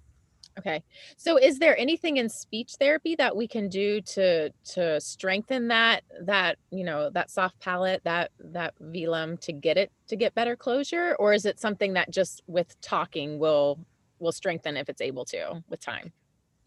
Okay. 0.57 0.83
So 1.17 1.37
is 1.37 1.59
there 1.59 1.77
anything 1.77 2.17
in 2.17 2.29
speech 2.29 2.73
therapy 2.79 3.15
that 3.15 3.35
we 3.35 3.47
can 3.47 3.69
do 3.69 4.01
to 4.01 4.49
to 4.73 4.99
strengthen 4.99 5.67
that 5.67 6.01
that, 6.21 6.57
you 6.71 6.83
know, 6.83 7.11
that 7.11 7.29
soft 7.29 7.59
palate, 7.59 8.01
that 8.05 8.31
that 8.39 8.73
velum 8.81 9.39
to 9.41 9.53
get 9.53 9.77
it 9.77 9.91
to 10.07 10.15
get 10.15 10.33
better 10.33 10.55
closure 10.55 11.15
or 11.19 11.33
is 11.33 11.45
it 11.45 11.59
something 11.59 11.93
that 11.93 12.09
just 12.09 12.41
with 12.47 12.79
talking 12.81 13.37
will 13.37 13.79
will 14.19 14.31
strengthen 14.31 14.77
if 14.77 14.89
it's 14.89 15.01
able 15.01 15.25
to 15.25 15.63
with 15.69 15.79
time? 15.79 16.11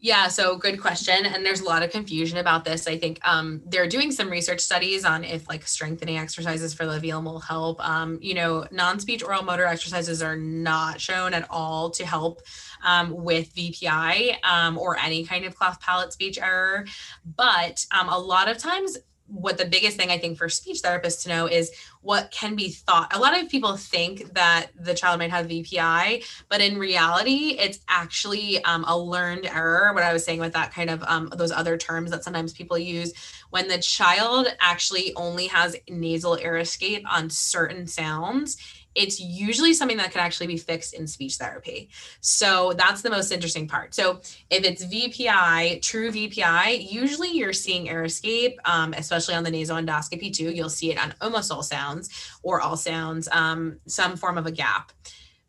Yeah, 0.03 0.29
so 0.29 0.57
good 0.57 0.81
question. 0.81 1.27
And 1.27 1.45
there's 1.45 1.61
a 1.61 1.63
lot 1.63 1.83
of 1.83 1.91
confusion 1.91 2.39
about 2.39 2.65
this. 2.65 2.87
I 2.87 2.97
think 2.97 3.19
um, 3.23 3.61
they're 3.67 3.87
doing 3.87 4.11
some 4.11 4.31
research 4.31 4.59
studies 4.59 5.05
on 5.05 5.23
if 5.23 5.47
like 5.47 5.67
strengthening 5.67 6.17
exercises 6.17 6.73
for 6.73 6.87
the 6.87 6.99
velum 6.99 7.25
will 7.25 7.39
help. 7.39 7.79
Um, 7.87 8.17
you 8.19 8.33
know, 8.33 8.65
non 8.71 8.99
speech 8.99 9.23
oral 9.23 9.43
motor 9.43 9.67
exercises 9.67 10.23
are 10.23 10.35
not 10.35 10.99
shown 10.99 11.35
at 11.35 11.45
all 11.51 11.91
to 11.91 12.03
help 12.03 12.41
um, 12.83 13.11
with 13.11 13.53
VPI 13.53 14.43
um, 14.43 14.79
or 14.79 14.97
any 14.97 15.23
kind 15.23 15.45
of 15.45 15.55
cleft 15.55 15.83
palate 15.83 16.11
speech 16.11 16.39
error. 16.39 16.87
But 17.23 17.85
um, 17.91 18.09
a 18.09 18.17
lot 18.17 18.49
of 18.49 18.57
times, 18.57 18.97
what 19.31 19.57
the 19.57 19.65
biggest 19.65 19.97
thing 19.97 20.11
I 20.11 20.17
think 20.17 20.37
for 20.37 20.49
speech 20.49 20.81
therapists 20.81 21.23
to 21.23 21.29
know 21.29 21.47
is 21.47 21.71
what 22.01 22.31
can 22.31 22.55
be 22.55 22.69
thought. 22.69 23.15
A 23.15 23.19
lot 23.19 23.39
of 23.39 23.49
people 23.49 23.77
think 23.77 24.33
that 24.33 24.67
the 24.75 24.93
child 24.93 25.19
might 25.19 25.31
have 25.31 25.47
VPI, 25.47 26.25
but 26.49 26.61
in 26.61 26.77
reality, 26.77 27.55
it's 27.59 27.79
actually 27.87 28.63
um, 28.63 28.83
a 28.87 28.97
learned 28.97 29.45
error. 29.45 29.93
What 29.93 30.03
I 30.03 30.13
was 30.13 30.25
saying 30.25 30.39
with 30.39 30.53
that 30.53 30.73
kind 30.73 30.89
of 30.89 31.03
um, 31.03 31.31
those 31.35 31.51
other 31.51 31.77
terms 31.77 32.11
that 32.11 32.23
sometimes 32.23 32.53
people 32.53 32.77
use 32.77 33.13
when 33.51 33.67
the 33.67 33.79
child 33.79 34.47
actually 34.59 35.13
only 35.15 35.47
has 35.47 35.75
nasal 35.89 36.37
air 36.37 36.57
escape 36.57 37.05
on 37.09 37.29
certain 37.29 37.87
sounds 37.87 38.57
it's 38.95 39.19
usually 39.19 39.73
something 39.73 39.97
that 39.97 40.11
can 40.11 40.21
actually 40.21 40.47
be 40.47 40.57
fixed 40.57 40.93
in 40.93 41.07
speech 41.07 41.35
therapy. 41.35 41.89
So 42.19 42.73
that's 42.73 43.01
the 43.01 43.09
most 43.09 43.31
interesting 43.31 43.67
part. 43.67 43.93
So 43.93 44.19
if 44.49 44.63
it's 44.63 44.85
VPI, 44.85 45.81
true 45.81 46.11
VPI, 46.11 46.91
usually 46.91 47.31
you're 47.31 47.53
seeing 47.53 47.89
air 47.89 48.03
escape, 48.03 48.59
um, 48.65 48.93
especially 48.93 49.35
on 49.35 49.43
the 49.43 49.51
nasoendoscopy 49.51 50.33
too. 50.33 50.51
You'll 50.51 50.69
see 50.69 50.91
it 50.91 51.01
on 51.01 51.13
almost 51.21 51.51
all 51.51 51.63
sounds 51.63 52.09
or 52.43 52.61
all 52.61 52.77
sounds, 52.77 53.29
um, 53.31 53.79
some 53.87 54.17
form 54.17 54.37
of 54.37 54.45
a 54.45 54.51
gap. 54.51 54.91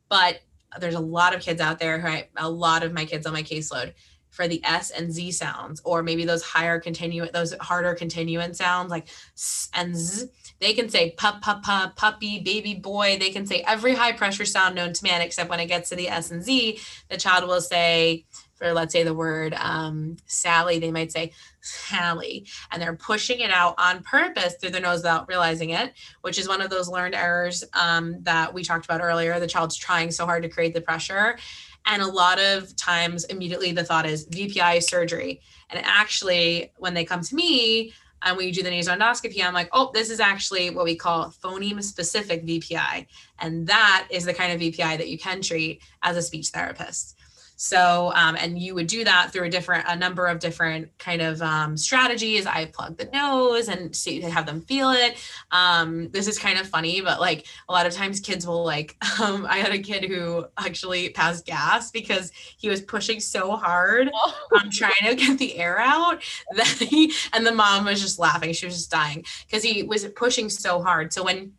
But 0.09 0.41
there's 0.79 0.95
a 0.95 1.01
lot 1.01 1.35
of 1.35 1.43
kids 1.43 1.61
out 1.61 1.79
there 1.79 2.01
who 2.01 2.23
a 2.37 2.49
lot 2.49 2.83
of 2.83 2.93
my 2.93 3.05
kids 3.05 3.27
on 3.27 3.33
my 3.33 3.43
caseload 3.43 3.93
for 4.31 4.49
the 4.49 4.63
S 4.65 4.91
and 4.91 5.13
Z 5.13 5.33
sounds, 5.33 5.83
or 5.85 6.03
maybe 6.03 6.25
those 6.25 6.43
higher 6.43 6.81
continuant, 6.81 7.33
those 7.33 7.53
harder 7.61 7.95
continuant 7.95 8.57
sounds 8.57 8.91
like 8.91 9.09
S 9.37 9.69
and 9.75 9.95
Z 9.95 10.29
they 10.63 10.75
can 10.75 10.89
say 10.89 11.11
pup, 11.11 11.43
pup, 11.43 11.65
pup, 11.65 11.97
puppy, 11.97 12.39
baby 12.41 12.75
boy. 12.75 13.19
They 13.19 13.31
can 13.31 13.47
say 13.47 13.65
every 13.67 13.95
high 13.95 14.13
pressure 14.13 14.45
sound 14.45 14.77
known 14.77 14.93
to 14.93 15.05
man, 15.05 15.21
except 15.21 15.51
when 15.51 15.61
it 15.61 15.67
gets 15.67 15.89
to 15.89 15.97
the 15.97 16.09
S 16.09 16.31
and 16.31 16.43
Z, 16.43 16.79
the 17.11 17.17
child 17.17 17.49
will 17.49 17.61
say, 17.61 18.25
for 18.55 18.73
let's 18.73 18.93
say 18.93 19.03
the 19.03 19.13
word 19.13 19.55
um, 19.59 20.17
Sally, 20.27 20.79
they 20.79 20.93
might 20.93 21.11
say 21.11 21.33
Sally, 21.63 22.47
and 22.71 22.81
they're 22.81 22.95
pushing 22.95 23.41
it 23.41 23.51
out 23.51 23.75
on 23.77 24.05
purpose 24.05 24.55
through 24.55 24.71
the 24.71 24.79
nose 24.79 25.01
without 25.01 25.29
realizing 25.29 25.71
it, 25.71 25.95
which 26.21 26.39
is 26.39 26.47
one 26.47 26.63
of 26.63 26.71
those 26.71 26.89
learned 26.89 27.17
errors 27.17 27.65
um, 27.75 28.23
that 28.23 28.55
we 28.55 28.63
talked 28.63 28.85
about 28.85 29.01
earlier. 29.01 29.41
The 29.41 29.49
child's 29.49 29.77
trying 29.77 30.13
so 30.13 30.27
hard 30.27 30.45
to 30.45 30.49
create 30.49 30.75
the 30.75 30.81
pressure. 30.81 31.39
And 31.87 32.03
a 32.03 32.07
lot 32.07 32.39
of 32.39 32.77
times, 32.77 33.25
immediately 33.25 33.73
the 33.73 33.83
thought 33.83 34.07
is 34.07 34.29
VPI 34.29 34.85
surgery. 34.85 35.41
And 35.71 35.85
actually, 35.85 36.71
when 36.77 36.95
they 36.95 37.05
come 37.05 37.23
to 37.23 37.35
me, 37.35 37.93
and 38.25 38.37
when 38.37 38.47
you 38.47 38.53
do 38.53 38.63
the 38.63 38.71
nasal 38.71 38.97
endoscopy, 38.97 39.45
I'm 39.45 39.55
like, 39.55 39.69
oh, 39.73 39.91
this 39.93 40.11
is 40.11 40.21
actually 40.21 40.71
what 40.71 40.85
we 40.85 40.97
call 40.97 41.35
phoneme 41.43 41.83
specific 41.83 42.45
VPI. 42.47 43.07
And 43.41 43.67
that 43.67 44.07
is 44.11 44.25
the 44.25 44.35
kind 44.35 44.53
of 44.53 44.61
VPI 44.61 44.99
that 44.99 45.09
you 45.09 45.19
can 45.19 45.43
treat 45.43 45.83
as 46.03 46.17
a 46.17 46.23
speech 46.23 46.49
therapist. 46.49 47.17
So, 47.63 48.11
um, 48.17 48.35
and 48.35 48.59
you 48.59 48.75
would 48.75 48.89
do 48.89 49.05
that 49.05 49.33
through 49.33 49.45
a 49.45 49.49
different, 49.49 49.85
a 49.87 49.95
number 49.95 50.27
of 50.27 50.41
different 50.41 50.91
kind 50.99 51.23
of 51.23 51.41
um, 51.43 51.77
strategies. 51.77 52.45
I 52.45 52.65
plug 52.65 52.97
the 52.97 53.05
nose 53.13 53.69
and 53.69 53.95
see 53.95 54.21
have 54.21 54.47
them 54.47 54.63
feel 54.63 54.91
it. 54.91 55.17
Um, 55.53 56.09
this 56.09 56.27
is 56.27 56.41
kind 56.41 56.59
of 56.59 56.67
funny, 56.67 57.01
but 57.03 57.21
like 57.21 57.47
a 57.69 57.73
lot 57.73 57.87
of 57.87 57.93
times 57.93 58.19
kids 58.19 58.49
will 58.49 58.65
like, 58.65 58.97
um, 59.21 59.47
I 59.49 59.59
had 59.59 59.73
a 59.73 59.79
kid 59.79 60.07
who 60.07 60.45
actually 60.59 61.11
passed 61.11 61.47
gas 61.47 61.93
because 61.93 62.33
he 62.35 62.69
was 62.69 62.81
pushing 62.81 63.21
so 63.21 63.55
hard, 63.55 64.11
oh. 64.13 64.35
um, 64.61 64.69
trying 64.69 64.95
to 65.05 65.15
get 65.15 65.39
the 65.39 65.57
air 65.57 65.79
out 65.79 66.21
that 66.57 66.67
he, 66.67 67.13
and 67.33 67.47
the 67.47 67.55
mom 67.55 67.85
was 67.85 68.03
just 68.03 68.19
laughing. 68.19 68.55
She 68.55 68.67
was 68.67 68.75
just 68.75 68.91
dying 68.91 69.25
because 69.47 69.63
he 69.63 69.85
was 69.85 70.05
pushing 70.17 70.49
so 70.49 70.83
hard. 70.83 71.13
So 71.13 71.23
when 71.23 71.53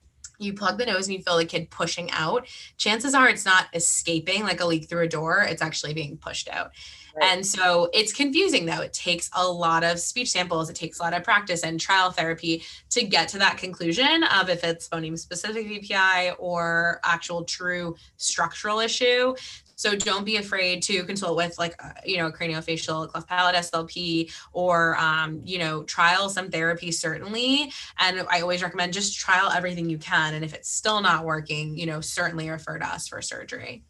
you 0.44 0.54
plug 0.54 0.78
the 0.78 0.86
nose 0.86 1.08
and 1.08 1.16
you 1.16 1.24
feel 1.24 1.38
the 1.38 1.46
kid 1.46 1.70
pushing 1.70 2.12
out, 2.12 2.48
chances 2.78 3.14
are 3.14 3.30
it's 3.30 3.46
not 3.46 3.68
escaping 3.74 4.44
like 4.44 4.62
a 4.62 4.66
leak 4.66 4.90
through 4.90 5.04
a 5.04 5.08
door, 5.08 5.42
it's 5.42 5.62
actually 5.62 5.94
being 5.94 6.18
pushed 6.18 6.50
out. 6.50 6.72
Right. 7.16 7.32
And 7.32 7.46
so 7.46 7.90
it's 7.94 8.12
confusing 8.12 8.66
though. 8.66 8.82
It 8.82 8.94
takes 8.94 9.30
a 9.34 9.48
lot 9.48 9.84
of 9.84 10.00
speech 10.00 10.32
samples, 10.32 10.70
it 10.70 10.76
takes 10.76 11.00
a 11.00 11.04
lot 11.04 11.14
of 11.14 11.24
practice 11.24 11.64
and 11.64 11.80
trial 11.80 12.12
therapy 12.12 12.64
to 12.90 13.04
get 13.04 13.28
to 13.30 13.38
that 13.40 13.58
conclusion 13.58 14.24
of 14.24 14.50
if 14.50 14.64
it's 14.64 14.90
phoneme 14.90 15.18
specific 15.18 15.68
VPI 15.68 16.36
or 16.40 17.00
actual 17.04 17.44
true 17.44 17.96
structural 18.18 18.80
issue. 18.80 19.36
So 19.76 19.96
don't 19.96 20.26
be 20.26 20.38
afraid 20.38 20.84
to 20.84 21.04
consult 21.04 21.38
with 21.38 21.58
like, 21.58 21.76
uh, 21.84 21.92
you 22.06 22.18
know, 22.18 22.32
craniofacial 22.32 23.08
cleft 23.10 23.28
palate 23.28 23.56
SLP 23.56 24.32
or, 24.52 24.98
um, 24.98 25.42
you 25.44 25.60
know, 25.60 25.84
trial 25.84 26.30
some 26.30 26.50
therapy 26.50 26.92
certainly. 26.92 27.72
And 28.00 28.26
I 28.30 28.42
always 28.42 28.62
recommend 28.62 28.94
just 28.94 29.20
trial 29.20 29.50
everything 29.50 29.90
you 29.90 29.98
can. 29.98 30.34
And 30.34 30.44
if 30.44 30.54
it's 30.54 30.70
still 30.70 31.02
not 31.02 31.26
working, 31.26 31.78
you 31.78 31.86
know, 31.86 32.02
certainly 32.02 32.50
refer 32.50 32.80
to 32.80 32.86
us 32.86 33.08
for 33.08 33.22
surgery. 33.22 33.84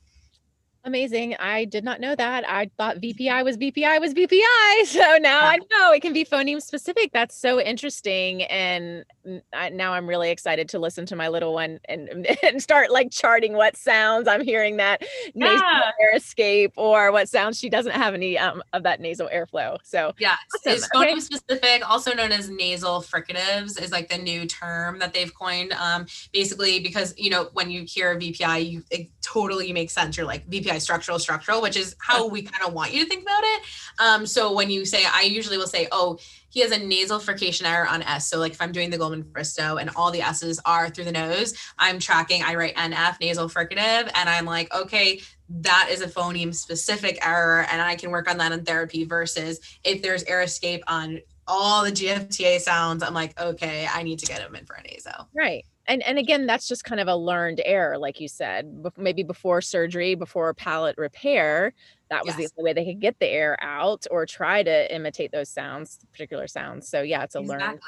Amazing. 0.86 1.36
I 1.40 1.64
did 1.64 1.86
not 1.86 2.02
know 2.02 2.14
that. 2.14 2.44
I 2.48 2.70
thought 2.78 2.98
VPI 2.98 3.46
was 3.46 3.56
VPI 3.58 4.02
was 4.02 4.14
VPI. 4.14 4.42
So 4.94 5.18
now. 5.22 5.46
I 5.46 5.58
know 5.72 5.92
it 5.92 6.02
can 6.02 6.14
be 6.14 6.26
phoneme 6.26 6.62
specific. 6.62 7.12
That's 7.14 7.36
so 7.36 7.60
interesting. 7.60 8.44
And 8.44 9.06
I, 9.54 9.70
now 9.70 9.94
I'm 9.94 10.08
really 10.08 10.30
excited 10.30 10.68
to 10.70 10.80
listen 10.80 11.06
to 11.08 11.16
my 11.16 11.30
little 11.30 11.54
one 11.54 11.80
and, 11.86 12.28
and 12.44 12.62
start 12.62 12.92
like 12.92 13.12
charting 13.12 13.54
what 13.54 13.78
sounds 13.78 14.28
I'm 14.28 14.42
hearing 14.42 14.78
that 14.78 15.02
yeah. 15.34 15.46
nasal 15.46 15.66
air 16.02 16.16
escape 16.16 16.74
or 16.76 17.12
what 17.12 17.30
sounds 17.30 17.60
she 17.60 17.70
doesn't 17.70 17.94
have 17.94 18.14
any 18.14 18.38
um, 18.38 18.62
of 18.74 18.84
that 18.84 19.00
nasal 19.00 19.30
airflow. 19.34 19.78
So 19.84 20.14
yeah, 20.20 20.36
awesome. 20.56 20.74
it's 20.74 20.90
phoneme 20.90 21.12
okay. 21.12 21.20
specific, 21.22 21.90
also 21.90 22.14
known 22.14 22.32
as 22.32 22.50
nasal 22.50 23.02
fricatives 23.02 23.82
is 23.82 23.92
like 23.92 24.10
the 24.10 24.18
new 24.18 24.46
term 24.46 25.00
that 25.00 25.14
they've 25.14 25.34
coined. 25.34 25.74
Um, 25.74 26.06
basically 26.34 26.80
because, 26.80 27.14
you 27.18 27.30
know, 27.30 27.50
when 27.54 27.72
you 27.72 27.84
hear 27.88 28.18
VPI, 28.18 28.70
you, 28.70 28.84
it 28.92 29.10
totally 29.22 29.72
makes 29.72 29.94
sense. 29.94 30.18
You're 30.18 30.26
like 30.26 30.48
VPI 30.50 30.73
structural, 30.80 31.20
structural, 31.20 31.62
which 31.62 31.78
is 31.78 31.96
how 32.00 32.28
we 32.28 32.42
kind 32.44 32.68
of 32.68 32.74
want 32.74 32.94
you 32.94 33.04
to 33.04 33.10
think 33.10 33.24
about 33.24 33.44
it. 33.44 33.62
Um, 34.00 34.26
so 34.26 34.54
when 34.54 34.70
you 34.70 34.86
say, 34.86 35.04
I 35.06 35.22
usually 35.22 35.58
will 35.58 35.68
say, 35.68 35.88
oh, 35.92 36.18
he 36.50 36.60
has 36.60 36.72
a 36.72 36.78
nasal 36.78 37.20
frication 37.20 37.66
error 37.66 37.88
on 37.88 38.04
S. 38.04 38.30
So 38.30 38.38
like 38.38 38.52
if 38.52 38.62
I'm 38.62 38.72
doing 38.72 38.92
the 38.92 38.98
Goldman-Fristoe 38.98 39.82
and 39.82 39.90
all 39.96 40.12
the 40.12 40.22
S's 40.22 40.60
are 40.66 40.90
through 40.90 41.06
the 41.06 41.12
nose, 41.12 41.56
I'm 41.80 41.98
tracking, 41.98 42.44
I 42.44 42.56
write 42.56 42.76
NF 42.76 43.20
nasal 43.20 43.50
fricative 43.50 44.12
and 44.14 44.30
I'm 44.30 44.46
like, 44.46 44.74
okay, 44.74 45.22
that 45.50 45.88
is 45.90 46.02
a 46.02 46.08
phoneme 46.08 46.54
specific 46.54 47.26
error 47.26 47.66
and 47.72 47.82
I 47.82 47.96
can 47.96 48.12
work 48.12 48.30
on 48.30 48.38
that 48.38 48.52
in 48.52 48.64
therapy 48.64 49.04
versus 49.04 49.60
if 49.84 50.04
there's 50.04 50.24
air 50.24 50.42
escape 50.42 50.84
on 50.88 51.22
all 51.48 51.84
the 51.84 51.92
GFTA 51.92 52.60
sounds, 52.60 53.04
I'm 53.04 53.14
like, 53.14 53.40
okay, 53.40 53.88
I 53.92 54.04
need 54.04 54.20
to 54.20 54.26
get 54.26 54.42
him 54.42 54.56
in 54.56 54.66
for 54.66 54.76
a 54.76 54.84
nasal. 54.84 55.28
Right 55.36 55.66
and 55.88 56.02
and 56.04 56.18
again 56.18 56.46
that's 56.46 56.68
just 56.68 56.84
kind 56.84 57.02
of 57.02 57.08
a 57.08 57.16
learned 57.16 57.62
error 57.66 57.98
like 57.98 58.20
you 58.20 58.28
said 58.28 58.86
maybe 58.98 59.24
before 59.24 59.62
surgery 59.62 60.16
before 60.16 60.54
palate 60.54 60.98
repair 60.98 61.74
that 62.10 62.26
was 62.26 62.38
yes. 62.38 62.52
the 62.52 62.60
only 62.60 62.70
way 62.70 62.74
they 62.74 62.86
could 62.86 63.02
get 63.02 63.18
the 63.20 63.28
air 63.28 63.58
out 63.62 64.06
or 64.12 64.26
try 64.26 64.64
to 64.64 64.94
imitate 64.94 65.32
those 65.32 65.50
sounds 65.50 66.00
particular 66.12 66.48
sounds 66.48 66.88
so 66.88 67.02
yeah 67.02 67.24
it's 67.24 67.36
a 67.36 67.40
exactly. 67.40 67.68
learned 67.68 67.80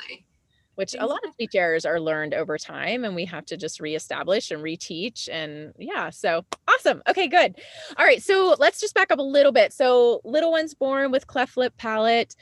which 0.76 0.94
exactly. 0.94 1.06
a 1.06 1.10
lot 1.10 1.26
of 1.26 1.32
speech 1.32 1.56
errors 1.56 1.86
are 1.86 2.00
learned 2.00 2.34
over 2.34 2.58
time 2.58 3.06
and 3.06 3.16
we 3.16 3.26
have 3.26 3.46
to 3.46 3.58
just 3.58 3.80
reestablish 3.80 4.52
and 4.52 4.62
reteach 4.62 5.30
and 5.32 5.74
yeah 5.78 6.10
so 6.10 6.46
awesome 6.68 7.02
okay 7.08 7.28
good 7.28 7.56
all 7.98 8.06
right 8.06 8.22
so 8.22 8.56
let's 8.60 8.80
just 8.80 8.94
back 8.94 9.12
up 9.12 9.20
a 9.20 9.24
little 9.24 9.52
bit 9.52 9.72
so 9.74 10.22
little 10.24 10.52
ones 10.52 10.74
born 10.74 11.12
with 11.12 11.28
cleft 11.28 11.58
lip 11.58 11.74
palate 11.78 12.36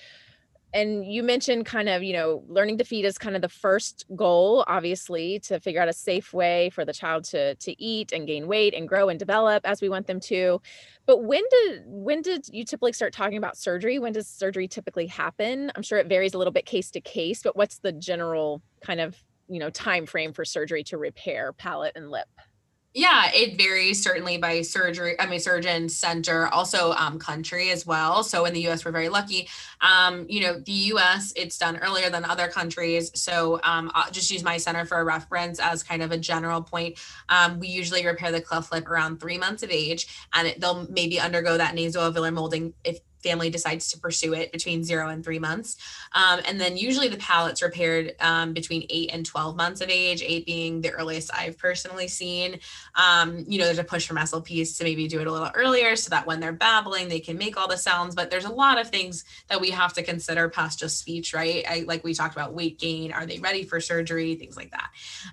and 0.74 1.06
you 1.06 1.22
mentioned 1.24 1.66
kind 1.66 1.88
of 1.88 2.04
you 2.04 2.14
know 2.14 2.44
learning 2.48 2.78
to 2.78 2.84
feed 2.84 3.06
is 3.06 3.18
kind 3.18 3.36
of 3.36 3.42
the 3.42 3.50
first 3.50 4.06
goal 4.16 4.64
obviously 4.68 5.40
to 5.40 5.60
figure 5.60 5.82
out 5.82 5.88
a 5.88 5.94
safe 5.94 6.34
way 6.34 6.70
for 6.72 6.84
the 6.84 6.94
child 6.94 7.24
to 7.24 7.56
to 7.56 7.82
eat 7.82 8.12
and 8.12 8.28
gain 8.28 8.48
weight 8.48 8.74
and 8.74 8.88
grow 8.88 9.10
and 9.10 9.20
develop 9.20 9.66
as 9.66 9.82
we 9.82 9.90
want 9.90 10.08
them 10.08 10.20
to. 10.20 10.62
But 11.06 11.24
when 11.24 11.44
did 11.50 11.84
when 11.86 12.22
did 12.22 12.48
you 12.52 12.64
typically 12.66 12.94
start 12.94 13.14
talking 13.14 13.38
about 13.38 13.58
surgery? 13.58 14.00
When 14.00 14.14
does 14.14 14.28
surgery 14.28 14.68
typically 14.68 15.08
happen? 15.08 15.72
I'm 15.76 15.84
sure 15.84 16.00
it 16.00 16.08
varies 16.08 16.34
a 16.34 16.38
little 16.38 16.54
bit 16.54 16.66
case 16.66 16.90
to 16.92 17.02
case 17.02 17.42
but 17.44 17.56
what's 17.56 17.80
the 17.80 17.92
general 17.92 18.62
kind 18.82 19.00
of 19.00 19.22
you 19.50 19.60
know 19.60 19.70
time 19.70 20.06
frame 20.06 20.34
for 20.34 20.46
surgery 20.46 20.84
to 20.86 20.98
repair 20.98 21.54
palate 21.54 21.94
and 21.96 22.10
lip 22.10 22.28
yeah, 22.94 23.32
it 23.34 23.58
varies 23.58 24.04
certainly 24.04 24.38
by 24.38 24.62
surgery. 24.62 25.20
I 25.20 25.26
mean, 25.26 25.40
surgeon 25.40 25.90
center, 25.90 26.48
also 26.48 26.92
um, 26.92 27.18
country 27.18 27.72
as 27.72 27.88
well. 27.88 28.24
So 28.24 28.46
in 28.46 28.54
the 28.54 28.62
U.S., 28.62 28.86
we're 28.86 28.92
very 28.92 29.10
lucky. 29.10 29.50
Um, 29.82 30.28
you 30.30 30.42
know, 30.42 30.60
the 30.60 30.72
U.S. 30.72 31.34
it's 31.36 31.58
done 31.58 31.78
earlier 31.78 32.12
than 32.12 32.24
other 32.24 32.48
countries. 32.48 33.10
So 33.16 33.60
um, 33.64 33.92
I'll 33.96 34.12
just 34.12 34.30
use 34.30 34.44
my 34.44 34.58
center 34.58 34.86
for 34.86 35.00
a 35.00 35.04
reference 35.04 35.60
as 35.60 35.82
kind 35.82 36.04
of 36.04 36.12
a 36.12 36.18
general 36.18 36.62
point. 36.62 37.00
Um, 37.30 37.60
we 37.60 37.68
usually 37.68 38.06
repair 38.06 38.32
the 38.32 38.42
cleft 38.42 38.72
lip 38.72 38.88
around 38.88 39.20
three 39.20 39.40
months 39.40 39.64
of 39.64 39.72
age, 39.72 40.08
and 40.34 40.50
it, 40.50 40.60
they'll 40.60 40.88
maybe 40.90 41.20
undergo 41.20 41.58
that 41.58 41.76
nasoalveolar 41.76 42.32
molding 42.32 42.74
if 42.84 43.00
family 43.24 43.50
decides 43.50 43.90
to 43.92 44.00
pursue 44.00 44.34
it 44.34 44.52
between 44.52 44.84
zero 44.84 45.10
and 45.10 45.24
three 45.24 45.40
months. 45.40 45.78
Um, 46.12 46.42
and 46.46 46.60
then 46.60 46.78
usually 46.78 47.08
the 47.08 47.18
palate's 47.18 47.62
repaired 47.62 48.16
um, 48.20 48.54
between 48.54 48.86
eight 48.90 49.10
and 49.14 49.26
12 49.26 49.56
months 49.56 49.82
of 49.82 49.90
age, 49.90 50.22
eight 50.26 50.46
being 50.46 50.82
the 50.82 50.92
earliest 50.92 51.34
I've 51.34 51.58
personally 51.58 52.08
seen. 52.08 52.60
Um, 52.96 53.46
you 53.48 53.60
know, 53.60 53.66
there's 53.66 53.80
a 53.80 53.84
push 53.84 54.08
from 54.08 54.18
SLPs 54.18 54.78
to 54.78 54.84
maybe 54.84 55.08
do 55.08 55.20
it 55.20 55.28
a 55.28 55.32
little 55.32 55.52
earlier 55.56 55.96
so 55.96 56.10
that 56.10 56.28
when 56.28 56.40
they're 56.40 56.52
babbling, 56.52 57.10
they 57.10 57.20
can 57.20 57.38
make 57.38 57.58
all 57.58 57.68
the 57.68 57.78
sounds. 57.78 58.16
But 58.16 58.30
there's 58.30 58.46
a 58.46 58.52
lot 58.52 58.80
of 58.80 58.90
things 58.90 59.24
that 59.50 59.62
we 59.62 59.72
have 59.72 59.94
to 59.94 60.04
consider 60.04 60.50
past 60.50 60.80
just 60.80 61.00
speech, 61.00 61.34
right? 61.34 61.66
I, 61.68 61.86
like 61.88 62.04
we 62.04 62.14
talked 62.14 62.36
about 62.36 62.54
weight 62.54 62.80
gain, 62.80 63.12
are 63.12 63.26
they 63.26 63.40
ready 63.40 63.64
for 63.64 63.80
surgery, 63.80 64.36
things 64.36 64.58
like 64.58 64.72
that. 64.72 64.90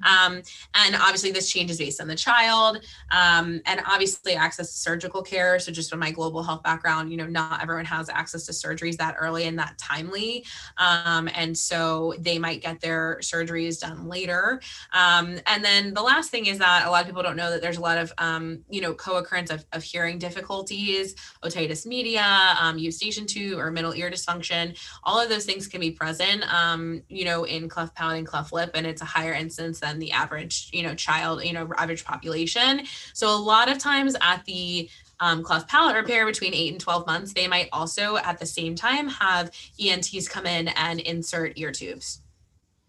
Um, 0.06 0.42
and 0.74 0.96
obviously, 0.96 1.32
this 1.32 1.50
changes 1.50 1.78
based 1.78 2.00
on 2.00 2.08
the 2.08 2.14
child. 2.14 2.84
Um, 3.10 3.60
and 3.66 3.80
obviously, 3.86 4.34
access 4.34 4.72
to 4.72 4.78
surgical 4.78 5.22
care. 5.22 5.58
So, 5.58 5.72
just 5.72 5.90
from 5.90 5.98
my 5.98 6.10
global 6.10 6.42
health 6.42 6.62
background, 6.62 7.10
you 7.10 7.16
know, 7.16 7.26
not 7.26 7.62
everyone 7.62 7.79
everyone 7.80 7.98
has 7.98 8.08
access 8.10 8.44
to 8.46 8.52
surgeries 8.52 8.96
that 8.96 9.16
early 9.18 9.44
and 9.44 9.58
that 9.58 9.78
timely. 9.78 10.44
Um, 10.76 11.28
and 11.34 11.56
so 11.56 12.14
they 12.18 12.38
might 12.38 12.60
get 12.62 12.80
their 12.80 13.18
surgeries 13.22 13.80
done 13.80 14.06
later. 14.08 14.60
Um, 14.92 15.38
and 15.46 15.64
then 15.64 15.94
the 15.94 16.02
last 16.02 16.30
thing 16.30 16.46
is 16.46 16.58
that 16.58 16.86
a 16.86 16.90
lot 16.90 17.00
of 17.00 17.06
people 17.06 17.22
don't 17.22 17.36
know 17.36 17.50
that 17.50 17.62
there's 17.62 17.78
a 17.78 17.80
lot 17.80 17.98
of, 17.98 18.12
um, 18.18 18.60
you 18.68 18.80
know, 18.80 18.92
co-occurrence 18.92 19.50
of, 19.50 19.64
of 19.72 19.82
hearing 19.82 20.18
difficulties, 20.18 21.14
otitis 21.42 21.86
media, 21.86 22.56
um, 22.60 22.78
eustachian 22.78 23.26
tube 23.26 23.58
or 23.58 23.70
middle 23.70 23.94
ear 23.94 24.10
dysfunction. 24.10 24.78
All 25.04 25.18
of 25.18 25.28
those 25.28 25.46
things 25.46 25.66
can 25.66 25.80
be 25.80 25.90
present, 25.90 26.42
um, 26.52 27.02
you 27.08 27.24
know, 27.24 27.44
in 27.44 27.68
cleft 27.68 27.94
palate 27.94 28.18
and 28.18 28.26
cleft 28.26 28.52
lip, 28.52 28.70
and 28.74 28.86
it's 28.86 29.02
a 29.02 29.06
higher 29.06 29.32
incidence 29.32 29.80
than 29.80 29.98
the 29.98 30.12
average, 30.12 30.68
you 30.72 30.82
know, 30.82 30.94
child, 30.94 31.44
you 31.44 31.52
know, 31.52 31.68
average 31.78 32.04
population. 32.04 32.82
So 33.14 33.34
a 33.34 33.40
lot 33.40 33.70
of 33.70 33.78
times 33.78 34.16
at 34.20 34.44
the 34.44 34.90
um, 35.20 35.42
cleft 35.42 35.68
palate 35.68 35.96
repair 35.96 36.26
between 36.26 36.54
eight 36.54 36.72
and 36.72 36.80
12 36.80 37.06
months, 37.06 37.32
they 37.32 37.46
might 37.46 37.68
also 37.72 38.16
at 38.16 38.38
the 38.38 38.46
same 38.46 38.74
time 38.74 39.08
have 39.08 39.50
ENTs 39.78 40.28
come 40.28 40.46
in 40.46 40.68
and 40.68 41.00
insert 41.00 41.52
ear 41.56 41.70
tubes. 41.70 42.22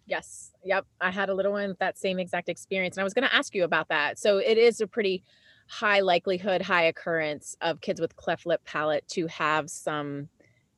Yes. 0.05 0.51
Yep. 0.63 0.85
I 0.99 1.11
had 1.11 1.29
a 1.29 1.33
little 1.33 1.51
one 1.51 1.75
that 1.79 1.97
same 1.97 2.19
exact 2.19 2.49
experience. 2.49 2.97
And 2.97 3.01
I 3.01 3.03
was 3.03 3.13
going 3.13 3.27
to 3.27 3.33
ask 3.33 3.55
you 3.55 3.63
about 3.63 3.89
that. 3.89 4.19
So 4.19 4.37
it 4.37 4.57
is 4.57 4.81
a 4.81 4.87
pretty 4.87 5.23
high 5.67 6.01
likelihood, 6.01 6.61
high 6.61 6.83
occurrence 6.83 7.55
of 7.61 7.81
kids 7.81 8.01
with 8.01 8.15
cleft 8.15 8.45
lip 8.45 8.61
palate 8.65 9.07
to 9.09 9.27
have 9.27 9.69
some 9.69 10.27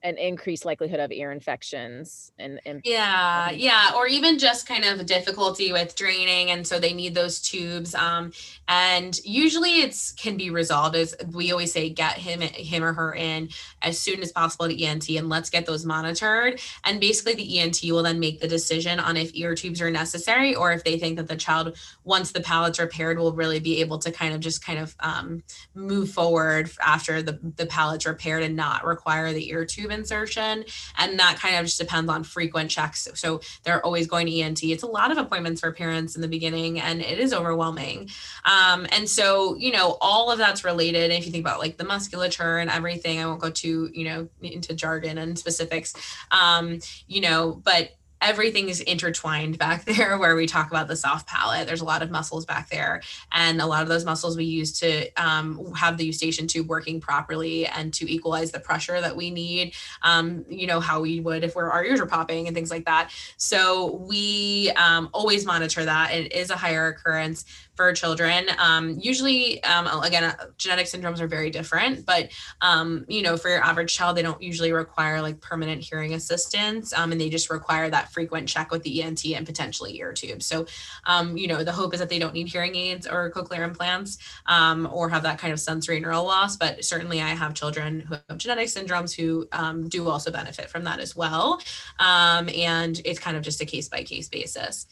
an 0.03 0.17
increased 0.17 0.65
likelihood 0.65 0.99
of 0.99 1.11
ear 1.11 1.31
infections 1.31 2.31
and, 2.37 2.59
and 2.65 2.81
yeah 2.83 3.49
yeah 3.51 3.91
or 3.95 4.05
even 4.05 4.37
just 4.37 4.67
kind 4.67 4.83
of 4.83 5.05
difficulty 5.05 5.71
with 5.71 5.95
draining 5.95 6.51
and 6.51 6.67
so 6.67 6.77
they 6.77 6.93
need 6.93 7.15
those 7.15 7.39
tubes 7.39 7.95
um, 7.95 8.31
and 8.67 9.19
usually 9.23 9.81
it's 9.81 10.11
can 10.11 10.35
be 10.35 10.49
resolved 10.49 10.95
as 10.95 11.15
we 11.31 11.51
always 11.51 11.71
say 11.71 11.89
get 11.89 12.17
him 12.17 12.41
him 12.41 12.83
or 12.83 12.91
her 12.91 13.15
in 13.15 13.47
as 13.81 13.97
soon 13.97 14.21
as 14.21 14.31
possible 14.31 14.67
to 14.67 14.83
ent 14.83 15.09
and 15.09 15.29
let's 15.29 15.49
get 15.49 15.65
those 15.65 15.85
monitored 15.85 16.59
and 16.83 16.99
basically 16.99 17.33
the 17.35 17.59
ent 17.59 17.79
will 17.83 18.03
then 18.03 18.19
make 18.19 18.41
the 18.41 18.47
decision 18.47 18.99
on 18.99 19.15
if 19.15 19.31
ear 19.35 19.55
tubes 19.55 19.81
are 19.81 19.89
necessary 19.91 20.53
or 20.53 20.73
if 20.73 20.83
they 20.83 20.99
think 20.99 21.15
that 21.15 21.27
the 21.27 21.35
child 21.35 21.77
once 22.03 22.33
the 22.33 22.41
palate's 22.41 22.79
repaired 22.79 23.17
will 23.17 23.33
really 23.33 23.59
be 23.59 23.79
able 23.79 23.97
to 23.97 24.11
kind 24.11 24.33
of 24.33 24.41
just 24.41 24.65
kind 24.65 24.79
of 24.79 24.95
um, 24.99 25.41
move 25.75 26.09
forward 26.09 26.69
after 26.85 27.21
the, 27.21 27.39
the 27.55 27.65
palate's 27.65 28.05
repaired 28.05 28.43
and 28.43 28.55
not 28.55 28.85
require 28.85 29.31
the 29.31 29.49
ear 29.49 29.65
tube 29.65 29.92
insertion. 29.93 30.65
And 30.97 31.19
that 31.19 31.37
kind 31.39 31.55
of 31.55 31.65
just 31.65 31.79
depends 31.79 32.09
on 32.09 32.23
frequent 32.23 32.69
checks. 32.69 33.07
So 33.15 33.41
they're 33.63 33.83
always 33.85 34.07
going 34.07 34.27
to 34.27 34.39
ENT. 34.39 34.63
It's 34.63 34.83
a 34.83 34.87
lot 34.87 35.11
of 35.11 35.17
appointments 35.17 35.61
for 35.61 35.71
parents 35.71 36.15
in 36.15 36.21
the 36.21 36.27
beginning, 36.27 36.79
and 36.79 37.01
it 37.01 37.19
is 37.19 37.33
overwhelming. 37.33 38.09
Um, 38.45 38.87
and 38.91 39.07
so, 39.07 39.55
you 39.55 39.71
know, 39.71 39.97
all 40.01 40.31
of 40.31 40.37
that's 40.37 40.63
related. 40.63 41.11
If 41.11 41.25
you 41.25 41.31
think 41.31 41.45
about 41.45 41.59
like 41.59 41.77
the 41.77 41.85
musculature 41.85 42.57
and 42.57 42.69
everything, 42.69 43.19
I 43.19 43.25
won't 43.25 43.41
go 43.41 43.49
too, 43.49 43.89
you 43.93 44.05
know, 44.05 44.27
into 44.41 44.73
jargon 44.73 45.17
and 45.17 45.37
specifics, 45.37 45.93
um, 46.31 46.79
you 47.07 47.21
know, 47.21 47.61
but 47.63 47.91
everything 48.23 48.69
is 48.69 48.81
intertwined 48.81 49.57
back 49.57 49.85
there 49.85 50.17
where 50.17 50.35
we 50.35 50.45
talk 50.45 50.69
about 50.69 50.87
the 50.87 50.95
soft 50.95 51.27
palate. 51.27 51.67
There's 51.67 51.81
a 51.81 51.85
lot 51.85 52.01
of 52.01 52.09
muscles 52.09 52.45
back 52.45 52.69
there. 52.69 53.01
And 53.31 53.61
a 53.61 53.65
lot 53.65 53.83
of 53.83 53.89
those 53.89 54.05
muscles 54.05 54.37
we 54.37 54.45
use 54.45 54.79
to 54.79 55.11
um, 55.17 55.73
have 55.75 55.97
the 55.97 56.05
eustachian 56.05 56.47
tube 56.47 56.69
working 56.69 56.99
properly 56.99 57.65
and 57.67 57.93
to 57.95 58.11
equalize 58.11 58.51
the 58.51 58.59
pressure 58.59 58.99
that 58.99 59.15
we 59.15 59.29
need, 59.29 59.73
um, 60.01 60.45
you 60.49 60.67
know, 60.67 60.79
how 60.79 61.01
we 61.01 61.19
would 61.19 61.43
if 61.43 61.57
our 61.57 61.83
ears 61.83 61.99
are 61.99 62.05
popping 62.05 62.47
and 62.47 62.55
things 62.55 62.71
like 62.71 62.85
that. 62.85 63.11
So 63.37 63.95
we 64.07 64.71
um, 64.75 65.09
always 65.13 65.45
monitor 65.45 65.85
that. 65.85 66.13
It 66.13 66.33
is 66.33 66.49
a 66.49 66.55
higher 66.55 66.87
occurrence 66.87 67.45
for 67.75 67.91
children. 67.93 68.45
Um, 68.59 68.97
usually, 68.99 69.63
um, 69.63 69.87
again, 70.03 70.23
uh, 70.23 70.45
genetic 70.57 70.85
syndromes 70.85 71.19
are 71.19 71.27
very 71.27 71.49
different, 71.49 72.05
but 72.05 72.29
um, 72.61 73.05
you 73.07 73.21
know, 73.21 73.35
for 73.35 73.49
your 73.49 73.63
average 73.63 73.93
child, 73.93 74.15
they 74.15 74.21
don't 74.21 74.41
usually 74.41 74.71
require 74.71 75.21
like 75.21 75.41
permanent 75.41 75.81
hearing 75.81 76.13
assistance, 76.13 76.93
um, 76.93 77.11
and 77.11 77.19
they 77.19 77.29
just 77.29 77.49
require 77.49 77.89
that 77.89 78.11
frequent 78.11 78.47
check 78.47 78.71
with 78.71 78.83
the 78.83 79.01
ENT 79.01 79.25
and 79.25 79.45
potentially 79.45 79.97
ear 79.97 80.13
tubes. 80.13 80.45
So, 80.45 80.65
um, 81.05 81.35
you 81.35 81.47
know, 81.47 81.63
the 81.63 81.71
hope 81.71 81.93
is 81.93 81.99
that 81.99 82.09
they 82.09 82.19
don't 82.19 82.33
need 82.33 82.47
hearing 82.47 82.75
aids 82.75 83.07
or 83.07 83.31
cochlear 83.31 83.63
implants 83.63 84.17
um, 84.45 84.87
or 84.91 85.09
have 85.09 85.23
that 85.23 85.39
kind 85.39 85.51
of 85.51 85.59
sensorineural 85.59 86.25
loss. 86.25 86.55
But 86.55 86.85
certainly, 86.85 87.21
I 87.21 87.29
have 87.29 87.53
children 87.53 88.01
who 88.01 88.15
have 88.29 88.37
genetic 88.37 88.67
syndromes 88.67 89.15
who 89.15 89.47
do 89.89 90.07
also 90.07 90.31
benefit 90.31 90.69
from 90.69 90.83
that 90.83 90.99
as 90.99 91.15
well, 91.15 91.59
and 91.99 93.01
it's 93.03 93.19
kind 93.19 93.35
of 93.35 93.43
just 93.43 93.61
a 93.61 93.65
case 93.65 93.89
by 93.89 94.03
case 94.03 94.29
basis. 94.29 94.85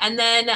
And 0.00 0.18
then 0.18 0.50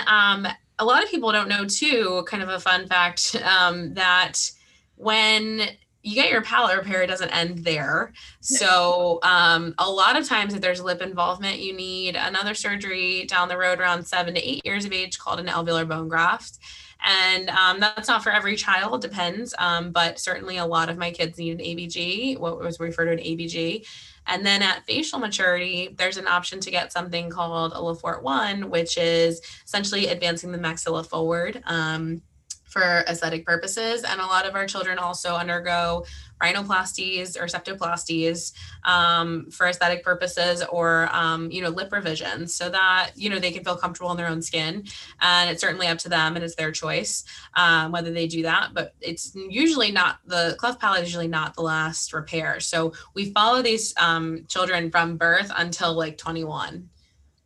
a 0.81 0.85
lot 0.85 1.05
of 1.05 1.11
people 1.11 1.31
don't 1.31 1.49
know 1.49 1.67
too 1.67 2.25
kind 2.27 2.43
of 2.43 2.49
a 2.49 2.59
fun 2.59 2.89
fact 2.89 3.37
um, 3.45 3.95
that 3.95 4.51
when 4.97 5.69
you 6.03 6.15
get 6.15 6.31
your 6.31 6.41
palate 6.41 6.79
repair, 6.79 7.03
it 7.03 7.09
doesn't 7.09 7.29
end 7.29 7.59
there. 7.59 8.13
So 8.41 9.19
um, 9.23 9.75
a 9.77 9.89
lot 9.89 10.19
of 10.19 10.27
times 10.27 10.55
if 10.55 10.63
there's 10.63 10.83
lip 10.83 11.03
involvement, 11.03 11.59
you 11.59 11.77
need 11.77 12.17
another 12.17 12.55
surgery 12.55 13.27
down 13.27 13.49
the 13.49 13.59
road 13.59 13.81
around 13.81 14.07
seven 14.07 14.35
to 14.35 14.41
eight 14.41 14.65
years 14.65 14.87
of 14.87 14.93
age 14.93 15.19
called 15.19 15.39
an 15.39 15.47
alveolar 15.47 15.87
bone 15.87 16.09
graft. 16.09 16.59
And 17.05 17.51
um, 17.51 17.81
that's 17.81 18.09
not 18.09 18.23
for 18.23 18.31
every 18.31 18.57
child, 18.57 19.03
depends. 19.03 19.55
Um, 19.59 19.91
but 19.91 20.19
certainly 20.19 20.57
a 20.57 20.67
lot 20.67 20.89
of 20.89 20.97
my 20.97 21.11
kids 21.11 21.39
need 21.39 21.61
an 21.61 21.65
ABG, 21.65 22.39
what 22.39 22.59
was 22.59 22.81
referred 22.81 23.07
to 23.07 23.13
an 23.13 23.19
ABG. 23.19 23.87
And 24.27 24.45
then 24.45 24.63
at 24.63 24.87
facial 24.87 25.19
maturity, 25.19 25.95
there's 25.97 26.17
an 26.17 26.29
option 26.29 26.61
to 26.61 26.71
get 26.71 26.93
something 26.93 27.31
called 27.31 27.73
a 27.75 27.83
Le 27.83 27.95
Fort 27.95 28.23
1, 28.23 28.71
which 28.71 28.97
is 28.97 29.41
essentially 29.65 30.07
advancing 30.07 30.53
the 30.53 30.59
maxilla 30.59 31.05
forward. 31.05 31.63
Um, 31.67 32.23
for 32.71 33.05
aesthetic 33.07 33.45
purposes. 33.45 34.05
And 34.05 34.21
a 34.21 34.27
lot 34.27 34.47
of 34.47 34.55
our 34.55 34.67
children 34.67 34.99
also 34.99 35.35
undergo 35.35 36.05
rhinoplasties 36.41 37.39
or 37.39 37.45
septoplasties 37.45 38.53
um, 38.85 39.51
for 39.51 39.67
aesthetic 39.67 40.03
purposes 40.03 40.63
or, 40.71 41.09
um, 41.13 41.51
you 41.51 41.61
know, 41.61 41.69
lip 41.69 41.93
revisions 41.93 42.55
so 42.55 42.71
that, 42.71 43.11
you 43.15 43.29
know, 43.29 43.39
they 43.39 43.51
can 43.51 43.63
feel 43.63 43.77
comfortable 43.77 44.11
in 44.13 44.17
their 44.17 44.29
own 44.29 44.41
skin. 44.41 44.85
And 45.21 45.51
it's 45.51 45.61
certainly 45.61 45.89
up 45.89 45.99
to 45.99 46.09
them 46.09 46.37
and 46.37 46.45
it's 46.45 46.55
their 46.55 46.73
choice 46.73 47.25
um, 47.55 47.93
whether 47.93 48.13
they 48.13 48.27
do 48.27 48.43
that. 48.43 48.71
But 48.73 48.95
it's 49.01 49.35
usually 49.35 49.91
not 49.91 50.21
the 50.25 50.55
cleft 50.59 50.81
palate 50.81 51.03
is 51.03 51.09
usually 51.09 51.29
not 51.29 51.55
the 51.55 51.63
last 51.63 52.13
repair. 52.13 52.61
So 52.61 52.93
we 53.15 53.33
follow 53.33 53.63
these 53.63 53.93
um, 53.99 54.45
children 54.49 54.91
from 54.91 55.17
birth 55.17 55.51
until 55.55 55.93
like 55.93 56.17
21. 56.17 56.89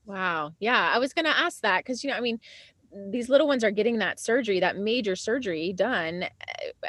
Wow. 0.06 0.52
Yeah. 0.58 0.92
I 0.94 0.98
was 0.98 1.12
going 1.12 1.24
to 1.24 1.36
ask 1.36 1.62
that 1.62 1.78
because, 1.78 2.04
you 2.04 2.10
know, 2.10 2.16
I 2.16 2.20
mean, 2.20 2.38
these 3.10 3.28
little 3.28 3.46
ones 3.48 3.64
are 3.64 3.70
getting 3.70 3.98
that 3.98 4.20
surgery, 4.20 4.60
that 4.60 4.76
major 4.76 5.16
surgery 5.16 5.72
done 5.72 6.24
eh, 6.24 6.28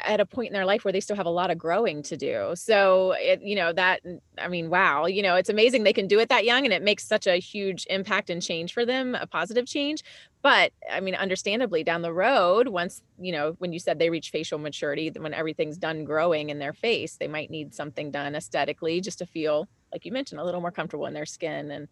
at 0.04 0.20
a 0.20 0.26
point 0.26 0.48
in 0.48 0.52
their 0.52 0.64
life 0.64 0.84
where 0.84 0.92
they 0.92 1.00
still 1.00 1.16
have 1.16 1.26
a 1.26 1.30
lot 1.30 1.50
of 1.50 1.58
growing 1.58 2.02
to 2.04 2.16
do. 2.16 2.52
So, 2.54 3.12
it, 3.18 3.42
you 3.42 3.56
know, 3.56 3.72
that, 3.72 4.00
I 4.38 4.48
mean, 4.48 4.70
wow, 4.70 5.06
you 5.06 5.22
know, 5.22 5.34
it's 5.36 5.48
amazing 5.48 5.82
they 5.82 5.92
can 5.92 6.06
do 6.06 6.18
it 6.20 6.28
that 6.28 6.44
young 6.44 6.64
and 6.64 6.72
it 6.72 6.82
makes 6.82 7.04
such 7.06 7.26
a 7.26 7.36
huge 7.40 7.86
impact 7.90 8.30
and 8.30 8.40
change 8.42 8.72
for 8.72 8.84
them, 8.86 9.14
a 9.14 9.26
positive 9.26 9.66
change. 9.66 10.02
But 10.42 10.72
I 10.90 11.00
mean, 11.00 11.14
understandably, 11.16 11.82
down 11.82 12.02
the 12.02 12.12
road, 12.12 12.68
once, 12.68 13.02
you 13.18 13.32
know, 13.32 13.54
when 13.58 13.72
you 13.72 13.80
said 13.80 13.98
they 13.98 14.10
reach 14.10 14.30
facial 14.30 14.58
maturity, 14.58 15.10
when 15.16 15.34
everything's 15.34 15.78
done 15.78 16.04
growing 16.04 16.50
in 16.50 16.58
their 16.60 16.72
face, 16.72 17.16
they 17.16 17.28
might 17.28 17.50
need 17.50 17.74
something 17.74 18.10
done 18.12 18.34
aesthetically 18.36 19.00
just 19.00 19.18
to 19.18 19.26
feel, 19.26 19.68
like 19.92 20.04
you 20.04 20.12
mentioned, 20.12 20.40
a 20.40 20.44
little 20.44 20.60
more 20.60 20.70
comfortable 20.70 21.06
in 21.06 21.14
their 21.14 21.26
skin 21.26 21.70
and, 21.70 21.88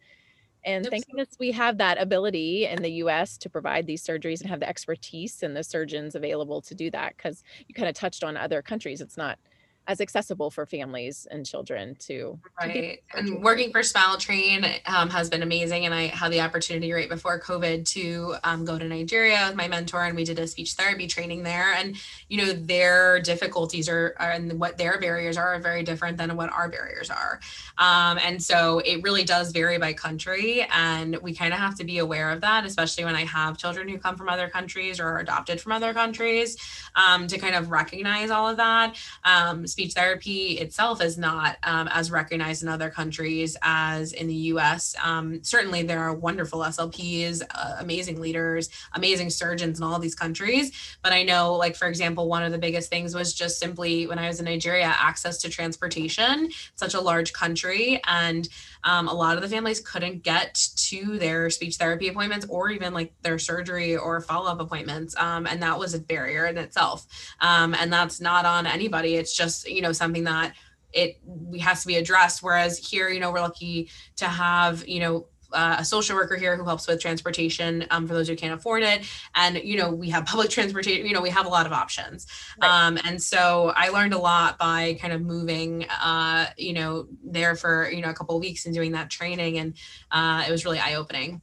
and 0.64 0.86
thank 0.90 1.06
goodness 1.06 1.36
we 1.38 1.52
have 1.52 1.78
that 1.78 2.00
ability 2.00 2.66
in 2.66 2.82
the 2.82 2.90
US 2.92 3.36
to 3.38 3.50
provide 3.50 3.86
these 3.86 4.04
surgeries 4.04 4.40
and 4.40 4.50
have 4.50 4.60
the 4.60 4.68
expertise 4.68 5.42
and 5.42 5.56
the 5.56 5.64
surgeons 5.64 6.14
available 6.14 6.60
to 6.62 6.74
do 6.74 6.90
that 6.90 7.16
because 7.16 7.42
you 7.66 7.74
kind 7.74 7.88
of 7.88 7.94
touched 7.94 8.24
on 8.24 8.36
other 8.36 8.62
countries. 8.62 9.00
It's 9.00 9.16
not 9.16 9.38
as 9.86 10.00
accessible 10.00 10.50
for 10.50 10.66
families 10.66 11.26
and 11.30 11.46
children 11.46 11.96
to 11.98 12.38
right 12.60 13.00
to 13.12 13.18
and 13.18 13.42
working 13.42 13.70
for 13.70 13.82
smile 13.82 14.16
train 14.16 14.64
um, 14.86 15.10
has 15.10 15.28
been 15.28 15.42
amazing 15.42 15.84
and 15.84 15.94
i 15.94 16.06
had 16.06 16.32
the 16.32 16.40
opportunity 16.40 16.92
right 16.92 17.08
before 17.08 17.38
covid 17.40 17.84
to 17.86 18.34
um, 18.44 18.64
go 18.64 18.78
to 18.78 18.86
nigeria 18.86 19.44
with 19.46 19.56
my 19.56 19.68
mentor 19.68 20.04
and 20.04 20.16
we 20.16 20.24
did 20.24 20.38
a 20.38 20.46
speech 20.46 20.72
therapy 20.74 21.06
training 21.06 21.42
there 21.42 21.72
and 21.74 21.96
you 22.28 22.38
know 22.38 22.52
their 22.52 23.20
difficulties 23.20 23.88
are, 23.88 24.14
are 24.18 24.32
and 24.32 24.58
what 24.58 24.76
their 24.78 24.98
barriers 24.98 25.36
are, 25.36 25.54
are 25.54 25.60
very 25.60 25.82
different 25.82 26.16
than 26.16 26.36
what 26.36 26.52
our 26.52 26.68
barriers 26.68 27.10
are. 27.10 27.40
Um, 27.78 28.18
and 28.18 28.42
so 28.42 28.80
it 28.80 29.02
really 29.02 29.24
does 29.24 29.52
vary 29.52 29.78
by 29.78 29.92
country 29.92 30.66
and 30.72 31.16
we 31.22 31.34
kind 31.34 31.52
of 31.52 31.60
have 31.60 31.76
to 31.76 31.84
be 31.84 31.98
aware 31.98 32.30
of 32.30 32.40
that 32.40 32.64
especially 32.64 33.04
when 33.04 33.14
i 33.14 33.24
have 33.24 33.56
children 33.58 33.88
who 33.88 33.98
come 33.98 34.16
from 34.16 34.28
other 34.28 34.48
countries 34.48 35.00
or 35.00 35.06
are 35.06 35.18
adopted 35.18 35.60
from 35.60 35.72
other 35.72 35.92
countries 35.92 36.56
um, 36.96 37.26
to 37.26 37.38
kind 37.38 37.54
of 37.54 37.70
recognize 37.70 38.30
all 38.30 38.48
of 38.48 38.56
that. 38.56 38.96
Um, 39.24 39.66
speech 39.74 39.94
therapy 39.94 40.52
itself 40.52 41.02
is 41.02 41.18
not 41.18 41.56
um, 41.64 41.88
as 41.88 42.08
recognized 42.08 42.62
in 42.62 42.68
other 42.68 42.90
countries 42.90 43.56
as 43.60 44.12
in 44.12 44.28
the 44.28 44.34
US. 44.52 44.94
Um, 45.02 45.42
certainly, 45.42 45.82
there 45.82 45.98
are 45.98 46.14
wonderful 46.14 46.60
SLPs, 46.60 47.42
uh, 47.50 47.76
amazing 47.80 48.20
leaders, 48.20 48.70
amazing 48.92 49.30
surgeons 49.30 49.78
in 49.78 49.84
all 49.84 49.98
these 49.98 50.14
countries. 50.14 50.70
But 51.02 51.12
I 51.12 51.24
know, 51.24 51.54
like, 51.54 51.74
for 51.74 51.88
example, 51.88 52.28
one 52.28 52.44
of 52.44 52.52
the 52.52 52.58
biggest 52.58 52.88
things 52.88 53.16
was 53.16 53.34
just 53.34 53.58
simply 53.58 54.06
when 54.06 54.16
I 54.20 54.28
was 54.28 54.38
in 54.38 54.44
Nigeria, 54.44 54.94
access 54.96 55.38
to 55.38 55.48
transportation, 55.48 56.50
such 56.76 56.94
a 56.94 57.00
large 57.00 57.32
country. 57.32 58.00
And 58.06 58.48
um, 58.84 59.08
a 59.08 59.12
lot 59.12 59.36
of 59.36 59.42
the 59.42 59.48
families 59.48 59.80
couldn't 59.80 60.22
get 60.22 60.54
to 60.76 61.18
their 61.18 61.50
speech 61.50 61.76
therapy 61.76 62.08
appointments 62.08 62.46
or 62.48 62.70
even 62.70 62.94
like 62.94 63.12
their 63.22 63.38
surgery 63.38 63.96
or 63.96 64.20
follow 64.20 64.50
up 64.50 64.60
appointments. 64.60 65.16
Um, 65.16 65.46
and 65.46 65.62
that 65.62 65.78
was 65.78 65.94
a 65.94 65.98
barrier 65.98 66.46
in 66.46 66.58
itself. 66.58 67.06
Um, 67.40 67.74
and 67.74 67.92
that's 67.92 68.20
not 68.20 68.44
on 68.44 68.66
anybody. 68.66 69.16
It's 69.16 69.34
just 69.36 69.68
you 69.68 69.82
know 69.82 69.92
something 69.92 70.24
that 70.24 70.54
it 70.92 71.18
has 71.60 71.80
to 71.82 71.88
be 71.88 71.96
addressed 71.96 72.40
whereas 72.40 72.78
here 72.78 73.08
you 73.08 73.18
know 73.18 73.32
we're 73.32 73.40
lucky 73.40 73.90
to 74.14 74.26
have 74.26 74.86
you 74.86 75.00
know 75.00 75.26
uh, 75.54 75.76
a 75.78 75.84
social 75.84 76.16
worker 76.16 76.36
here 76.36 76.56
who 76.56 76.64
helps 76.64 76.86
with 76.86 77.00
transportation 77.00 77.86
um, 77.90 78.06
for 78.06 78.14
those 78.14 78.28
who 78.28 78.36
can't 78.36 78.54
afford 78.54 78.82
it 78.82 79.06
and 79.34 79.56
you 79.58 79.76
know 79.76 79.90
we 79.90 80.10
have 80.10 80.24
public 80.34 80.50
transportation 80.50 81.06
you 81.06 81.12
know 81.12 81.22
we 81.22 81.30
have 81.30 81.46
a 81.46 81.48
lot 81.48 81.66
of 81.66 81.72
options 81.72 82.26
right. 82.60 82.68
um, 82.68 82.98
and 83.04 83.22
so 83.22 83.72
i 83.76 83.88
learned 83.88 84.14
a 84.14 84.18
lot 84.18 84.58
by 84.58 84.96
kind 85.00 85.12
of 85.12 85.22
moving 85.22 85.86
uh, 86.02 86.46
you 86.56 86.72
know 86.72 87.06
there 87.24 87.54
for 87.54 87.90
you 87.90 88.02
know 88.02 88.10
a 88.10 88.14
couple 88.14 88.36
of 88.36 88.40
weeks 88.40 88.66
and 88.66 88.74
doing 88.74 88.92
that 88.92 89.10
training 89.10 89.58
and 89.58 89.76
uh, 90.10 90.44
it 90.46 90.50
was 90.50 90.64
really 90.64 90.78
eye-opening 90.78 91.40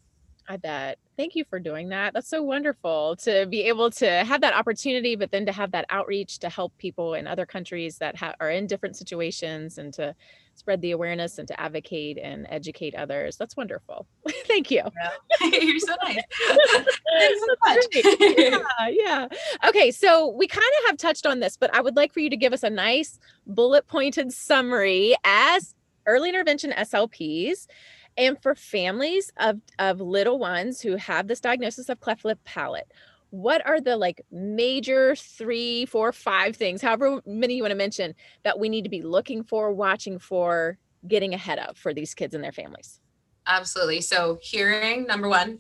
I 0.52 0.58
bet. 0.58 1.00
Thank 1.16 1.36
you 1.36 1.46
for 1.46 1.60
doing 1.60 1.90
that. 1.90 2.14
That's 2.14 2.28
so 2.28 2.42
wonderful 2.44 3.16
to 3.18 3.46
be 3.46 3.62
able 3.64 3.90
to 3.92 4.10
have 4.10 4.42
that 4.42 4.54
opportunity, 4.54 5.16
but 5.16 5.32
then 5.32 5.46
to 5.46 5.54
have 5.54 5.72
that 5.72 5.86
outreach 5.90 6.40
to 6.40 6.50
help 6.50 6.78
people 6.78 7.14
in 7.14 7.26
other 7.26 7.46
countries 7.46 8.00
that 8.00 8.18
ha- 8.18 8.36
are 8.38 8.50
in 8.50 8.68
different 8.68 8.98
situations 8.98 9.78
and 9.78 9.94
to 9.94 10.14
spread 10.56 10.82
the 10.82 10.92
awareness 10.92 11.38
and 11.38 11.48
to 11.48 11.60
advocate 11.60 12.18
and 12.18 12.46
educate 12.50 12.96
others. 12.96 13.38
That's 13.38 13.58
wonderful. 13.58 14.06
Thank 14.46 14.72
you. 14.72 14.84
Yeah. 15.42 15.48
You're 15.60 15.80
so 15.80 15.96
nice. 16.04 16.18
Thanks 17.18 17.42
so 17.42 18.16
yeah, 18.30 18.88
yeah. 18.90 19.28
Okay, 19.68 19.92
so 19.92 20.28
we 20.28 20.48
kind 20.48 20.72
of 20.80 20.90
have 20.90 20.98
touched 20.98 21.26
on 21.26 21.40
this, 21.40 21.58
but 21.58 21.74
I 21.74 21.82
would 21.82 21.96
like 21.96 22.14
for 22.14 22.20
you 22.20 22.30
to 22.30 22.38
give 22.38 22.54
us 22.54 22.64
a 22.64 22.70
nice 22.70 23.20
bullet 23.48 23.88
pointed 23.88 24.32
summary 24.32 25.16
as 25.24 25.76
early 26.06 26.30
intervention 26.30 26.72
SLPs. 26.72 27.68
And 28.18 28.42
for 28.42 28.56
families 28.56 29.32
of, 29.38 29.62
of 29.80 30.02
little 30.02 30.38
ones 30.38 30.82
who 30.82 30.98
have 30.98 31.28
this 31.28 31.40
diagnosis 31.40 31.88
of 31.88 32.02
cleft 32.02 32.26
lip 32.26 32.40
palate, 32.44 32.92
what 33.32 33.66
are 33.66 33.82
the 33.82 33.98
like 33.98 34.22
major 34.32 35.16
three, 35.16 35.86
four, 35.86 36.12
five 36.12 36.56
things, 36.56 36.82
however 36.82 37.22
many 37.26 37.56
you 37.56 37.64
want 37.64 37.72
to 37.72 37.78
mention, 37.78 38.14
that 38.44 38.60
we 38.60 38.70
need 38.70 38.84
to 38.84 38.90
be 38.90 39.02
looking 39.02 39.44
for, 39.44 39.72
watching 39.72 40.20
for, 40.20 40.78
getting 41.08 41.34
ahead 41.34 41.58
of 41.58 41.78
for 41.78 41.94
these 41.94 42.14
kids 42.14 42.36
and 42.36 42.44
their 42.44 42.52
families? 42.52 43.00
Absolutely. 43.48 44.02
So, 44.02 44.38
hearing, 44.42 45.06
number 45.06 45.28
one, 45.28 45.60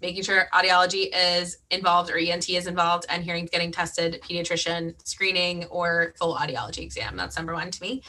making 0.00 0.22
sure 0.22 0.48
audiology 0.54 1.10
is 1.14 1.58
involved 1.70 2.10
or 2.10 2.16
ENT 2.16 2.48
is 2.48 2.66
involved 2.66 3.04
and 3.08 3.22
hearing 3.22 3.46
getting 3.50 3.72
tested, 3.72 4.20
pediatrician 4.22 4.94
screening 5.06 5.64
or 5.66 6.14
full 6.18 6.36
audiology 6.36 6.78
exam. 6.78 7.16
That's 7.16 7.36
number 7.36 7.52
one 7.52 7.70
to 7.70 7.82
me. 7.82 8.02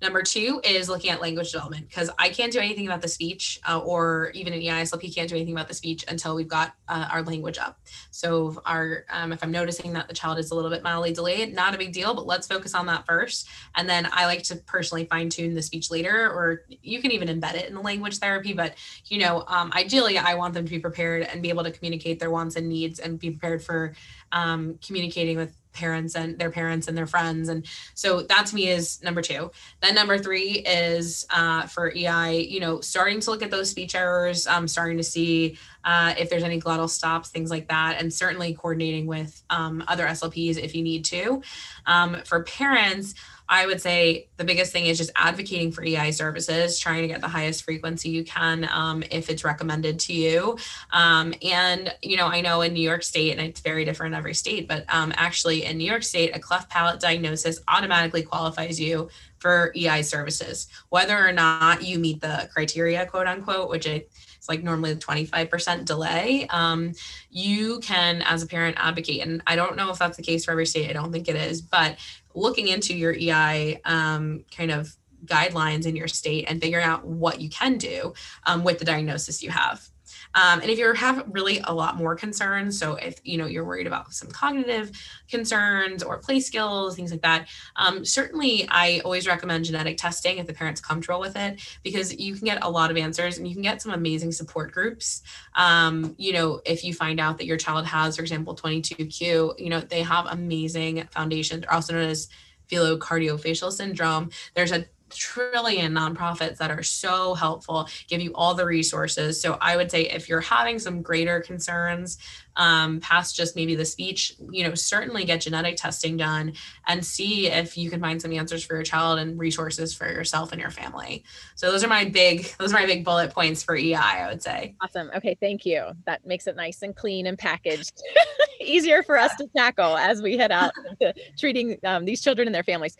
Number 0.00 0.22
two 0.22 0.60
is 0.62 0.88
looking 0.88 1.10
at 1.10 1.20
language 1.20 1.50
development 1.50 1.88
because 1.88 2.08
I 2.20 2.28
can't 2.28 2.52
do 2.52 2.60
anything 2.60 2.86
about 2.86 3.02
the 3.02 3.08
speech 3.08 3.58
uh, 3.68 3.80
or 3.80 4.30
even 4.32 4.52
an 4.52 4.60
EISLP 4.60 5.12
can't 5.12 5.28
do 5.28 5.34
anything 5.34 5.54
about 5.54 5.66
the 5.66 5.74
speech 5.74 6.04
until 6.06 6.36
we've 6.36 6.46
got 6.48 6.74
uh, 6.88 7.08
our 7.10 7.22
language 7.22 7.58
up. 7.58 7.80
So 8.12 8.62
our 8.64 9.04
um, 9.10 9.32
if 9.32 9.42
I'm 9.42 9.50
noticing 9.50 9.92
that 9.94 10.06
the 10.06 10.14
child 10.14 10.38
is 10.38 10.52
a 10.52 10.54
little 10.54 10.70
bit 10.70 10.84
mildly 10.84 11.12
delayed, 11.12 11.52
not 11.52 11.74
a 11.74 11.78
big 11.78 11.92
deal, 11.92 12.14
but 12.14 12.26
let's 12.26 12.46
focus 12.46 12.74
on 12.74 12.86
that 12.86 13.06
first. 13.06 13.48
And 13.74 13.88
then 13.88 14.08
I 14.12 14.26
like 14.26 14.44
to 14.44 14.56
personally 14.56 15.04
fine 15.06 15.30
tune 15.30 15.54
the 15.54 15.62
speech 15.62 15.90
later, 15.90 16.30
or 16.30 16.62
you 16.68 17.02
can 17.02 17.10
even 17.10 17.28
embed 17.28 17.54
it 17.54 17.68
in 17.68 17.74
the 17.74 17.80
language 17.80 18.18
therapy. 18.18 18.52
But 18.52 18.74
you 19.06 19.18
know, 19.18 19.44
um, 19.48 19.72
ideally, 19.74 20.16
I 20.16 20.34
want 20.34 20.54
them 20.54 20.64
to 20.64 20.70
be 20.70 20.78
prepared 20.78 21.22
and 21.24 21.42
be 21.42 21.48
able 21.48 21.64
to 21.64 21.72
communicate 21.72 22.20
their 22.20 22.30
wants 22.30 22.54
and 22.54 22.68
needs 22.68 23.00
and 23.00 23.18
be 23.18 23.32
prepared 23.32 23.64
for 23.64 23.94
um, 24.30 24.78
communicating 24.80 25.36
with 25.36 25.56
parents 25.78 26.16
and 26.16 26.38
their 26.38 26.50
parents 26.50 26.88
and 26.88 26.98
their 26.98 27.06
friends. 27.06 27.48
And 27.48 27.64
so 27.94 28.22
that 28.22 28.46
to 28.46 28.54
me 28.54 28.68
is 28.68 29.02
number 29.02 29.22
two. 29.22 29.50
Then 29.80 29.94
number 29.94 30.18
three 30.18 30.64
is 30.66 31.26
uh, 31.30 31.62
for 31.62 31.92
EI, 31.94 32.40
you 32.48 32.60
know, 32.60 32.80
starting 32.80 33.20
to 33.20 33.30
look 33.30 33.42
at 33.42 33.50
those 33.50 33.70
speech 33.70 33.94
errors, 33.94 34.46
um, 34.46 34.66
starting 34.66 34.96
to 34.96 35.04
see 35.04 35.56
uh, 35.84 36.14
if 36.18 36.28
there's 36.28 36.42
any 36.42 36.60
glottal 36.60 36.90
stops, 36.90 37.30
things 37.30 37.50
like 37.50 37.68
that, 37.68 37.96
and 38.00 38.12
certainly 38.12 38.52
coordinating 38.54 39.06
with 39.06 39.42
um, 39.50 39.84
other 39.88 40.06
SLPs 40.06 40.58
if 40.58 40.74
you 40.74 40.82
need 40.82 41.04
to. 41.06 41.42
Um, 41.86 42.16
for 42.24 42.42
parents, 42.42 43.14
I 43.48 43.66
would 43.66 43.80
say 43.80 44.28
the 44.36 44.44
biggest 44.44 44.72
thing 44.72 44.86
is 44.86 44.98
just 44.98 45.10
advocating 45.16 45.72
for 45.72 45.82
EI 45.82 46.10
services, 46.10 46.78
trying 46.78 47.02
to 47.02 47.08
get 47.08 47.20
the 47.20 47.28
highest 47.28 47.64
frequency 47.64 48.10
you 48.10 48.24
can 48.24 48.68
um, 48.70 49.02
if 49.10 49.30
it's 49.30 49.44
recommended 49.44 49.98
to 50.00 50.12
you. 50.12 50.58
Um, 50.92 51.34
and, 51.42 51.94
you 52.02 52.16
know, 52.16 52.26
I 52.26 52.40
know 52.40 52.60
in 52.60 52.74
New 52.74 52.82
York 52.82 53.02
State, 53.02 53.32
and 53.32 53.40
it's 53.40 53.60
very 53.60 53.84
different 53.84 54.14
in 54.14 54.18
every 54.18 54.34
state, 54.34 54.68
but 54.68 54.84
um, 54.92 55.12
actually 55.16 55.64
in 55.64 55.78
New 55.78 55.90
York 55.90 56.02
State, 56.02 56.36
a 56.36 56.38
cleft 56.38 56.68
palate 56.68 57.00
diagnosis 57.00 57.60
automatically 57.68 58.22
qualifies 58.22 58.78
you 58.78 59.08
for 59.38 59.72
EI 59.76 60.02
services, 60.02 60.68
whether 60.90 61.16
or 61.16 61.32
not 61.32 61.82
you 61.82 61.98
meet 61.98 62.20
the 62.20 62.50
criteria, 62.52 63.06
quote 63.06 63.26
unquote, 63.26 63.70
which 63.70 63.86
I 63.86 64.04
like 64.48 64.62
normally 64.62 64.94
the 64.94 65.00
25% 65.00 65.84
delay. 65.84 66.46
Um, 66.50 66.92
you 67.30 67.80
can, 67.80 68.22
as 68.22 68.42
a 68.42 68.46
parent, 68.46 68.76
advocate. 68.78 69.20
And 69.20 69.42
I 69.46 69.56
don't 69.56 69.76
know 69.76 69.90
if 69.90 69.98
that's 69.98 70.16
the 70.16 70.22
case 70.22 70.44
for 70.44 70.52
every 70.52 70.66
state. 70.66 70.88
I 70.88 70.94
don't 70.94 71.12
think 71.12 71.28
it 71.28 71.36
is, 71.36 71.60
but 71.60 71.98
looking 72.38 72.68
into 72.68 72.94
your 72.94 73.12
EI 73.12 73.80
um, 73.84 74.44
kind 74.54 74.70
of 74.70 74.96
guidelines 75.24 75.86
in 75.86 75.96
your 75.96 76.08
state 76.08 76.46
and 76.48 76.60
figuring 76.60 76.84
out 76.84 77.04
what 77.04 77.40
you 77.40 77.48
can 77.48 77.76
do 77.76 78.14
um, 78.46 78.64
with 78.64 78.78
the 78.78 78.84
diagnosis 78.84 79.42
you 79.42 79.50
have. 79.50 79.88
Um, 80.34 80.60
and 80.60 80.70
if 80.70 80.78
you 80.78 80.92
have 80.92 81.24
really 81.28 81.60
a 81.64 81.74
lot 81.74 81.96
more 81.96 82.14
concerns, 82.16 82.78
so 82.78 82.94
if 82.94 83.20
you 83.24 83.38
know 83.38 83.46
you're 83.46 83.64
worried 83.64 83.86
about 83.86 84.12
some 84.12 84.30
cognitive 84.30 84.90
concerns 85.28 86.02
or 86.02 86.18
play 86.18 86.40
skills, 86.40 86.96
things 86.96 87.10
like 87.10 87.22
that, 87.22 87.48
um, 87.76 88.04
certainly 88.04 88.66
I 88.70 89.00
always 89.04 89.26
recommend 89.26 89.64
genetic 89.64 89.96
testing 89.96 90.38
if 90.38 90.46
the 90.46 90.52
parent's 90.52 90.80
comfortable 90.80 91.20
with 91.20 91.36
it, 91.36 91.60
because 91.82 92.16
you 92.18 92.34
can 92.34 92.44
get 92.44 92.62
a 92.62 92.70
lot 92.70 92.90
of 92.90 92.96
answers 92.96 93.38
and 93.38 93.46
you 93.46 93.54
can 93.54 93.62
get 93.62 93.82
some 93.82 93.92
amazing 93.92 94.32
support 94.32 94.72
groups. 94.72 95.22
Um, 95.54 96.14
you 96.18 96.32
know, 96.32 96.60
if 96.64 96.84
you 96.84 96.94
find 96.94 97.20
out 97.20 97.38
that 97.38 97.46
your 97.46 97.56
child 97.56 97.86
has, 97.86 98.16
for 98.16 98.22
example, 98.22 98.54
22q, 98.54 99.58
you 99.58 99.68
know, 99.68 99.80
they 99.80 100.02
have 100.02 100.26
amazing 100.26 101.06
foundations, 101.10 101.64
also 101.70 101.94
known 101.94 102.08
as 102.08 102.28
velocardiofacial 102.70 103.72
syndrome. 103.72 104.30
There's 104.54 104.72
a 104.72 104.86
trillion 105.10 105.92
nonprofits 105.92 106.56
that 106.58 106.70
are 106.70 106.82
so 106.82 107.34
helpful, 107.34 107.88
give 108.08 108.20
you 108.20 108.32
all 108.34 108.54
the 108.54 108.66
resources. 108.66 109.40
So 109.40 109.58
I 109.60 109.76
would 109.76 109.90
say 109.90 110.02
if 110.02 110.28
you're 110.28 110.40
having 110.40 110.78
some 110.78 111.02
greater 111.02 111.40
concerns 111.40 112.18
um, 112.58 112.98
past 113.00 113.36
just 113.36 113.56
maybe 113.56 113.74
the 113.76 113.84
speech, 113.84 114.34
you 114.50 114.64
know, 114.64 114.74
certainly 114.74 115.24
get 115.24 115.40
genetic 115.40 115.76
testing 115.76 116.16
done 116.16 116.54
and 116.86 117.04
see 117.04 117.46
if 117.46 117.78
you 117.78 117.88
can 117.88 118.00
find 118.00 118.20
some 118.20 118.32
answers 118.32 118.64
for 118.64 118.74
your 118.74 118.82
child 118.82 119.20
and 119.20 119.38
resources 119.38 119.94
for 119.94 120.10
yourself 120.10 120.52
and 120.52 120.60
your 120.60 120.70
family. 120.70 121.24
So 121.54 121.70
those 121.70 121.84
are 121.84 121.88
my 121.88 122.04
big, 122.04 122.52
those 122.58 122.72
are 122.72 122.80
my 122.80 122.86
big 122.86 123.04
bullet 123.04 123.30
points 123.30 123.62
for 123.62 123.76
EI, 123.76 123.94
I 123.94 124.28
would 124.28 124.42
say. 124.42 124.74
Awesome. 124.82 125.10
Okay. 125.14 125.36
Thank 125.40 125.64
you. 125.64 125.86
That 126.06 126.26
makes 126.26 126.46
it 126.48 126.56
nice 126.56 126.82
and 126.82 126.94
clean 126.94 127.26
and 127.26 127.38
packaged. 127.38 128.02
Easier 128.60 129.04
for 129.04 129.16
us 129.16 129.34
to 129.36 129.46
tackle 129.56 129.96
as 129.96 130.20
we 130.20 130.36
head 130.36 130.50
out 130.50 130.72
to 131.00 131.14
treating 131.38 131.78
um, 131.84 132.04
these 132.04 132.20
children 132.20 132.48
and 132.48 132.54
their 132.54 132.64
families. 132.64 132.96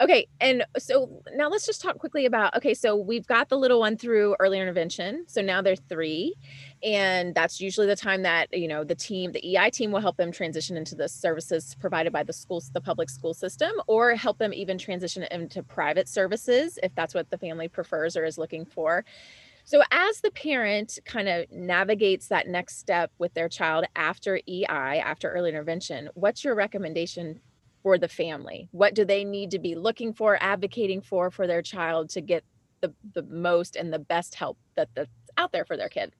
Okay. 0.00 0.26
And 0.40 0.64
so 0.76 1.22
now 1.34 1.48
let's 1.48 1.66
just 1.66 1.80
talk 1.80 1.98
quickly 1.98 2.26
about 2.26 2.56
okay, 2.56 2.74
so 2.74 2.96
we've 2.96 3.26
got 3.26 3.48
the 3.48 3.56
little 3.56 3.78
one 3.78 3.96
through 3.96 4.34
early 4.40 4.58
intervention. 4.58 5.24
So 5.28 5.40
now 5.40 5.62
they're 5.62 5.76
three. 5.76 6.34
And 6.82 7.32
that's 7.34 7.60
usually 7.60 7.86
the 7.86 7.94
time 7.94 8.22
that, 8.22 8.52
you 8.52 8.66
know, 8.66 8.82
the 8.82 8.96
team, 8.96 9.30
the 9.30 9.56
EI 9.56 9.70
team 9.70 9.92
will 9.92 10.00
help 10.00 10.16
them 10.16 10.32
transition 10.32 10.76
into 10.76 10.96
the 10.96 11.08
services 11.08 11.76
provided 11.78 12.12
by 12.12 12.24
the 12.24 12.32
schools, 12.32 12.70
the 12.74 12.80
public 12.80 13.08
school 13.08 13.34
system, 13.34 13.70
or 13.86 14.16
help 14.16 14.38
them 14.38 14.52
even 14.52 14.78
transition 14.78 15.24
into 15.30 15.62
private 15.62 16.08
services 16.08 16.78
if 16.82 16.92
that's 16.96 17.14
what 17.14 17.30
the 17.30 17.38
family 17.38 17.68
prefers 17.68 18.16
or 18.16 18.24
is 18.24 18.36
looking 18.36 18.64
for. 18.64 19.04
So, 19.66 19.82
as 19.92 20.20
the 20.20 20.30
parent 20.30 20.98
kind 21.06 21.28
of 21.28 21.50
navigates 21.50 22.28
that 22.28 22.48
next 22.48 22.78
step 22.78 23.10
with 23.18 23.32
their 23.32 23.48
child 23.48 23.86
after 23.96 24.38
EI, 24.46 24.66
after 24.68 25.30
early 25.30 25.48
intervention, 25.50 26.10
what's 26.14 26.44
your 26.44 26.54
recommendation 26.54 27.40
for 27.84 27.98
the 27.98 28.08
family? 28.08 28.68
What 28.72 28.94
do 28.94 29.04
they 29.04 29.24
need 29.24 29.52
to 29.52 29.60
be 29.60 29.76
looking 29.76 30.14
for, 30.14 30.42
advocating 30.42 31.02
for 31.02 31.30
for 31.30 31.46
their 31.46 31.62
child 31.62 32.08
to 32.10 32.22
get 32.22 32.42
the, 32.80 32.92
the 33.14 33.22
most 33.22 33.76
and 33.76 33.92
the 33.92 33.98
best 33.98 34.34
help 34.34 34.58
that 34.74 34.88
that's 34.94 35.10
out 35.36 35.52
there 35.52 35.66
for 35.66 35.76
their 35.76 35.90
kid? 35.90 36.12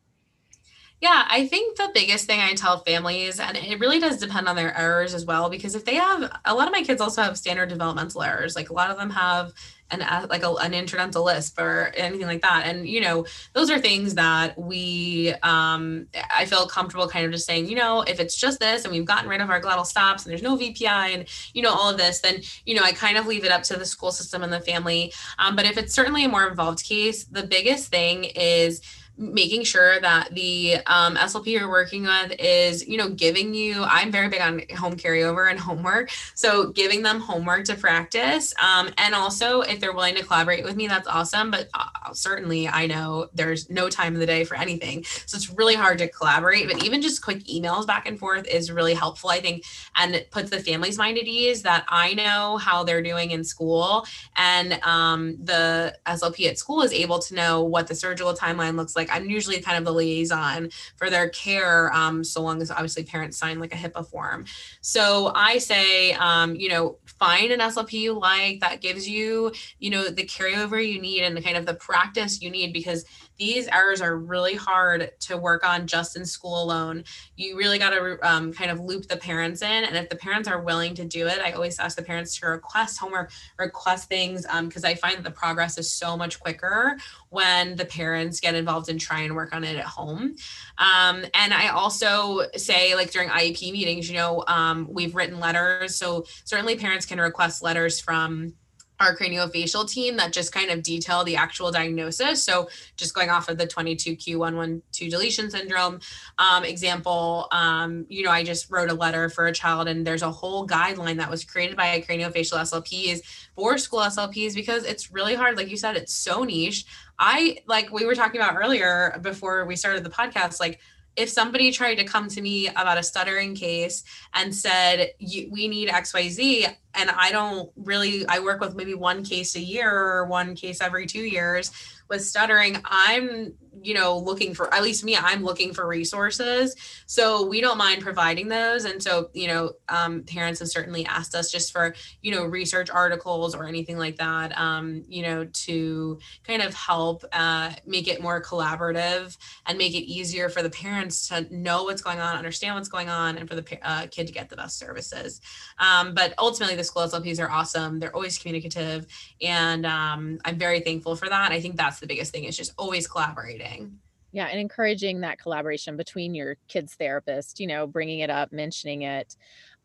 Yeah, 1.00 1.24
I 1.28 1.46
think 1.48 1.76
the 1.76 1.90
biggest 1.92 2.26
thing 2.26 2.40
I 2.40 2.52
tell 2.52 2.78
families, 2.78 3.40
and 3.40 3.56
it 3.56 3.80
really 3.80 3.98
does 3.98 4.18
depend 4.18 4.46
on 4.46 4.56
their 4.56 4.76
errors 4.78 5.14
as 5.14 5.24
well, 5.24 5.50
because 5.50 5.74
if 5.74 5.84
they 5.84 5.96
have 5.96 6.30
a 6.44 6.54
lot 6.54 6.68
of 6.68 6.72
my 6.72 6.82
kids 6.82 7.00
also 7.00 7.22
have 7.22 7.36
standard 7.36 7.70
developmental 7.70 8.22
errors, 8.22 8.54
like 8.54 8.70
a 8.70 8.74
lot 8.74 8.90
of 8.90 8.98
them 8.98 9.10
have 9.10 9.52
an 10.00 10.28
like 10.28 10.42
a, 10.42 10.52
an 10.54 10.74
incidental 10.74 11.24
lisp 11.24 11.58
or 11.58 11.92
anything 11.96 12.26
like 12.26 12.42
that. 12.42 12.64
And 12.66 12.86
you 12.88 13.00
know 13.00 13.26
those 13.52 13.70
are 13.70 13.78
things 13.78 14.14
that 14.14 14.58
we 14.58 15.34
um 15.42 16.06
i 16.36 16.44
feel 16.44 16.66
comfortable 16.66 17.08
kind 17.08 17.24
of 17.26 17.32
just 17.32 17.46
saying 17.46 17.68
you 17.68 17.76
know 17.76 18.02
if 18.02 18.20
it's 18.20 18.36
just 18.36 18.60
this 18.60 18.84
and 18.84 18.92
we've 18.92 19.04
gotten 19.04 19.28
rid 19.28 19.40
of 19.40 19.50
our 19.50 19.60
glottal 19.60 19.86
stops 19.86 20.24
and 20.24 20.30
there's 20.30 20.42
no 20.42 20.56
vpi 20.56 21.14
and 21.14 21.26
you 21.52 21.62
know 21.62 21.72
all 21.72 21.90
of 21.90 21.96
this 21.96 22.20
then 22.20 22.40
you 22.64 22.74
know 22.74 22.82
i 22.82 22.92
kind 22.92 23.16
of 23.16 23.26
leave 23.26 23.44
it 23.44 23.50
up 23.50 23.62
to 23.62 23.76
the 23.76 23.86
school 23.86 24.12
system 24.12 24.42
and 24.42 24.52
the 24.52 24.60
family. 24.60 25.12
Um, 25.38 25.56
but 25.56 25.66
if 25.66 25.76
it's 25.76 25.94
certainly 25.94 26.24
a 26.24 26.28
more 26.28 26.46
involved 26.46 26.84
case 26.84 27.24
the 27.24 27.44
biggest 27.44 27.90
thing 27.90 28.24
is 28.24 28.80
making 29.16 29.62
sure 29.62 30.00
that 30.00 30.34
the 30.34 30.76
um, 30.86 31.16
SLP 31.16 31.46
you're 31.46 31.70
working 31.70 32.02
with 32.02 32.34
is, 32.38 32.86
you 32.86 32.96
know, 32.96 33.08
giving 33.08 33.54
you, 33.54 33.82
I'm 33.84 34.10
very 34.10 34.28
big 34.28 34.40
on 34.40 34.62
home 34.76 34.96
carryover 34.96 35.48
and 35.48 35.58
homework. 35.58 36.10
So 36.34 36.72
giving 36.72 37.02
them 37.02 37.20
homework 37.20 37.64
to 37.66 37.76
practice. 37.76 38.52
Um, 38.62 38.90
and 38.98 39.14
also, 39.14 39.60
if 39.60 39.78
they're 39.78 39.92
willing 39.92 40.16
to 40.16 40.24
collaborate 40.24 40.64
with 40.64 40.74
me, 40.74 40.88
that's 40.88 41.06
awesome. 41.06 41.50
But 41.50 41.68
uh, 41.74 42.12
certainly, 42.12 42.66
I 42.66 42.86
know 42.86 43.28
there's 43.34 43.70
no 43.70 43.88
time 43.88 44.14
of 44.14 44.20
the 44.20 44.26
day 44.26 44.44
for 44.44 44.56
anything. 44.56 45.04
So 45.26 45.36
it's 45.36 45.50
really 45.50 45.74
hard 45.74 45.98
to 45.98 46.08
collaborate. 46.08 46.66
But 46.66 46.84
even 46.84 47.00
just 47.00 47.22
quick 47.22 47.44
emails 47.44 47.86
back 47.86 48.08
and 48.08 48.18
forth 48.18 48.48
is 48.48 48.72
really 48.72 48.94
helpful, 48.94 49.30
I 49.30 49.40
think. 49.40 49.64
And 49.94 50.14
it 50.14 50.32
puts 50.32 50.50
the 50.50 50.58
family's 50.58 50.98
mind 50.98 51.18
at 51.18 51.24
ease 51.24 51.62
that 51.62 51.84
I 51.88 52.14
know 52.14 52.56
how 52.56 52.82
they're 52.82 53.02
doing 53.02 53.30
in 53.30 53.44
school. 53.44 54.06
And 54.34 54.72
um, 54.82 55.36
the 55.42 55.96
SLP 56.06 56.48
at 56.48 56.58
school 56.58 56.82
is 56.82 56.92
able 56.92 57.20
to 57.20 57.34
know 57.34 57.62
what 57.62 57.86
the 57.86 57.94
surgical 57.94 58.34
timeline 58.34 58.76
looks 58.76 58.96
like 58.96 59.03
like 59.06 59.14
I'm 59.14 59.28
usually 59.28 59.60
kind 59.60 59.78
of 59.78 59.84
the 59.84 59.92
liaison 59.92 60.70
for 60.96 61.10
their 61.10 61.28
care, 61.28 61.92
um, 61.92 62.24
so 62.24 62.40
long 62.40 62.62
as 62.62 62.70
obviously 62.70 63.04
parents 63.04 63.36
sign 63.36 63.58
like 63.58 63.72
a 63.74 63.76
HIPAA 63.76 64.08
form. 64.08 64.44
So 64.80 65.32
I 65.34 65.58
say, 65.58 66.12
um, 66.14 66.54
you 66.54 66.68
know, 66.68 66.98
find 67.06 67.52
an 67.52 67.60
SLP 67.60 67.92
you 67.92 68.18
like 68.18 68.60
that 68.60 68.80
gives 68.80 69.08
you, 69.08 69.52
you 69.78 69.90
know, 69.90 70.08
the 70.08 70.24
carryover 70.24 70.84
you 70.84 71.00
need 71.00 71.22
and 71.22 71.36
the 71.36 71.42
kind 71.42 71.56
of 71.56 71.66
the 71.66 71.74
practice 71.74 72.40
you 72.40 72.50
need 72.50 72.72
because 72.72 73.04
these 73.38 73.66
errors 73.68 74.00
are 74.00 74.16
really 74.16 74.54
hard 74.54 75.10
to 75.20 75.36
work 75.36 75.64
on 75.64 75.86
just 75.86 76.16
in 76.16 76.24
school 76.24 76.62
alone. 76.62 77.04
You 77.36 77.56
really 77.56 77.78
got 77.78 77.90
to 77.90 78.18
um, 78.22 78.52
kind 78.52 78.70
of 78.70 78.80
loop 78.80 79.08
the 79.08 79.16
parents 79.16 79.62
in. 79.62 79.84
And 79.84 79.96
if 79.96 80.08
the 80.08 80.16
parents 80.16 80.48
are 80.48 80.60
willing 80.60 80.94
to 80.96 81.04
do 81.04 81.26
it, 81.26 81.40
I 81.40 81.52
always 81.52 81.78
ask 81.78 81.96
the 81.96 82.02
parents 82.02 82.38
to 82.38 82.46
request 82.46 82.98
homework, 82.98 83.32
request 83.58 84.08
things, 84.08 84.42
because 84.42 84.84
um, 84.84 84.90
I 84.90 84.94
find 84.94 85.16
that 85.16 85.24
the 85.24 85.30
progress 85.30 85.78
is 85.78 85.92
so 85.92 86.16
much 86.16 86.38
quicker 86.40 86.96
when 87.30 87.76
the 87.76 87.84
parents 87.84 88.40
get 88.40 88.54
involved 88.54 88.88
and 88.88 89.00
try 89.00 89.20
and 89.22 89.34
work 89.34 89.54
on 89.54 89.64
it 89.64 89.76
at 89.76 89.84
home. 89.84 90.36
Um, 90.78 91.24
and 91.34 91.52
I 91.52 91.68
also 91.68 92.42
say, 92.56 92.94
like 92.94 93.10
during 93.10 93.28
IEP 93.28 93.72
meetings, 93.72 94.08
you 94.08 94.16
know, 94.16 94.44
um, 94.46 94.86
we've 94.90 95.14
written 95.14 95.40
letters. 95.40 95.96
So 95.96 96.24
certainly 96.44 96.76
parents 96.76 97.06
can 97.06 97.20
request 97.20 97.62
letters 97.62 98.00
from 98.00 98.54
our 99.00 99.16
craniofacial 99.16 99.88
team 99.88 100.16
that 100.16 100.32
just 100.32 100.52
kind 100.52 100.70
of 100.70 100.82
detail 100.82 101.24
the 101.24 101.36
actual 101.36 101.70
diagnosis. 101.72 102.42
So 102.42 102.68
just 102.96 103.14
going 103.14 103.28
off 103.28 103.48
of 103.48 103.58
the 103.58 103.66
22q11.2 103.66 105.10
deletion 105.10 105.50
syndrome 105.50 106.00
um, 106.38 106.64
example, 106.64 107.48
um, 107.50 108.06
you 108.08 108.22
know, 108.22 108.30
I 108.30 108.44
just 108.44 108.70
wrote 108.70 108.90
a 108.90 108.94
letter 108.94 109.28
for 109.28 109.46
a 109.46 109.52
child 109.52 109.88
and 109.88 110.06
there's 110.06 110.22
a 110.22 110.30
whole 110.30 110.66
guideline 110.66 111.16
that 111.16 111.30
was 111.30 111.44
created 111.44 111.76
by 111.76 112.04
craniofacial 112.08 112.58
SLPs 112.58 113.22
for 113.54 113.78
school 113.78 114.00
SLPs 114.00 114.54
because 114.54 114.84
it's 114.84 115.10
really 115.10 115.34
hard. 115.34 115.56
Like 115.56 115.70
you 115.70 115.76
said, 115.76 115.96
it's 115.96 116.14
so 116.14 116.44
niche. 116.44 116.84
I 117.18 117.58
like 117.66 117.92
we 117.92 118.06
were 118.06 118.14
talking 118.14 118.40
about 118.40 118.56
earlier 118.56 119.18
before 119.22 119.64
we 119.66 119.76
started 119.76 120.04
the 120.04 120.10
podcast, 120.10 120.60
like 120.60 120.80
if 121.16 121.28
somebody 121.28 121.70
tried 121.70 121.96
to 121.96 122.04
come 122.04 122.28
to 122.28 122.40
me 122.40 122.68
about 122.68 122.98
a 122.98 123.02
stuttering 123.02 123.54
case 123.54 124.04
and 124.34 124.54
said 124.54 125.10
we 125.20 125.68
need 125.68 125.88
xyz 125.88 126.74
and 126.94 127.10
i 127.10 127.30
don't 127.30 127.70
really 127.76 128.26
i 128.26 128.38
work 128.38 128.60
with 128.60 128.74
maybe 128.74 128.94
one 128.94 129.24
case 129.24 129.56
a 129.56 129.60
year 129.60 129.90
or 129.90 130.26
one 130.26 130.54
case 130.54 130.80
every 130.80 131.06
two 131.06 131.20
years 131.20 131.70
with 132.08 132.24
stuttering. 132.24 132.78
I'm 132.84 133.54
you 133.82 133.92
know 133.92 134.18
looking 134.18 134.54
for 134.54 134.72
at 134.72 134.84
least 134.84 135.04
me 135.04 135.16
i'm 135.16 135.42
looking 135.42 135.74
for 135.74 135.86
resources. 135.86 136.76
So 137.06 137.44
we 137.44 137.60
don't 137.60 137.76
mind 137.76 138.02
providing 138.02 138.48
those. 138.48 138.84
And 138.84 139.02
so 139.02 139.30
you 139.34 139.48
know 139.48 139.72
um, 139.88 140.22
parents 140.22 140.60
have 140.60 140.68
certainly 140.68 141.04
asked 141.06 141.34
us 141.34 141.50
just 141.50 141.72
for 141.72 141.94
you 142.22 142.30
know 142.30 142.44
research 142.44 142.88
articles 142.88 143.54
or 143.54 143.66
anything 143.66 143.98
like 143.98 144.16
that 144.16 144.56
um, 144.58 145.02
you 145.08 145.22
know 145.22 145.44
to 145.44 146.18
kind 146.46 146.62
of 146.62 146.72
help 146.72 147.24
uh, 147.32 147.72
make 147.84 148.06
it 148.06 148.22
more 148.22 148.40
collaborative 148.40 149.36
and 149.66 149.76
make 149.76 149.94
it 149.94 150.04
easier 150.04 150.48
for 150.48 150.62
the 150.62 150.70
parents 150.70 151.28
to 151.28 151.46
know 151.54 151.82
what's 151.84 152.02
going 152.02 152.20
on 152.20 152.36
understand 152.36 152.76
what's 152.76 152.88
going 152.88 153.08
on 153.08 153.36
and 153.36 153.48
for 153.48 153.56
the 153.56 153.78
uh, 153.82 154.06
kid 154.06 154.28
to 154.28 154.32
get 154.32 154.48
the 154.48 154.56
best 154.56 154.78
services. 154.78 155.40
Um, 155.78 156.14
but 156.14 156.32
ultimately 156.38 156.76
the 156.76 156.83
school 156.84 157.02
slps 157.02 157.40
are 157.40 157.50
awesome. 157.50 157.98
They're 157.98 158.14
always 158.14 158.38
communicative 158.38 159.06
and 159.42 159.84
um, 159.86 160.38
i'm 160.44 160.58
very 160.58 160.80
thankful 160.80 161.16
for 161.16 161.28
that. 161.28 161.52
I 161.52 161.60
think 161.60 161.76
that's 161.76 162.00
the 162.00 162.06
biggest 162.06 162.32
thing 162.32 162.44
is 162.44 162.56
just 162.56 162.72
always 162.78 163.06
collaborating. 163.06 163.98
Yeah 164.32 164.46
and 164.46 164.58
encouraging 164.58 165.20
that 165.20 165.38
collaboration 165.38 165.96
between 165.96 166.34
your 166.34 166.56
kids 166.68 166.94
therapist 166.94 167.60
you 167.60 167.66
know 167.66 167.86
bringing 167.86 168.20
it 168.20 168.30
up 168.30 168.52
mentioning 168.52 169.02
it 169.02 169.36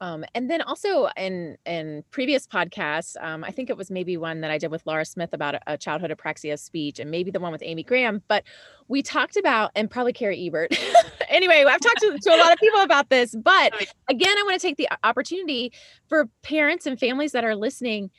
um, 0.01 0.23
and 0.33 0.49
then 0.49 0.61
also 0.61 1.09
in 1.17 1.57
in 1.65 2.03
previous 2.11 2.47
podcasts 2.47 3.15
um, 3.21 3.43
i 3.43 3.51
think 3.51 3.69
it 3.69 3.77
was 3.77 3.91
maybe 3.91 4.17
one 4.17 4.41
that 4.41 4.51
i 4.51 4.57
did 4.57 4.71
with 4.71 4.85
laura 4.85 5.05
smith 5.05 5.33
about 5.33 5.55
a, 5.55 5.61
a, 5.67 5.77
childhood 5.77 6.11
apraxia 6.11 6.57
speech 6.57 6.99
and 6.99 7.11
maybe 7.11 7.31
the 7.31 7.39
one 7.39 7.51
with 7.51 7.63
amy 7.65 7.83
graham 7.83 8.21
but 8.27 8.43
we 8.87 9.01
talked 9.01 9.37
about 9.37 9.71
and 9.75 9.89
probably 9.89 10.13
carrie 10.13 10.45
ebert 10.45 10.77
anyway 11.29 11.63
i've 11.67 11.81
talked 11.81 11.99
to, 11.99 12.17
to 12.19 12.29
a 12.33 12.37
lot 12.37 12.51
of 12.51 12.59
people 12.59 12.81
about 12.81 13.09
this 13.09 13.35
but 13.35 13.73
again 14.09 14.35
i 14.37 14.43
want 14.43 14.59
to 14.59 14.65
take 14.67 14.77
the 14.77 14.89
opportunity 15.03 15.71
for 16.07 16.29
parents 16.43 16.85
and 16.85 16.99
families 16.99 17.31
that 17.31 17.43
are 17.43 17.55
listening 17.55 18.09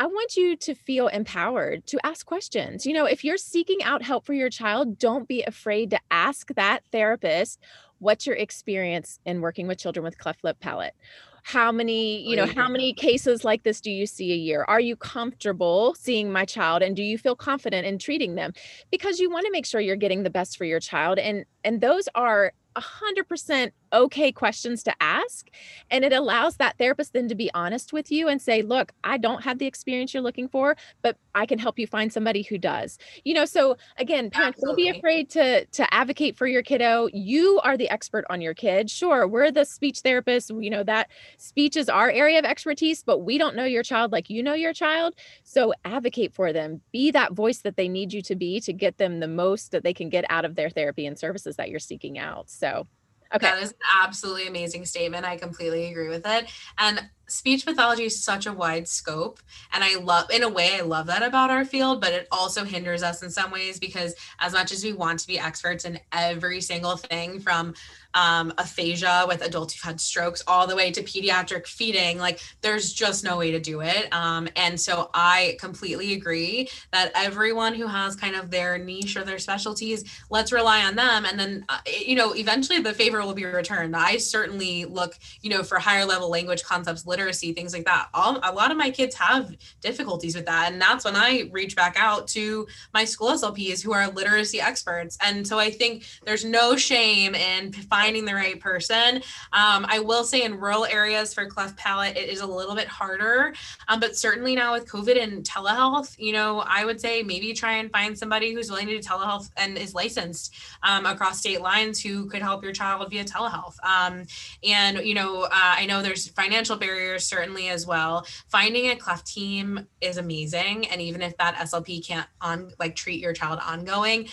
I 0.00 0.06
want 0.06 0.34
you 0.34 0.56
to 0.56 0.74
feel 0.74 1.08
empowered 1.08 1.86
to 1.88 1.98
ask 2.06 2.24
questions. 2.24 2.86
You 2.86 2.94
know, 2.94 3.04
if 3.04 3.22
you're 3.22 3.36
seeking 3.36 3.82
out 3.82 4.02
help 4.02 4.24
for 4.24 4.32
your 4.32 4.48
child, 4.48 4.98
don't 4.98 5.28
be 5.28 5.42
afraid 5.42 5.90
to 5.90 6.00
ask 6.10 6.48
that 6.54 6.80
therapist 6.90 7.60
what's 8.00 8.26
your 8.26 8.36
experience 8.36 9.20
in 9.24 9.40
working 9.40 9.66
with 9.66 9.78
children 9.78 10.02
with 10.02 10.18
cleft 10.18 10.42
lip 10.42 10.58
palate? 10.60 10.94
How 11.42 11.72
many, 11.72 12.20
you 12.28 12.36
know, 12.36 12.44
how 12.44 12.68
many 12.68 12.92
cases 12.92 13.44
like 13.44 13.62
this 13.62 13.80
do 13.80 13.90
you 13.90 14.04
see 14.04 14.32
a 14.32 14.36
year? 14.36 14.64
Are 14.68 14.80
you 14.80 14.94
comfortable 14.94 15.94
seeing 15.94 16.30
my 16.30 16.44
child 16.44 16.82
and 16.82 16.94
do 16.94 17.02
you 17.02 17.16
feel 17.16 17.34
confident 17.34 17.86
in 17.86 17.98
treating 17.98 18.34
them? 18.34 18.52
Because 18.90 19.20
you 19.20 19.30
want 19.30 19.46
to 19.46 19.52
make 19.52 19.64
sure 19.64 19.80
you're 19.80 19.96
getting 19.96 20.22
the 20.22 20.30
best 20.30 20.58
for 20.58 20.64
your 20.64 20.80
child 20.80 21.18
and 21.18 21.44
and 21.64 21.80
those 21.80 22.08
are 22.14 22.52
100% 22.76 23.70
okay 23.92 24.32
questions 24.32 24.82
to 24.84 24.94
ask. 25.00 25.48
And 25.90 26.04
it 26.04 26.12
allows 26.12 26.56
that 26.56 26.78
therapist 26.78 27.12
then 27.12 27.28
to 27.28 27.34
be 27.34 27.50
honest 27.54 27.92
with 27.92 28.10
you 28.10 28.28
and 28.28 28.40
say, 28.40 28.62
look, 28.62 28.92
I 29.04 29.18
don't 29.18 29.42
have 29.42 29.58
the 29.58 29.66
experience 29.66 30.14
you're 30.14 30.22
looking 30.22 30.48
for, 30.48 30.76
but 31.02 31.16
I 31.34 31.46
can 31.46 31.58
help 31.58 31.78
you 31.78 31.86
find 31.86 32.12
somebody 32.12 32.42
who 32.42 32.58
does. 32.58 32.98
You 33.24 33.34
know, 33.34 33.44
so 33.44 33.76
again, 33.96 34.30
parents, 34.30 34.58
Absolutely. 34.58 34.84
don't 34.84 34.92
be 34.92 34.98
afraid 34.98 35.30
to 35.30 35.64
to 35.64 35.94
advocate 35.94 36.36
for 36.36 36.46
your 36.46 36.62
kiddo. 36.62 37.08
You 37.12 37.60
are 37.62 37.76
the 37.76 37.88
expert 37.90 38.24
on 38.30 38.40
your 38.40 38.54
kid. 38.54 38.90
Sure, 38.90 39.26
we're 39.26 39.50
the 39.50 39.64
speech 39.64 40.00
therapist. 40.00 40.50
You 40.50 40.70
know, 40.70 40.82
that 40.84 41.10
speech 41.36 41.76
is 41.76 41.88
our 41.88 42.10
area 42.10 42.38
of 42.38 42.44
expertise, 42.44 43.02
but 43.02 43.18
we 43.18 43.38
don't 43.38 43.56
know 43.56 43.64
your 43.64 43.82
child 43.82 44.12
like 44.12 44.30
you 44.30 44.42
know 44.42 44.54
your 44.54 44.72
child. 44.72 45.14
So 45.44 45.72
advocate 45.84 46.34
for 46.34 46.52
them. 46.52 46.80
Be 46.92 47.10
that 47.12 47.32
voice 47.32 47.58
that 47.58 47.76
they 47.76 47.88
need 47.88 48.12
you 48.12 48.22
to 48.22 48.36
be 48.36 48.60
to 48.60 48.72
get 48.72 48.98
them 48.98 49.20
the 49.20 49.28
most 49.28 49.72
that 49.72 49.84
they 49.84 49.94
can 49.94 50.08
get 50.08 50.24
out 50.28 50.44
of 50.44 50.54
their 50.54 50.70
therapy 50.70 51.06
and 51.06 51.18
services 51.18 51.56
that 51.56 51.70
you're 51.70 51.78
seeking 51.78 52.18
out. 52.18 52.50
So 52.50 52.86
Okay. 53.34 53.46
That 53.46 53.62
is 53.62 53.70
an 53.70 53.76
absolutely 54.02 54.48
amazing 54.48 54.84
statement. 54.86 55.24
I 55.24 55.36
completely 55.36 55.90
agree 55.90 56.08
with 56.08 56.26
it. 56.26 56.50
And 56.78 57.08
speech 57.30 57.64
pathology 57.64 58.04
is 58.04 58.22
such 58.22 58.46
a 58.46 58.52
wide 58.52 58.88
scope 58.88 59.38
and 59.72 59.84
i 59.84 59.96
love 59.96 60.28
in 60.32 60.42
a 60.42 60.48
way 60.48 60.76
i 60.76 60.80
love 60.80 61.06
that 61.06 61.22
about 61.22 61.48
our 61.48 61.64
field 61.64 62.00
but 62.00 62.12
it 62.12 62.26
also 62.32 62.64
hinders 62.64 63.04
us 63.04 63.22
in 63.22 63.30
some 63.30 63.52
ways 63.52 63.78
because 63.78 64.14
as 64.40 64.52
much 64.52 64.72
as 64.72 64.82
we 64.82 64.92
want 64.92 65.18
to 65.18 65.28
be 65.28 65.38
experts 65.38 65.84
in 65.84 65.98
every 66.10 66.60
single 66.60 66.96
thing 66.96 67.38
from 67.38 67.72
um, 68.14 68.52
aphasia 68.58 69.24
with 69.28 69.42
adults 69.42 69.74
who've 69.74 69.82
had 69.82 70.00
strokes 70.00 70.42
all 70.46 70.66
the 70.66 70.76
way 70.76 70.90
to 70.90 71.02
pediatric 71.02 71.66
feeding 71.66 72.18
like 72.18 72.40
there's 72.60 72.92
just 72.92 73.24
no 73.24 73.36
way 73.36 73.50
to 73.50 73.60
do 73.60 73.80
it 73.80 74.12
um, 74.12 74.48
and 74.56 74.80
so 74.80 75.10
i 75.14 75.56
completely 75.60 76.14
agree 76.14 76.68
that 76.92 77.12
everyone 77.14 77.74
who 77.74 77.86
has 77.86 78.16
kind 78.16 78.34
of 78.34 78.50
their 78.50 78.78
niche 78.78 79.16
or 79.16 79.24
their 79.24 79.38
specialties 79.38 80.04
let's 80.30 80.52
rely 80.52 80.84
on 80.84 80.94
them 80.94 81.24
and 81.24 81.38
then 81.38 81.64
uh, 81.68 81.78
you 81.86 82.14
know 82.14 82.32
eventually 82.34 82.80
the 82.80 82.92
favor 82.92 83.20
will 83.20 83.34
be 83.34 83.44
returned 83.44 83.94
i 83.94 84.16
certainly 84.16 84.84
look 84.84 85.16
you 85.42 85.50
know 85.50 85.62
for 85.62 85.78
higher 85.78 86.04
level 86.04 86.30
language 86.30 86.62
concepts 86.62 87.06
literacy, 87.06 87.52
things 87.52 87.72
like 87.72 87.84
that. 87.84 88.08
All, 88.14 88.38
a 88.42 88.52
lot 88.52 88.70
of 88.70 88.76
my 88.76 88.90
kids 88.90 89.14
have 89.16 89.54
difficulties 89.80 90.34
with 90.34 90.46
that. 90.46 90.72
And 90.72 90.80
that's 90.80 91.04
when 91.04 91.16
I 91.16 91.50
reach 91.52 91.76
back 91.76 91.96
out 91.98 92.26
to 92.28 92.66
my 92.94 93.04
school 93.04 93.30
SLPs 93.30 93.82
who 93.82 93.92
are 93.92 94.08
literacy 94.08 94.60
experts. 94.60 95.18
And 95.22 95.46
so 95.46 95.58
I 95.58 95.70
think 95.70 96.04
there's 96.24 96.44
no 96.44 96.76
shame 96.76 97.34
in 97.34 97.72
finding 97.72 97.99
the 98.08 98.34
right 98.34 98.58
person. 98.58 99.16
Um, 99.52 99.86
I 99.88 100.00
will 100.02 100.24
say 100.24 100.42
in 100.42 100.58
rural 100.58 100.86
areas 100.86 101.34
for 101.34 101.46
cleft 101.46 101.76
palate, 101.76 102.16
it 102.16 102.28
is 102.28 102.40
a 102.40 102.46
little 102.46 102.74
bit 102.74 102.88
harder. 102.88 103.54
Um, 103.88 104.00
but 104.00 104.16
certainly 104.16 104.54
now 104.54 104.72
with 104.72 104.86
COVID 104.86 105.22
and 105.22 105.44
telehealth, 105.44 106.18
you 106.18 106.32
know, 106.32 106.64
I 106.66 106.84
would 106.84 107.00
say 107.00 107.22
maybe 107.22 107.52
try 107.52 107.74
and 107.74 107.90
find 107.90 108.18
somebody 108.18 108.52
who's 108.52 108.70
willing 108.70 108.86
to 108.86 108.98
do 108.98 109.06
telehealth 109.06 109.50
and 109.56 109.76
is 109.76 109.94
licensed 109.94 110.54
um, 110.82 111.06
across 111.06 111.40
state 111.40 111.60
lines 111.60 112.02
who 112.02 112.26
could 112.26 112.42
help 112.42 112.64
your 112.64 112.72
child 112.72 113.08
via 113.10 113.24
telehealth. 113.24 113.76
Um, 113.82 114.24
and, 114.64 114.98
you 115.06 115.14
know, 115.14 115.42
uh, 115.42 115.48
I 115.52 115.86
know 115.86 116.02
there's 116.02 116.28
financial 116.28 116.76
barriers 116.76 117.26
certainly 117.26 117.68
as 117.68 117.86
well. 117.86 118.26
Finding 118.48 118.90
a 118.90 118.96
cleft 118.96 119.26
team 119.26 119.86
is 120.00 120.16
amazing. 120.16 120.88
And 120.88 121.00
even 121.00 121.20
if 121.22 121.36
that 121.36 121.54
SLP 121.56 122.06
can't 122.06 122.28
on 122.40 122.72
like 122.78 122.96
treat 122.96 123.20
your 123.20 123.32
child 123.32 123.58
ongoing, 123.62 124.28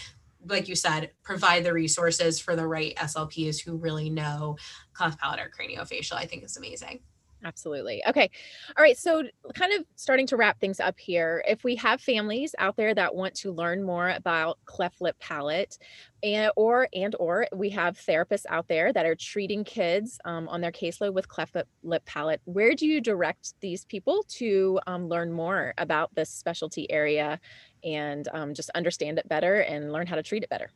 like 0.50 0.68
you 0.68 0.76
said, 0.76 1.12
provide 1.24 1.64
the 1.64 1.74
resources 1.74 2.39
for 2.39 2.56
the 2.56 2.68
right 2.68 2.95
SLPs 2.95 3.64
who 3.64 3.78
really 3.78 4.10
know 4.10 4.58
cleft 4.93 5.20
palate 5.20 5.39
or 5.39 5.50
craniofacial, 5.50 6.14
I 6.14 6.26
think 6.26 6.43
is 6.43 6.58
amazing. 6.58 7.02
Absolutely. 7.44 8.02
Okay. 8.08 8.30
All 8.76 8.84
right. 8.84 8.98
So, 8.98 9.24
kind 9.54 9.72
of 9.74 9.86
starting 9.96 10.26
to 10.28 10.38
wrap 10.38 10.60
things 10.60 10.80
up 10.80 11.00
here. 11.00 11.44
If 11.48 11.64
we 11.64 11.76
have 11.76 12.02
families 12.02 12.56
out 12.58 12.76
there 12.78 12.96
that 12.96 13.14
want 13.14 13.36
to 13.36 13.52
learn 13.52 13.84
more 13.84 14.10
about 14.10 14.58
cleft 14.66 15.02
lip 15.02 15.16
palate, 15.20 15.78
and 16.24 16.52
or 16.56 16.88
and 16.94 17.16
or 17.20 17.48
we 17.54 17.70
have 17.70 17.96
therapists 17.98 18.46
out 18.50 18.68
there 18.68 18.92
that 18.92 19.06
are 19.06 19.16
treating 19.16 19.64
kids 19.64 20.20
um, 20.26 20.48
on 20.48 20.62
their 20.62 20.72
caseload 20.72 21.14
with 21.14 21.28
cleft 21.28 21.54
lip, 21.54 21.68
lip 21.84 22.04
palate, 22.06 22.42
where 22.46 22.74
do 22.74 22.88
you 22.88 23.02
direct 23.02 23.54
these 23.62 23.86
people 23.86 24.26
to 24.30 24.80
um, 24.88 25.08
learn 25.08 25.32
more 25.32 25.76
about 25.78 26.14
this 26.16 26.32
specialty 26.32 26.90
area 26.92 27.40
and 27.84 28.28
um, 28.34 28.56
just 28.56 28.72
understand 28.72 29.20
it 29.20 29.30
better 29.30 29.60
and 29.60 29.94
learn 29.94 30.08
how 30.08 30.16
to 30.16 30.24
treat 30.24 30.42
it 30.42 30.50
better? 30.50 30.72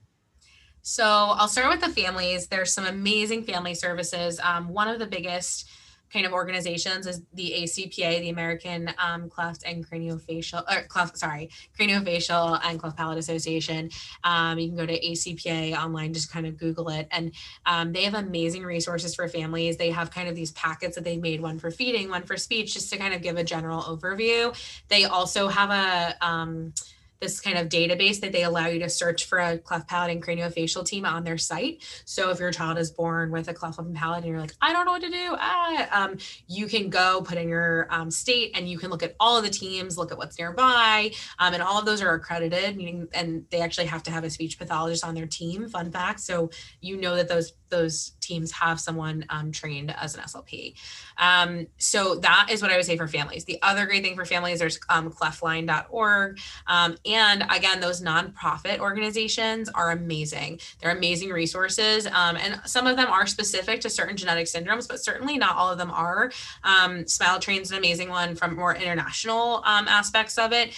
So, 0.83 1.05
I'll 1.05 1.47
start 1.47 1.69
with 1.69 1.81
the 1.81 2.01
families. 2.01 2.47
There's 2.47 2.73
some 2.73 2.85
amazing 2.85 3.43
family 3.43 3.73
services. 3.73 4.39
Um, 4.43 4.69
one 4.69 4.87
of 4.87 4.99
the 4.99 5.07
biggest 5.07 5.67
kind 6.11 6.25
of 6.25 6.33
organizations 6.33 7.07
is 7.07 7.21
the 7.33 7.53
ACPA, 7.59 8.19
the 8.21 8.29
American 8.29 8.91
um, 8.97 9.29
Cleft 9.29 9.63
and 9.65 9.87
Craniofacial, 9.87 10.63
or 10.71 10.83
cleft, 10.87 11.17
sorry, 11.17 11.49
Craniofacial 11.79 12.59
and 12.63 12.79
Cleft 12.79 12.97
Palate 12.97 13.17
Association. 13.17 13.89
Um, 14.23 14.59
you 14.59 14.67
can 14.67 14.77
go 14.77 14.85
to 14.85 14.99
ACPA 14.99 15.75
online, 15.75 16.13
just 16.13 16.31
kind 16.31 16.45
of 16.45 16.57
Google 16.57 16.89
it. 16.89 17.07
And 17.11 17.31
um, 17.65 17.93
they 17.93 18.03
have 18.03 18.13
amazing 18.13 18.63
resources 18.63 19.15
for 19.15 19.27
families. 19.27 19.77
They 19.77 19.91
have 19.91 20.11
kind 20.11 20.27
of 20.27 20.35
these 20.35 20.51
packets 20.51 20.95
that 20.95 21.03
they've 21.03 21.21
made, 21.21 21.41
one 21.41 21.59
for 21.59 21.71
feeding, 21.71 22.09
one 22.09 22.23
for 22.23 22.37
speech, 22.37 22.73
just 22.73 22.91
to 22.91 22.97
kind 22.97 23.13
of 23.13 23.21
give 23.21 23.37
a 23.37 23.43
general 23.43 23.81
overview. 23.81 24.55
They 24.89 25.05
also 25.05 25.47
have 25.47 25.69
a, 25.69 26.25
um, 26.25 26.73
this 27.21 27.39
kind 27.39 27.57
of 27.57 27.69
database 27.69 28.19
that 28.19 28.31
they 28.31 28.43
allow 28.43 28.67
you 28.67 28.79
to 28.79 28.89
search 28.89 29.25
for 29.25 29.39
a 29.39 29.57
cleft 29.57 29.87
palate 29.87 30.11
and 30.11 30.23
craniofacial 30.23 30.83
team 30.83 31.05
on 31.05 31.23
their 31.23 31.37
site. 31.37 31.83
So 32.05 32.31
if 32.31 32.39
your 32.39 32.51
child 32.51 32.79
is 32.79 32.91
born 32.91 33.31
with 33.31 33.47
a 33.47 33.53
cleft 33.53 33.79
palate 33.93 34.17
and 34.23 34.27
you're 34.27 34.39
like, 34.39 34.53
I 34.61 34.73
don't 34.73 34.85
know 34.85 34.91
what 34.91 35.03
to 35.03 35.09
do, 35.09 35.35
ah, 35.37 36.03
um, 36.03 36.17
you 36.47 36.67
can 36.67 36.89
go 36.89 37.21
put 37.21 37.37
in 37.37 37.47
your 37.47 37.87
um, 37.91 38.09
state 38.09 38.51
and 38.55 38.67
you 38.67 38.77
can 38.77 38.89
look 38.89 39.03
at 39.03 39.15
all 39.19 39.37
of 39.37 39.43
the 39.43 39.49
teams, 39.49 39.97
look 39.97 40.11
at 40.11 40.17
what's 40.17 40.37
nearby, 40.37 41.11
um, 41.39 41.53
and 41.53 41.61
all 41.61 41.77
of 41.77 41.85
those 41.85 42.01
are 42.01 42.13
accredited, 42.13 42.75
meaning 42.75 43.07
and 43.13 43.45
they 43.51 43.61
actually 43.61 43.85
have 43.85 44.03
to 44.03 44.11
have 44.11 44.23
a 44.23 44.29
speech 44.29 44.57
pathologist 44.57 45.05
on 45.05 45.13
their 45.13 45.27
team. 45.27 45.69
Fun 45.69 45.91
fact, 45.91 46.19
so 46.19 46.49
you 46.81 46.97
know 46.97 47.15
that 47.15 47.27
those 47.27 47.53
those 47.71 48.11
teams 48.21 48.51
have 48.51 48.79
someone 48.79 49.25
um, 49.29 49.51
trained 49.51 49.93
as 49.97 50.15
an 50.15 50.21
SLP. 50.21 50.75
Um, 51.17 51.65
so 51.77 52.15
that 52.15 52.49
is 52.51 52.61
what 52.61 52.71
I 52.71 52.77
would 52.77 52.85
say 52.85 52.97
for 52.97 53.07
families. 53.07 53.45
The 53.45 53.57
other 53.63 53.87
great 53.87 54.03
thing 54.03 54.15
for 54.15 54.25
families, 54.25 54.59
there's 54.59 54.79
um, 54.89 55.11
cleftline.org. 55.11 56.39
Um, 56.67 56.97
and 57.05 57.45
again, 57.49 57.79
those 57.79 58.01
nonprofit 58.01 58.79
organizations 58.79 59.69
are 59.69 59.91
amazing. 59.91 60.59
They're 60.79 60.95
amazing 60.95 61.29
resources. 61.31 62.05
Um, 62.05 62.37
and 62.37 62.61
some 62.65 62.85
of 62.85 62.95
them 62.95 63.07
are 63.07 63.25
specific 63.25 63.81
to 63.81 63.89
certain 63.89 64.15
genetic 64.15 64.45
syndromes, 64.45 64.87
but 64.87 64.99
certainly 65.03 65.37
not 65.37 65.55
all 65.55 65.71
of 65.71 65.79
them 65.79 65.89
are. 65.91 66.31
Um, 66.63 67.07
Smile 67.07 67.39
Train's 67.39 67.71
an 67.71 67.77
amazing 67.77 68.09
one 68.09 68.35
from 68.35 68.55
more 68.55 68.75
international 68.75 69.63
um, 69.65 69.87
aspects 69.87 70.37
of 70.37 70.53
it. 70.53 70.73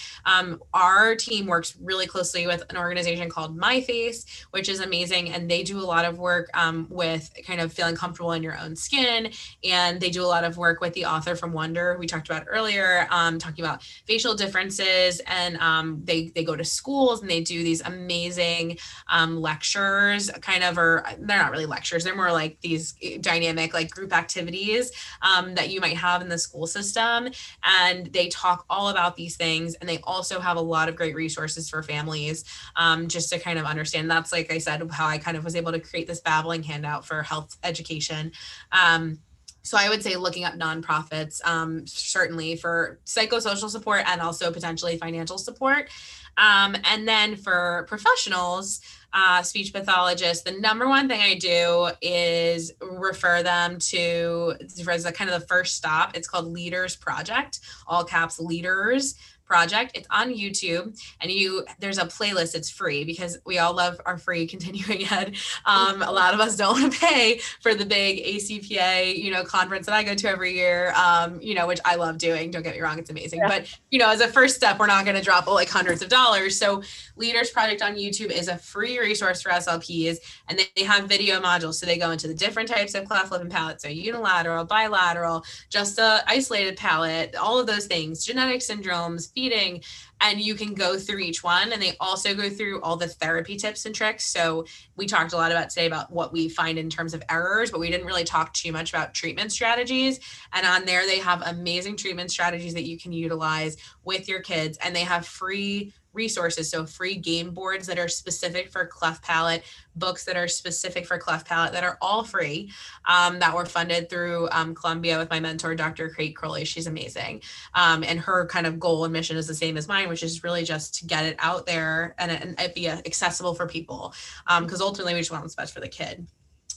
Our 0.72 1.14
team 1.16 1.46
works 1.46 1.76
really 1.80 2.06
closely 2.06 2.46
with 2.46 2.64
an 2.70 2.76
organization 2.76 3.28
called 3.28 3.58
MyFace, 3.58 4.44
which 4.50 4.68
is 4.68 4.80
amazing. 4.80 5.30
And 5.30 5.50
they 5.50 5.62
do 5.62 5.78
a 5.78 5.82
lot 5.82 6.04
of 6.04 6.18
work 6.18 6.50
with 6.90 7.30
kind 7.46 7.60
of 7.60 7.72
feeling 7.72 7.96
comfortable 7.96 8.32
in 8.32 8.42
your 8.42 8.58
own 8.58 8.76
skin. 8.76 9.30
And 9.62 10.00
they 10.00 10.10
do 10.10 10.22
a 10.22 10.26
lot 10.26 10.44
of 10.44 10.56
work 10.56 10.80
with 10.80 10.94
the 10.94 11.04
author 11.06 11.36
from 11.36 11.52
Wonder, 11.52 11.96
we 11.98 12.06
talked 12.06 12.28
about 12.28 12.44
earlier, 12.48 13.06
um, 13.10 13.38
talking 13.38 13.64
about 13.64 13.82
facial 14.06 14.34
differences. 14.34 15.20
And 15.26 15.56
um, 15.58 16.00
they, 16.04 16.28
they 16.28 16.44
go 16.44 16.56
to 16.56 16.64
schools 16.64 17.22
and 17.22 17.30
they 17.30 17.40
do 17.40 17.62
these 17.62 17.80
amazing 17.82 18.78
um, 19.08 19.40
lectures, 19.40 20.30
kind 20.40 20.64
of, 20.64 20.78
or 20.78 21.04
they're 21.18 21.38
not 21.38 21.50
really 21.50 21.66
lectures, 21.66 22.04
they're 22.04 22.16
more 22.16 22.32
like 22.32 22.60
these 22.60 22.94
dynamic, 23.20 23.74
like 23.74 23.90
group 23.90 24.12
activities 24.12 24.92
um, 25.22 25.54
that 25.54 25.70
you 25.70 25.80
might 25.80 25.96
have 25.96 26.22
in 26.22 26.28
the 26.28 26.38
school 26.38 26.66
system. 26.66 27.28
And 27.62 28.06
they 28.12 28.28
talk 28.28 28.64
all 28.68 28.88
about 28.88 29.16
these 29.16 29.36
things. 29.36 29.74
And 29.74 29.88
they 29.88 29.98
also 30.04 30.40
have 30.40 30.56
a 30.56 30.60
lot 30.60 30.88
of 30.88 30.96
great 30.96 31.14
resources 31.14 31.68
for 31.68 31.82
families 31.82 32.44
um, 32.76 33.08
just 33.08 33.30
to 33.30 33.38
kind 33.38 33.58
of 33.58 33.64
understand. 33.64 34.10
That's, 34.10 34.32
like 34.32 34.52
I 34.52 34.58
said, 34.58 34.88
how 34.90 35.06
I 35.06 35.18
kind 35.18 35.36
of 35.36 35.44
was 35.44 35.56
able 35.56 35.72
to 35.72 35.80
create 35.80 36.06
this 36.06 36.20
babbling 36.20 36.62
handout 36.74 37.06
for 37.06 37.22
health 37.22 37.56
education. 37.62 38.32
Um, 38.72 39.18
so 39.62 39.78
I 39.78 39.88
would 39.88 40.02
say 40.02 40.16
looking 40.16 40.44
up 40.44 40.54
nonprofits, 40.54 41.44
um, 41.46 41.86
certainly 41.86 42.56
for 42.56 43.00
psychosocial 43.06 43.70
support 43.70 44.02
and 44.06 44.20
also 44.20 44.52
potentially 44.52 44.98
financial 44.98 45.38
support. 45.38 45.88
Um, 46.36 46.76
and 46.84 47.08
then 47.08 47.36
for 47.36 47.86
professionals, 47.88 48.80
uh, 49.14 49.42
speech 49.42 49.72
pathologists, 49.72 50.42
the 50.42 50.58
number 50.58 50.88
one 50.88 51.08
thing 51.08 51.20
I 51.20 51.34
do 51.34 51.90
is 52.02 52.72
refer 52.82 53.42
them 53.42 53.78
to 53.78 54.54
as 54.88 55.04
a 55.04 55.12
kind 55.12 55.30
of 55.30 55.40
the 55.40 55.46
first 55.46 55.76
stop. 55.76 56.16
It's 56.16 56.28
called 56.28 56.46
Leaders 56.46 56.96
Project, 56.96 57.60
all 57.86 58.04
caps 58.04 58.38
Leaders 58.38 59.14
project. 59.44 59.92
It's 59.94 60.06
on 60.10 60.34
YouTube 60.34 60.98
and 61.20 61.30
you 61.30 61.64
there's 61.78 61.98
a 61.98 62.06
playlist. 62.06 62.54
It's 62.54 62.70
free 62.70 63.04
because 63.04 63.38
we 63.44 63.58
all 63.58 63.74
love 63.74 64.00
our 64.06 64.18
free 64.18 64.46
continuing 64.54 65.06
ed. 65.10 65.36
Um, 65.64 66.02
a 66.02 66.10
lot 66.10 66.34
of 66.34 66.40
us 66.40 66.56
don't 66.56 66.80
want 66.80 66.92
to 66.92 66.98
pay 66.98 67.38
for 67.60 67.74
the 67.74 67.84
big 67.84 68.24
ACPA, 68.24 69.16
you 69.16 69.30
know, 69.30 69.44
conference 69.44 69.86
that 69.86 69.94
I 69.94 70.02
go 70.02 70.14
to 70.14 70.28
every 70.28 70.54
year. 70.54 70.92
Um, 70.96 71.40
you 71.40 71.54
know, 71.54 71.66
which 71.66 71.80
I 71.84 71.96
love 71.96 72.18
doing. 72.18 72.50
Don't 72.50 72.62
get 72.62 72.74
me 72.74 72.80
wrong, 72.80 72.98
it's 72.98 73.10
amazing. 73.10 73.40
Yeah. 73.40 73.48
But 73.48 73.78
you 73.90 73.98
know, 73.98 74.10
as 74.10 74.20
a 74.20 74.28
first 74.28 74.56
step, 74.56 74.78
we're 74.78 74.86
not 74.86 75.04
going 75.04 75.16
to 75.16 75.22
drop 75.22 75.46
like 75.46 75.68
hundreds 75.68 76.02
of 76.02 76.08
dollars. 76.08 76.58
So 76.58 76.82
Leaders 77.16 77.50
Project 77.50 77.82
on 77.82 77.94
YouTube 77.94 78.30
is 78.30 78.48
a 78.48 78.56
free 78.56 78.98
resource 79.04 79.42
for 79.42 79.50
SLPs, 79.50 80.18
and 80.48 80.58
they 80.58 80.82
have 80.82 81.08
video 81.08 81.40
modules. 81.40 81.74
So 81.74 81.86
they 81.86 81.98
go 81.98 82.10
into 82.10 82.26
the 82.26 82.34
different 82.34 82.68
types 82.68 82.94
of 82.94 83.04
cleft 83.04 83.30
lip 83.30 83.42
and 83.42 83.50
palate. 83.50 83.80
So 83.80 83.88
unilateral, 83.88 84.64
bilateral, 84.64 85.44
just 85.70 85.98
a 85.98 86.22
isolated 86.26 86.76
palate, 86.76 87.36
all 87.36 87.58
of 87.58 87.66
those 87.66 87.86
things, 87.86 88.24
genetic 88.24 88.60
syndromes, 88.60 89.32
feeding, 89.32 89.82
and 90.20 90.40
you 90.40 90.54
can 90.54 90.74
go 90.74 90.98
through 90.98 91.18
each 91.18 91.44
one. 91.44 91.72
And 91.72 91.82
they 91.82 91.96
also 92.00 92.34
go 92.34 92.48
through 92.48 92.80
all 92.80 92.96
the 92.96 93.08
therapy 93.08 93.56
tips 93.56 93.84
and 93.86 93.94
tricks. 93.94 94.24
So 94.26 94.64
we 94.96 95.06
talked 95.06 95.32
a 95.32 95.36
lot 95.36 95.52
about 95.52 95.70
today 95.70 95.86
about 95.86 96.10
what 96.10 96.32
we 96.32 96.48
find 96.48 96.78
in 96.78 96.88
terms 96.88 97.14
of 97.14 97.22
errors, 97.28 97.70
but 97.70 97.80
we 97.80 97.90
didn't 97.90 98.06
really 98.06 98.24
talk 98.24 98.52
too 98.54 98.72
much 98.72 98.90
about 98.90 99.14
treatment 99.14 99.52
strategies. 99.52 100.20
And 100.52 100.66
on 100.66 100.84
there, 100.84 101.06
they 101.06 101.18
have 101.18 101.42
amazing 101.42 101.96
treatment 101.96 102.30
strategies 102.30 102.74
that 102.74 102.84
you 102.84 102.98
can 102.98 103.12
utilize 103.12 103.76
with 104.04 104.28
your 104.28 104.40
kids, 104.40 104.78
and 104.82 104.94
they 104.94 105.00
have 105.00 105.26
free 105.26 105.92
resources. 106.14 106.70
So 106.70 106.86
free 106.86 107.16
game 107.16 107.50
boards 107.50 107.86
that 107.86 107.98
are 107.98 108.08
specific 108.08 108.70
for 108.70 108.86
cleft 108.86 109.22
palate, 109.22 109.62
books 109.96 110.24
that 110.24 110.36
are 110.36 110.48
specific 110.48 111.06
for 111.06 111.18
cleft 111.18 111.46
palate 111.46 111.72
that 111.72 111.84
are 111.84 111.98
all 112.00 112.24
free 112.24 112.72
um, 113.06 113.38
that 113.40 113.54
were 113.54 113.66
funded 113.66 114.08
through 114.08 114.48
um, 114.52 114.74
Columbia 114.74 115.18
with 115.18 115.30
my 115.30 115.40
mentor, 115.40 115.74
Dr. 115.74 116.08
Kate 116.10 116.34
Crowley. 116.34 116.64
She's 116.64 116.86
amazing. 116.86 117.42
Um, 117.74 118.02
and 118.04 118.18
her 118.20 118.46
kind 118.46 118.66
of 118.66 118.78
goal 118.78 119.04
and 119.04 119.12
mission 119.12 119.36
is 119.36 119.46
the 119.46 119.54
same 119.54 119.76
as 119.76 119.88
mine, 119.88 120.08
which 120.08 120.22
is 120.22 120.44
really 120.44 120.64
just 120.64 120.94
to 120.96 121.06
get 121.06 121.24
it 121.24 121.36
out 121.38 121.66
there 121.66 122.14
and, 122.18 122.30
and 122.30 122.60
it 122.60 122.74
be 122.74 122.88
accessible 122.88 123.54
for 123.54 123.66
people. 123.66 124.14
Because 124.46 124.80
um, 124.80 124.86
ultimately 124.86 125.14
we 125.14 125.20
just 125.20 125.30
want 125.30 125.42
what's 125.42 125.54
best 125.54 125.74
for 125.74 125.80
the 125.80 125.88
kid. 125.88 126.26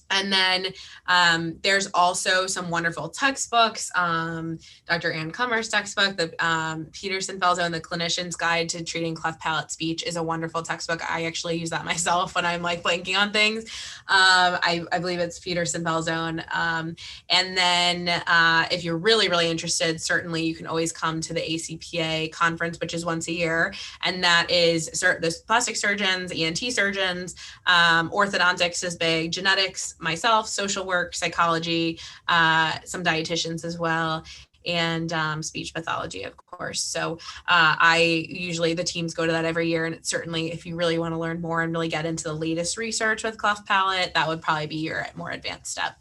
And 0.09 0.31
then 0.31 0.67
um, 1.07 1.57
there's 1.63 1.87
also 1.93 2.47
some 2.47 2.69
wonderful 2.69 3.09
textbooks. 3.09 3.91
Um, 3.95 4.59
Dr. 4.87 5.11
Ann 5.11 5.31
Kummer's 5.31 5.69
textbook, 5.69 6.17
the 6.17 6.45
um, 6.45 6.85
Peterson 6.91 7.39
Falzone, 7.39 7.71
The 7.71 7.81
Clinician's 7.81 8.35
Guide 8.35 8.69
to 8.69 8.83
Treating 8.83 9.15
Cleft 9.15 9.39
Palate 9.39 9.71
Speech 9.71 10.03
is 10.03 10.15
a 10.15 10.23
wonderful 10.23 10.61
textbook. 10.61 11.01
I 11.09 11.25
actually 11.25 11.57
use 11.57 11.69
that 11.71 11.85
myself 11.91 12.35
when 12.35 12.45
I'm 12.45 12.61
like 12.61 12.83
blanking 12.83 13.17
on 13.17 13.31
things. 13.31 13.63
Um, 14.07 14.59
I, 14.63 14.83
I, 14.91 14.99
believe 14.99 15.19
it's 15.19 15.39
Peterson 15.39 15.83
Falzone. 15.83 16.43
Um, 16.55 16.95
and 17.29 17.57
then 17.57 18.09
uh, 18.27 18.65
if 18.71 18.83
you're 18.83 18.97
really, 18.97 19.29
really 19.29 19.49
interested, 19.49 20.01
certainly 20.01 20.43
you 20.43 20.55
can 20.55 20.67
always 20.67 20.91
come 20.91 21.21
to 21.21 21.33
the 21.33 21.41
ACPA 21.41 22.31
conference, 22.31 22.79
which 22.79 22.93
is 22.93 23.05
once 23.05 23.27
a 23.27 23.33
year. 23.33 23.73
And 24.03 24.23
that 24.23 24.49
is 24.49 24.87
the 24.87 25.35
plastic 25.45 25.75
surgeons, 25.75 26.31
ENT 26.33 26.57
surgeons, 26.57 27.35
um, 27.65 28.09
orthodontics 28.11 28.83
is 28.83 28.95
big, 28.95 29.31
genetics, 29.31 29.95
myself, 29.99 30.47
social 30.47 30.85
work, 30.85 31.15
psychology, 31.15 31.99
uh, 32.27 32.73
some 32.85 33.03
dietitians 33.03 33.65
as 33.65 33.77
well, 33.77 34.23
and 34.65 35.13
um, 35.13 35.41
speech 35.41 35.73
pathology, 35.73 36.23
of 36.23 36.35
course. 36.37 36.81
So 36.81 37.13
uh, 37.47 37.75
I 37.79 38.25
usually 38.29 38.73
the 38.73 38.83
teams 38.83 39.13
go 39.13 39.25
to 39.25 39.31
that 39.31 39.45
every 39.45 39.69
year, 39.69 39.85
and 39.85 39.95
it's 39.95 40.09
certainly 40.09 40.51
if 40.51 40.65
you 40.65 40.75
really 40.75 40.99
want 40.99 41.13
to 41.13 41.19
learn 41.19 41.41
more 41.41 41.61
and 41.61 41.71
really 41.71 41.87
get 41.87 42.05
into 42.05 42.25
the 42.25 42.33
latest 42.33 42.77
research 42.77 43.23
with 43.23 43.37
cleft 43.37 43.65
palate, 43.65 44.13
that 44.13 44.27
would 44.27 44.41
probably 44.41 44.67
be 44.67 44.77
your 44.77 45.07
more 45.15 45.31
advanced 45.31 45.71
step. 45.71 45.95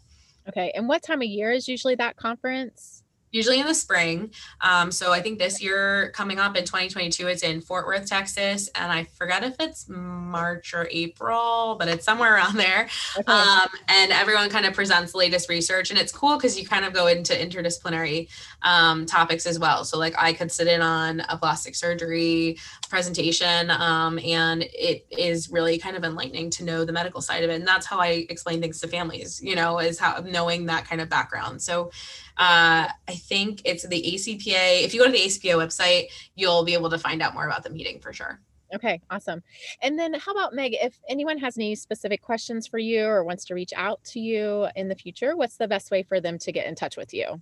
Okay, 0.49 0.71
and 0.75 0.87
what 0.87 1.03
time 1.03 1.21
of 1.21 1.27
year 1.27 1.51
is 1.51 1.67
usually 1.67 1.95
that 1.95 2.15
conference? 2.15 3.03
Usually 3.37 3.59
in 3.59 3.67
the 3.67 3.73
spring. 3.73 4.31
Um, 4.61 4.91
so 4.91 5.13
I 5.13 5.21
think 5.21 5.37
this 5.37 5.61
year 5.61 6.11
coming 6.15 6.39
up 6.39 6.57
in 6.57 6.65
2022, 6.65 7.27
it's 7.27 7.43
in 7.43 7.61
Fort 7.61 7.85
Worth, 7.85 8.07
Texas, 8.07 8.67
and 8.73 8.91
I 8.91 9.03
forget 9.03 9.43
if 9.43 9.55
it's 9.59 9.87
March 9.87 10.73
or 10.73 10.89
April, 10.91 11.75
but 11.77 11.87
it's 11.87 12.03
somewhere 12.03 12.35
around 12.35 12.57
there. 12.57 12.89
Okay. 13.17 13.31
Um, 13.31 13.67
and 13.87 14.11
everyone 14.11 14.49
kind 14.49 14.65
of 14.65 14.73
presents 14.73 15.11
the 15.11 15.19
latest 15.19 15.49
research, 15.49 15.91
and 15.91 15.99
it's 15.99 16.11
cool 16.11 16.35
because 16.35 16.59
you 16.59 16.67
kind 16.67 16.83
of 16.83 16.93
go 16.93 17.05
into 17.05 17.33
interdisciplinary 17.33 18.27
um, 18.63 19.05
topics 19.05 19.45
as 19.45 19.59
well. 19.59 19.85
So 19.85 19.99
like 19.99 20.15
I 20.17 20.33
could 20.33 20.51
sit 20.51 20.67
in 20.67 20.81
on 20.81 21.21
a 21.29 21.37
plastic 21.37 21.75
surgery 21.75 22.57
presentation, 22.89 23.69
um, 23.69 24.17
and 24.19 24.63
it 24.63 25.05
is 25.11 25.51
really 25.51 25.77
kind 25.77 25.95
of 25.95 26.03
enlightening 26.03 26.49
to 26.51 26.63
know 26.63 26.85
the 26.85 26.91
medical 26.91 27.21
side 27.21 27.43
of 27.43 27.51
it, 27.51 27.55
and 27.55 27.67
that's 27.67 27.85
how 27.85 27.99
I 27.99 28.25
explain 28.29 28.61
things 28.61 28.81
to 28.81 28.87
families. 28.87 29.39
You 29.43 29.55
know, 29.55 29.77
is 29.77 29.99
how 29.99 30.21
knowing 30.21 30.65
that 30.65 30.87
kind 30.87 31.01
of 31.01 31.07
background. 31.07 31.61
So 31.61 31.91
uh, 32.37 32.87
I 33.07 33.15
think 33.15 33.61
it's 33.65 33.87
the 33.87 34.01
ACPA. 34.01 34.83
If 34.83 34.93
you 34.93 34.99
go 34.99 35.05
to 35.05 35.11
the 35.11 35.17
ACPA 35.17 35.55
website, 35.55 36.07
you'll 36.35 36.63
be 36.63 36.73
able 36.73 36.89
to 36.89 36.97
find 36.97 37.21
out 37.21 37.33
more 37.33 37.45
about 37.45 37.63
the 37.63 37.69
meeting 37.69 37.99
for 37.99 38.13
sure. 38.13 38.39
Okay, 38.75 39.01
awesome. 39.09 39.41
And 39.81 39.97
then 39.97 40.13
how 40.13 40.33
about 40.33 40.53
Meg, 40.53 40.75
if 40.81 40.99
anyone 41.07 41.37
has 41.37 41.57
any 41.57 41.73
specific 41.75 42.21
questions 42.21 42.67
for 42.67 42.77
you 42.77 43.05
or 43.05 43.23
wants 43.23 43.45
to 43.45 43.53
reach 43.53 43.71
out 43.75 44.03
to 44.05 44.19
you 44.19 44.67
in 44.75 44.89
the 44.89 44.95
future, 44.95 45.35
what's 45.35 45.57
the 45.57 45.67
best 45.67 45.89
way 45.89 46.03
for 46.03 46.19
them 46.19 46.37
to 46.39 46.51
get 46.51 46.67
in 46.67 46.75
touch 46.75 46.97
with 46.97 47.13
you? 47.13 47.41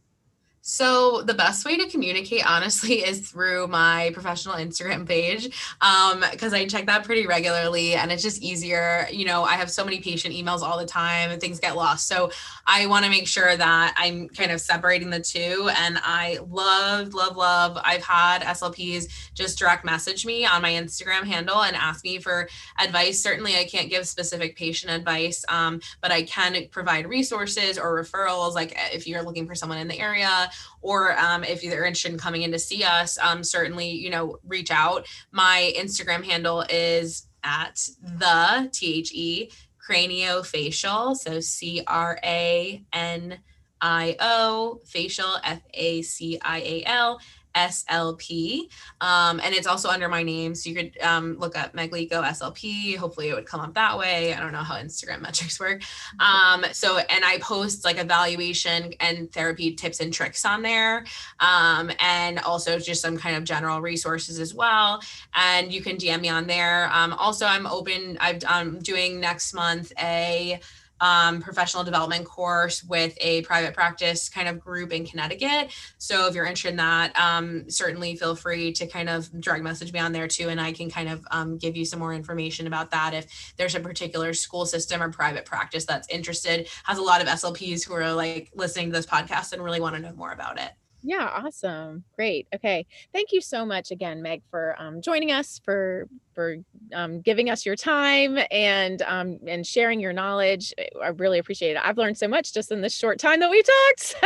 So 0.68 1.22
the 1.22 1.36
best 1.36 1.64
way 1.64 1.78
to 1.78 1.88
communicate 1.88 2.44
honestly 2.44 2.94
is 3.06 3.30
through 3.30 3.68
my 3.68 4.10
professional 4.16 4.56
Instagram 4.56 5.08
page 5.08 5.44
because 5.44 6.54
um, 6.54 6.60
I 6.60 6.66
check 6.66 6.88
that 6.88 7.04
pretty 7.04 7.28
regularly 7.28 7.94
and 7.94 8.12
it's 8.12 8.24
just 8.24 8.42
easier. 8.42 9.08
You 9.12 9.26
know, 9.26 9.44
I 9.44 9.54
have 9.54 9.70
so 9.70 9.86
many 9.86 10.00
patient 10.00 10.34
emails 10.34 10.62
all 10.62 10.80
the 10.80 10.86
time 10.88 11.30
and 11.30 11.40
things 11.40 11.60
get 11.60 11.76
lost. 11.76 12.08
So 12.08 12.32
I 12.66 12.88
want 12.88 13.06
to 13.06 13.12
make 13.12 13.28
sure 13.28 13.56
that 13.56 13.94
I'm 13.96 14.28
kind 14.30 14.50
of 14.52 14.60
separating 14.60 15.12
the 15.12 15.20
two. 15.20 15.70
And 15.78 16.00
I 16.02 16.40
love, 16.50 17.14
love, 17.14 17.38
love. 17.38 17.78
I've 17.84 18.04
had 18.04 18.42
SLPs 18.42 19.06
just 19.36 19.60
direct 19.60 19.86
message 19.86 20.26
me 20.26 20.48
on 20.48 20.64
my 20.64 20.72
Instagram 20.72 21.26
handle 21.26 21.62
and 21.62 21.76
ask 21.76 22.04
me 22.04 22.18
for 22.18 22.50
advice. 22.80 23.20
Certainly, 23.20 23.56
I 23.56 23.66
can't 23.66 23.92
give 23.92 24.08
specific 24.08 24.56
patient 24.56 24.92
advice, 24.92 25.46
um, 25.48 25.80
but 26.02 26.12
I 26.12 26.24
can 26.24 26.56
provide 26.72 27.06
resources 27.06 27.78
or 27.78 28.02
referrals. 28.02 28.56
Like 28.56 28.76
if 28.92 29.06
you're 29.06 29.22
looking 29.22 29.46
for 29.46 29.54
someone 29.54 29.78
in 29.78 29.88
the 29.88 30.00
area 30.00 30.50
or 30.82 31.18
um, 31.20 31.44
if 31.44 31.64
you're 31.64 31.86
interested 31.86 32.12
in 32.12 32.18
coming 32.18 32.44
in 32.44 32.52
to 32.52 32.60
see 32.60 32.84
us, 32.84 33.18
um, 33.20 33.44
certainly, 33.44 33.90
you 33.90 34.10
know, 34.10 34.38
reach 34.46 34.72
out. 34.72 35.08
My 35.32 35.74
Instagram 35.78 36.24
handle 36.24 36.64
is 36.70 37.28
at 37.44 37.88
the 38.02 38.70
T 38.72 39.00
H 39.00 39.12
E 39.14 39.52
craniofacial. 39.88 41.16
So 41.16 41.40
C 41.40 41.84
R 41.88 42.20
A 42.24 42.84
N 42.94 43.40
I 43.82 44.16
O 44.20 44.82
facial, 44.86 45.38
F 45.44 45.62
A 45.74 46.02
C 46.02 46.40
I 46.42 46.60
A 46.60 46.84
L. 46.86 47.20
SLP. 47.56 48.70
Um, 49.02 49.40
and 49.40 49.54
it's 49.54 49.68
also 49.68 49.90
under 49.90 50.10
my 50.10 50.24
name. 50.24 50.56
So 50.56 50.70
you 50.70 50.76
could 50.76 50.98
um, 51.02 51.38
look 51.40 51.58
up 51.58 51.74
Meglico 51.74 52.24
SLP. 52.24 52.98
Hopefully 52.98 53.30
it 53.30 53.36
would 53.36 53.46
come 53.46 53.62
up 53.62 53.74
that 53.74 53.98
way. 53.98 54.34
I 54.34 54.40
don't 54.40 54.52
know 54.52 54.60
how 54.60 54.76
Instagram 54.76 55.22
metrics 55.26 55.60
work. 55.60 55.84
Um, 56.20 56.66
so, 56.72 56.98
and 56.98 57.24
I 57.24 57.40
post 57.40 57.86
like 57.86 57.98
evaluation 57.98 58.94
and 59.00 59.32
therapy 59.32 59.74
tips 59.74 60.00
and 60.00 60.14
tricks 60.14 60.46
on 60.46 60.62
there. 60.62 61.06
Um, 61.40 61.92
and 62.00 62.40
also 62.40 62.80
just 62.80 63.02
some 63.02 63.18
kind 63.18 63.36
of 63.36 63.44
general 63.44 63.82
resources 63.82 64.40
as 64.40 64.54
well. 64.54 65.02
And 65.34 65.72
you 65.72 65.82
can 65.82 65.98
DM 65.98 66.22
me 66.22 66.30
on 66.30 66.48
there. 66.48 66.90
Um, 66.92 67.14
also, 67.14 67.46
I'm 67.46 67.68
open, 67.68 68.18
I've, 68.20 68.44
I'm 68.48 68.80
doing 68.80 69.20
next 69.20 69.54
month 69.54 69.92
a 70.00 70.60
um, 71.02 71.42
professional 71.42 71.84
development 71.84 72.26
course 72.26 72.84
with 72.84 73.18
a 73.22 73.42
private 73.44 73.74
practice 73.74 74.30
kind 74.30 74.48
of 74.48 74.60
group 74.60 74.94
in 74.94 75.06
Connecticut. 75.06 75.72
So 75.98 76.28
if 76.28 76.36
you're 76.36 76.46
interested 76.46 76.70
in 76.70 76.78
that, 76.78 77.18
um, 77.20 77.70
certainly 77.70 78.16
feel 78.16 78.36
free 78.36 78.72
to 78.74 78.88
kind 78.88 79.10
of 79.10 79.30
direct 79.42 79.64
message 79.64 79.92
me 79.92 80.00
on 80.00 80.12
there 80.12 80.28
too, 80.28 80.50
and 80.50 80.60
I 80.60 80.72
can 80.72 80.90
kind 80.90 81.10
of 81.10 81.26
um, 81.32 81.58
give 81.58 81.76
you 81.76 81.86
some 81.86 82.00
more 82.00 82.14
information 82.14 82.68
about 82.68 82.92
that. 82.92 83.14
If 83.14 83.54
there's 83.58 83.76
a 83.76 83.80
particular 83.80 84.34
school 84.34 84.66
system 84.66 85.02
or 85.02 85.10
private 85.12 85.46
practice 85.46 85.86
that's 85.86 86.08
interested, 86.10 86.68
has 86.86 86.98
a 86.98 87.04
lot 87.04 87.22
of 87.22 87.28
SLPs 87.28 87.86
who 87.86 87.94
are 87.94 88.14
like 88.14 88.52
listening 88.56 88.88
to 88.88 88.94
this 88.94 89.06
podcast 89.06 89.54
and 89.54 89.64
really 89.64 89.82
want 89.82 89.96
to 89.96 90.02
know 90.02 90.14
more 90.14 90.32
about 90.32 90.60
it. 90.60 90.72
Yeah, 91.08 91.30
awesome. 91.32 92.04
Great. 92.16 92.48
Okay. 92.54 92.88
Thank 93.14 93.32
you 93.32 93.40
so 93.40 93.64
much 93.64 93.92
again, 93.92 94.24
Meg, 94.24 94.42
for 94.50 94.76
um, 94.80 95.02
joining 95.02 95.32
us, 95.32 95.62
for 95.64 96.08
for 96.36 96.58
um, 96.94 97.22
giving 97.22 97.50
us 97.50 97.66
your 97.66 97.76
time 97.76 98.38
and 98.52 99.02
um, 99.04 99.40
and 99.48 99.66
sharing 99.66 100.00
your 100.00 100.14
knowledge. 100.14 100.74
I 101.02 101.08
really 101.08 101.40
appreciate 101.40 101.72
it. 101.72 101.82
I've 101.84 101.98
learned 101.98 102.18
so 102.18 102.28
much 102.28 102.54
just 102.54 102.72
in 102.72 102.82
this 102.82 102.94
short 102.94 103.18
time 103.18 103.40
that 103.40 103.50
we 103.50 103.64
talked. 103.64 104.16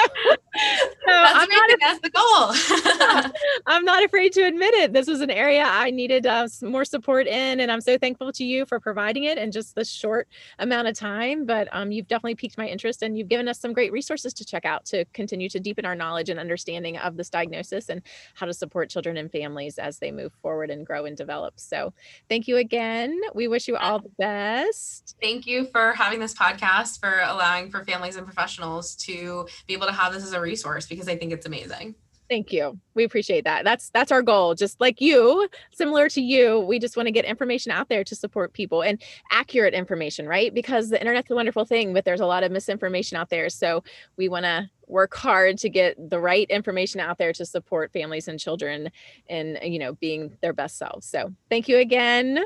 So, 1.08 1.16
I'm 1.16 1.50
not, 1.50 1.70
that's 1.80 2.00
the 2.02 2.10
goal. 2.10 3.32
I'm 3.66 3.86
not 3.86 4.04
afraid 4.04 4.34
to 4.34 4.42
admit 4.42 4.74
it. 4.76 4.94
This 4.94 5.08
was 5.08 5.22
an 5.22 5.32
area 5.32 5.64
I 5.66 5.90
needed 5.90 6.26
uh, 6.26 6.48
more 6.62 6.86
support 6.86 7.28
in, 7.28 7.60
and 7.60 7.72
I'm 7.72 7.82
so 7.82 7.98
thankful 7.98 8.32
to 8.34 8.44
you 8.44 8.66
for 8.66 8.80
providing 8.80 9.24
it 9.24 9.38
in 9.38 9.52
just 9.52 9.76
this 9.76 9.90
short 9.90 10.28
amount 10.60 10.88
of 10.88 10.96
time. 10.96 11.46
But 11.46 11.68
um, 11.72 11.92
you've 11.92 12.08
definitely 12.08 12.36
piqued 12.36 12.58
my 12.58 12.68
interest, 12.68 13.02
and 13.02 13.18
you've 13.18 13.28
given 13.28 13.48
us 13.48 13.60
some 13.60 13.74
great 13.74 13.92
resources 13.92 14.34
to 14.36 14.46
check 14.46 14.66
out 14.66 14.86
to 14.86 15.06
continue 15.14 15.50
to 15.50 15.60
deepen 15.60 15.86
our 15.86 15.96
knowledge 15.96 16.30
and 16.30 16.40
understanding 16.40 16.98
of 16.98 17.16
this 17.16 17.30
diagnosis 17.30 17.90
and 17.90 18.02
how 18.36 18.46
to 18.46 18.54
support 18.54 18.90
children 18.90 19.18
and 19.18 19.32
families 19.32 19.78
as 19.78 20.00
they 20.00 20.12
move 20.12 20.34
forward 20.42 20.70
and 20.70 20.86
grow 20.86 21.06
and 21.06 21.16
develop. 21.16 21.54
So 21.60 21.94
thank 22.28 22.48
you 22.48 22.58
again. 22.58 23.20
We 23.34 23.48
wish 23.48 23.68
you 23.68 23.76
all 23.76 24.00
the 24.00 24.12
best. 24.18 25.16
Thank 25.22 25.46
you 25.46 25.66
for 25.66 25.94
having 25.94 26.20
this 26.20 26.34
podcast, 26.34 27.00
for 27.00 27.22
allowing 27.26 27.70
for 27.70 27.84
families 27.84 28.16
and 28.16 28.26
professionals 28.26 28.96
to 28.98 29.48
be 29.68 29.74
able 29.74 29.88
to 29.88 29.94
have 29.94 30.14
this 30.14 30.24
as 30.24 30.34
a 30.34 30.42
resource 30.42 30.86
because 30.86 31.08
I 31.08 31.16
think 31.16 31.34
it's 31.34 31.46
amazing. 31.46 31.96
Thank 32.30 32.54
you. 32.54 32.80
We 32.94 33.04
appreciate 33.04 33.44
that. 33.46 33.64
That's 33.64 33.90
that's 33.90 34.12
our 34.12 34.22
goal. 34.22 34.54
Just 34.54 34.80
like 34.80 35.02
you, 35.02 35.50
similar 35.72 36.08
to 36.10 36.22
you, 36.22 36.60
we 36.60 36.78
just 36.78 36.96
want 36.96 37.08
to 37.08 37.12
get 37.12 37.26
information 37.26 37.72
out 37.72 37.90
there 37.90 38.04
to 38.04 38.16
support 38.16 38.54
people 38.54 38.84
and 38.84 39.02
accurate 39.32 39.74
information, 39.74 40.28
right? 40.28 40.54
Because 40.54 40.90
the 40.90 41.02
internet's 41.02 41.32
a 41.32 41.36
wonderful 41.36 41.66
thing, 41.66 41.92
but 41.92 42.06
there's 42.06 42.20
a 42.20 42.28
lot 42.28 42.44
of 42.44 42.52
misinformation 42.52 43.18
out 43.18 43.32
there. 43.32 43.50
So 43.50 43.84
we 44.16 44.30
want 44.30 44.46
to 44.46 44.70
work 44.86 45.16
hard 45.16 45.58
to 45.60 45.70
get 45.70 45.96
the 46.10 46.20
right 46.20 46.48
information 46.52 47.00
out 47.00 47.18
there 47.18 47.34
to 47.34 47.46
support 47.46 47.92
families 47.92 48.28
and 48.28 48.40
children 48.40 48.92
in 49.28 49.58
you 49.64 49.80
know 49.80 49.94
being 49.94 50.38
their 50.42 50.54
best 50.54 50.78
selves. 50.78 51.08
So 51.08 51.34
thank 51.50 51.68
you 51.68 51.78
again. 51.78 52.44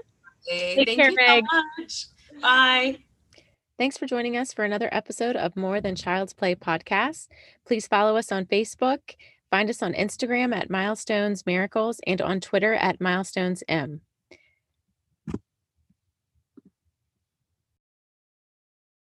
Hey, 0.48 0.86
Take 0.86 0.96
care, 0.96 1.12
Meg. 1.12 1.44
So 1.52 1.62
much. 1.78 2.06
Bye. 2.42 3.00
Thanks 3.78 3.98
for 3.98 4.06
joining 4.06 4.38
us 4.38 4.54
for 4.54 4.64
another 4.64 4.88
episode 4.92 5.36
of 5.36 5.58
More 5.58 5.82
Than 5.82 5.96
Child's 5.96 6.32
Play 6.32 6.56
podcast. 6.56 7.28
Please 7.66 7.88
follow 7.88 8.16
us 8.16 8.32
on 8.32 8.46
Facebook 8.46 9.16
Find 9.54 9.70
us 9.70 9.84
on 9.84 9.94
Instagram 9.94 10.52
at 10.56 10.72
Milestones 10.72 11.46
Miracles 11.46 12.00
and 12.08 12.20
on 12.24 12.40
Twitter 12.40 12.74
at 12.74 13.00
Milestones 13.00 13.62
M. 13.68 14.02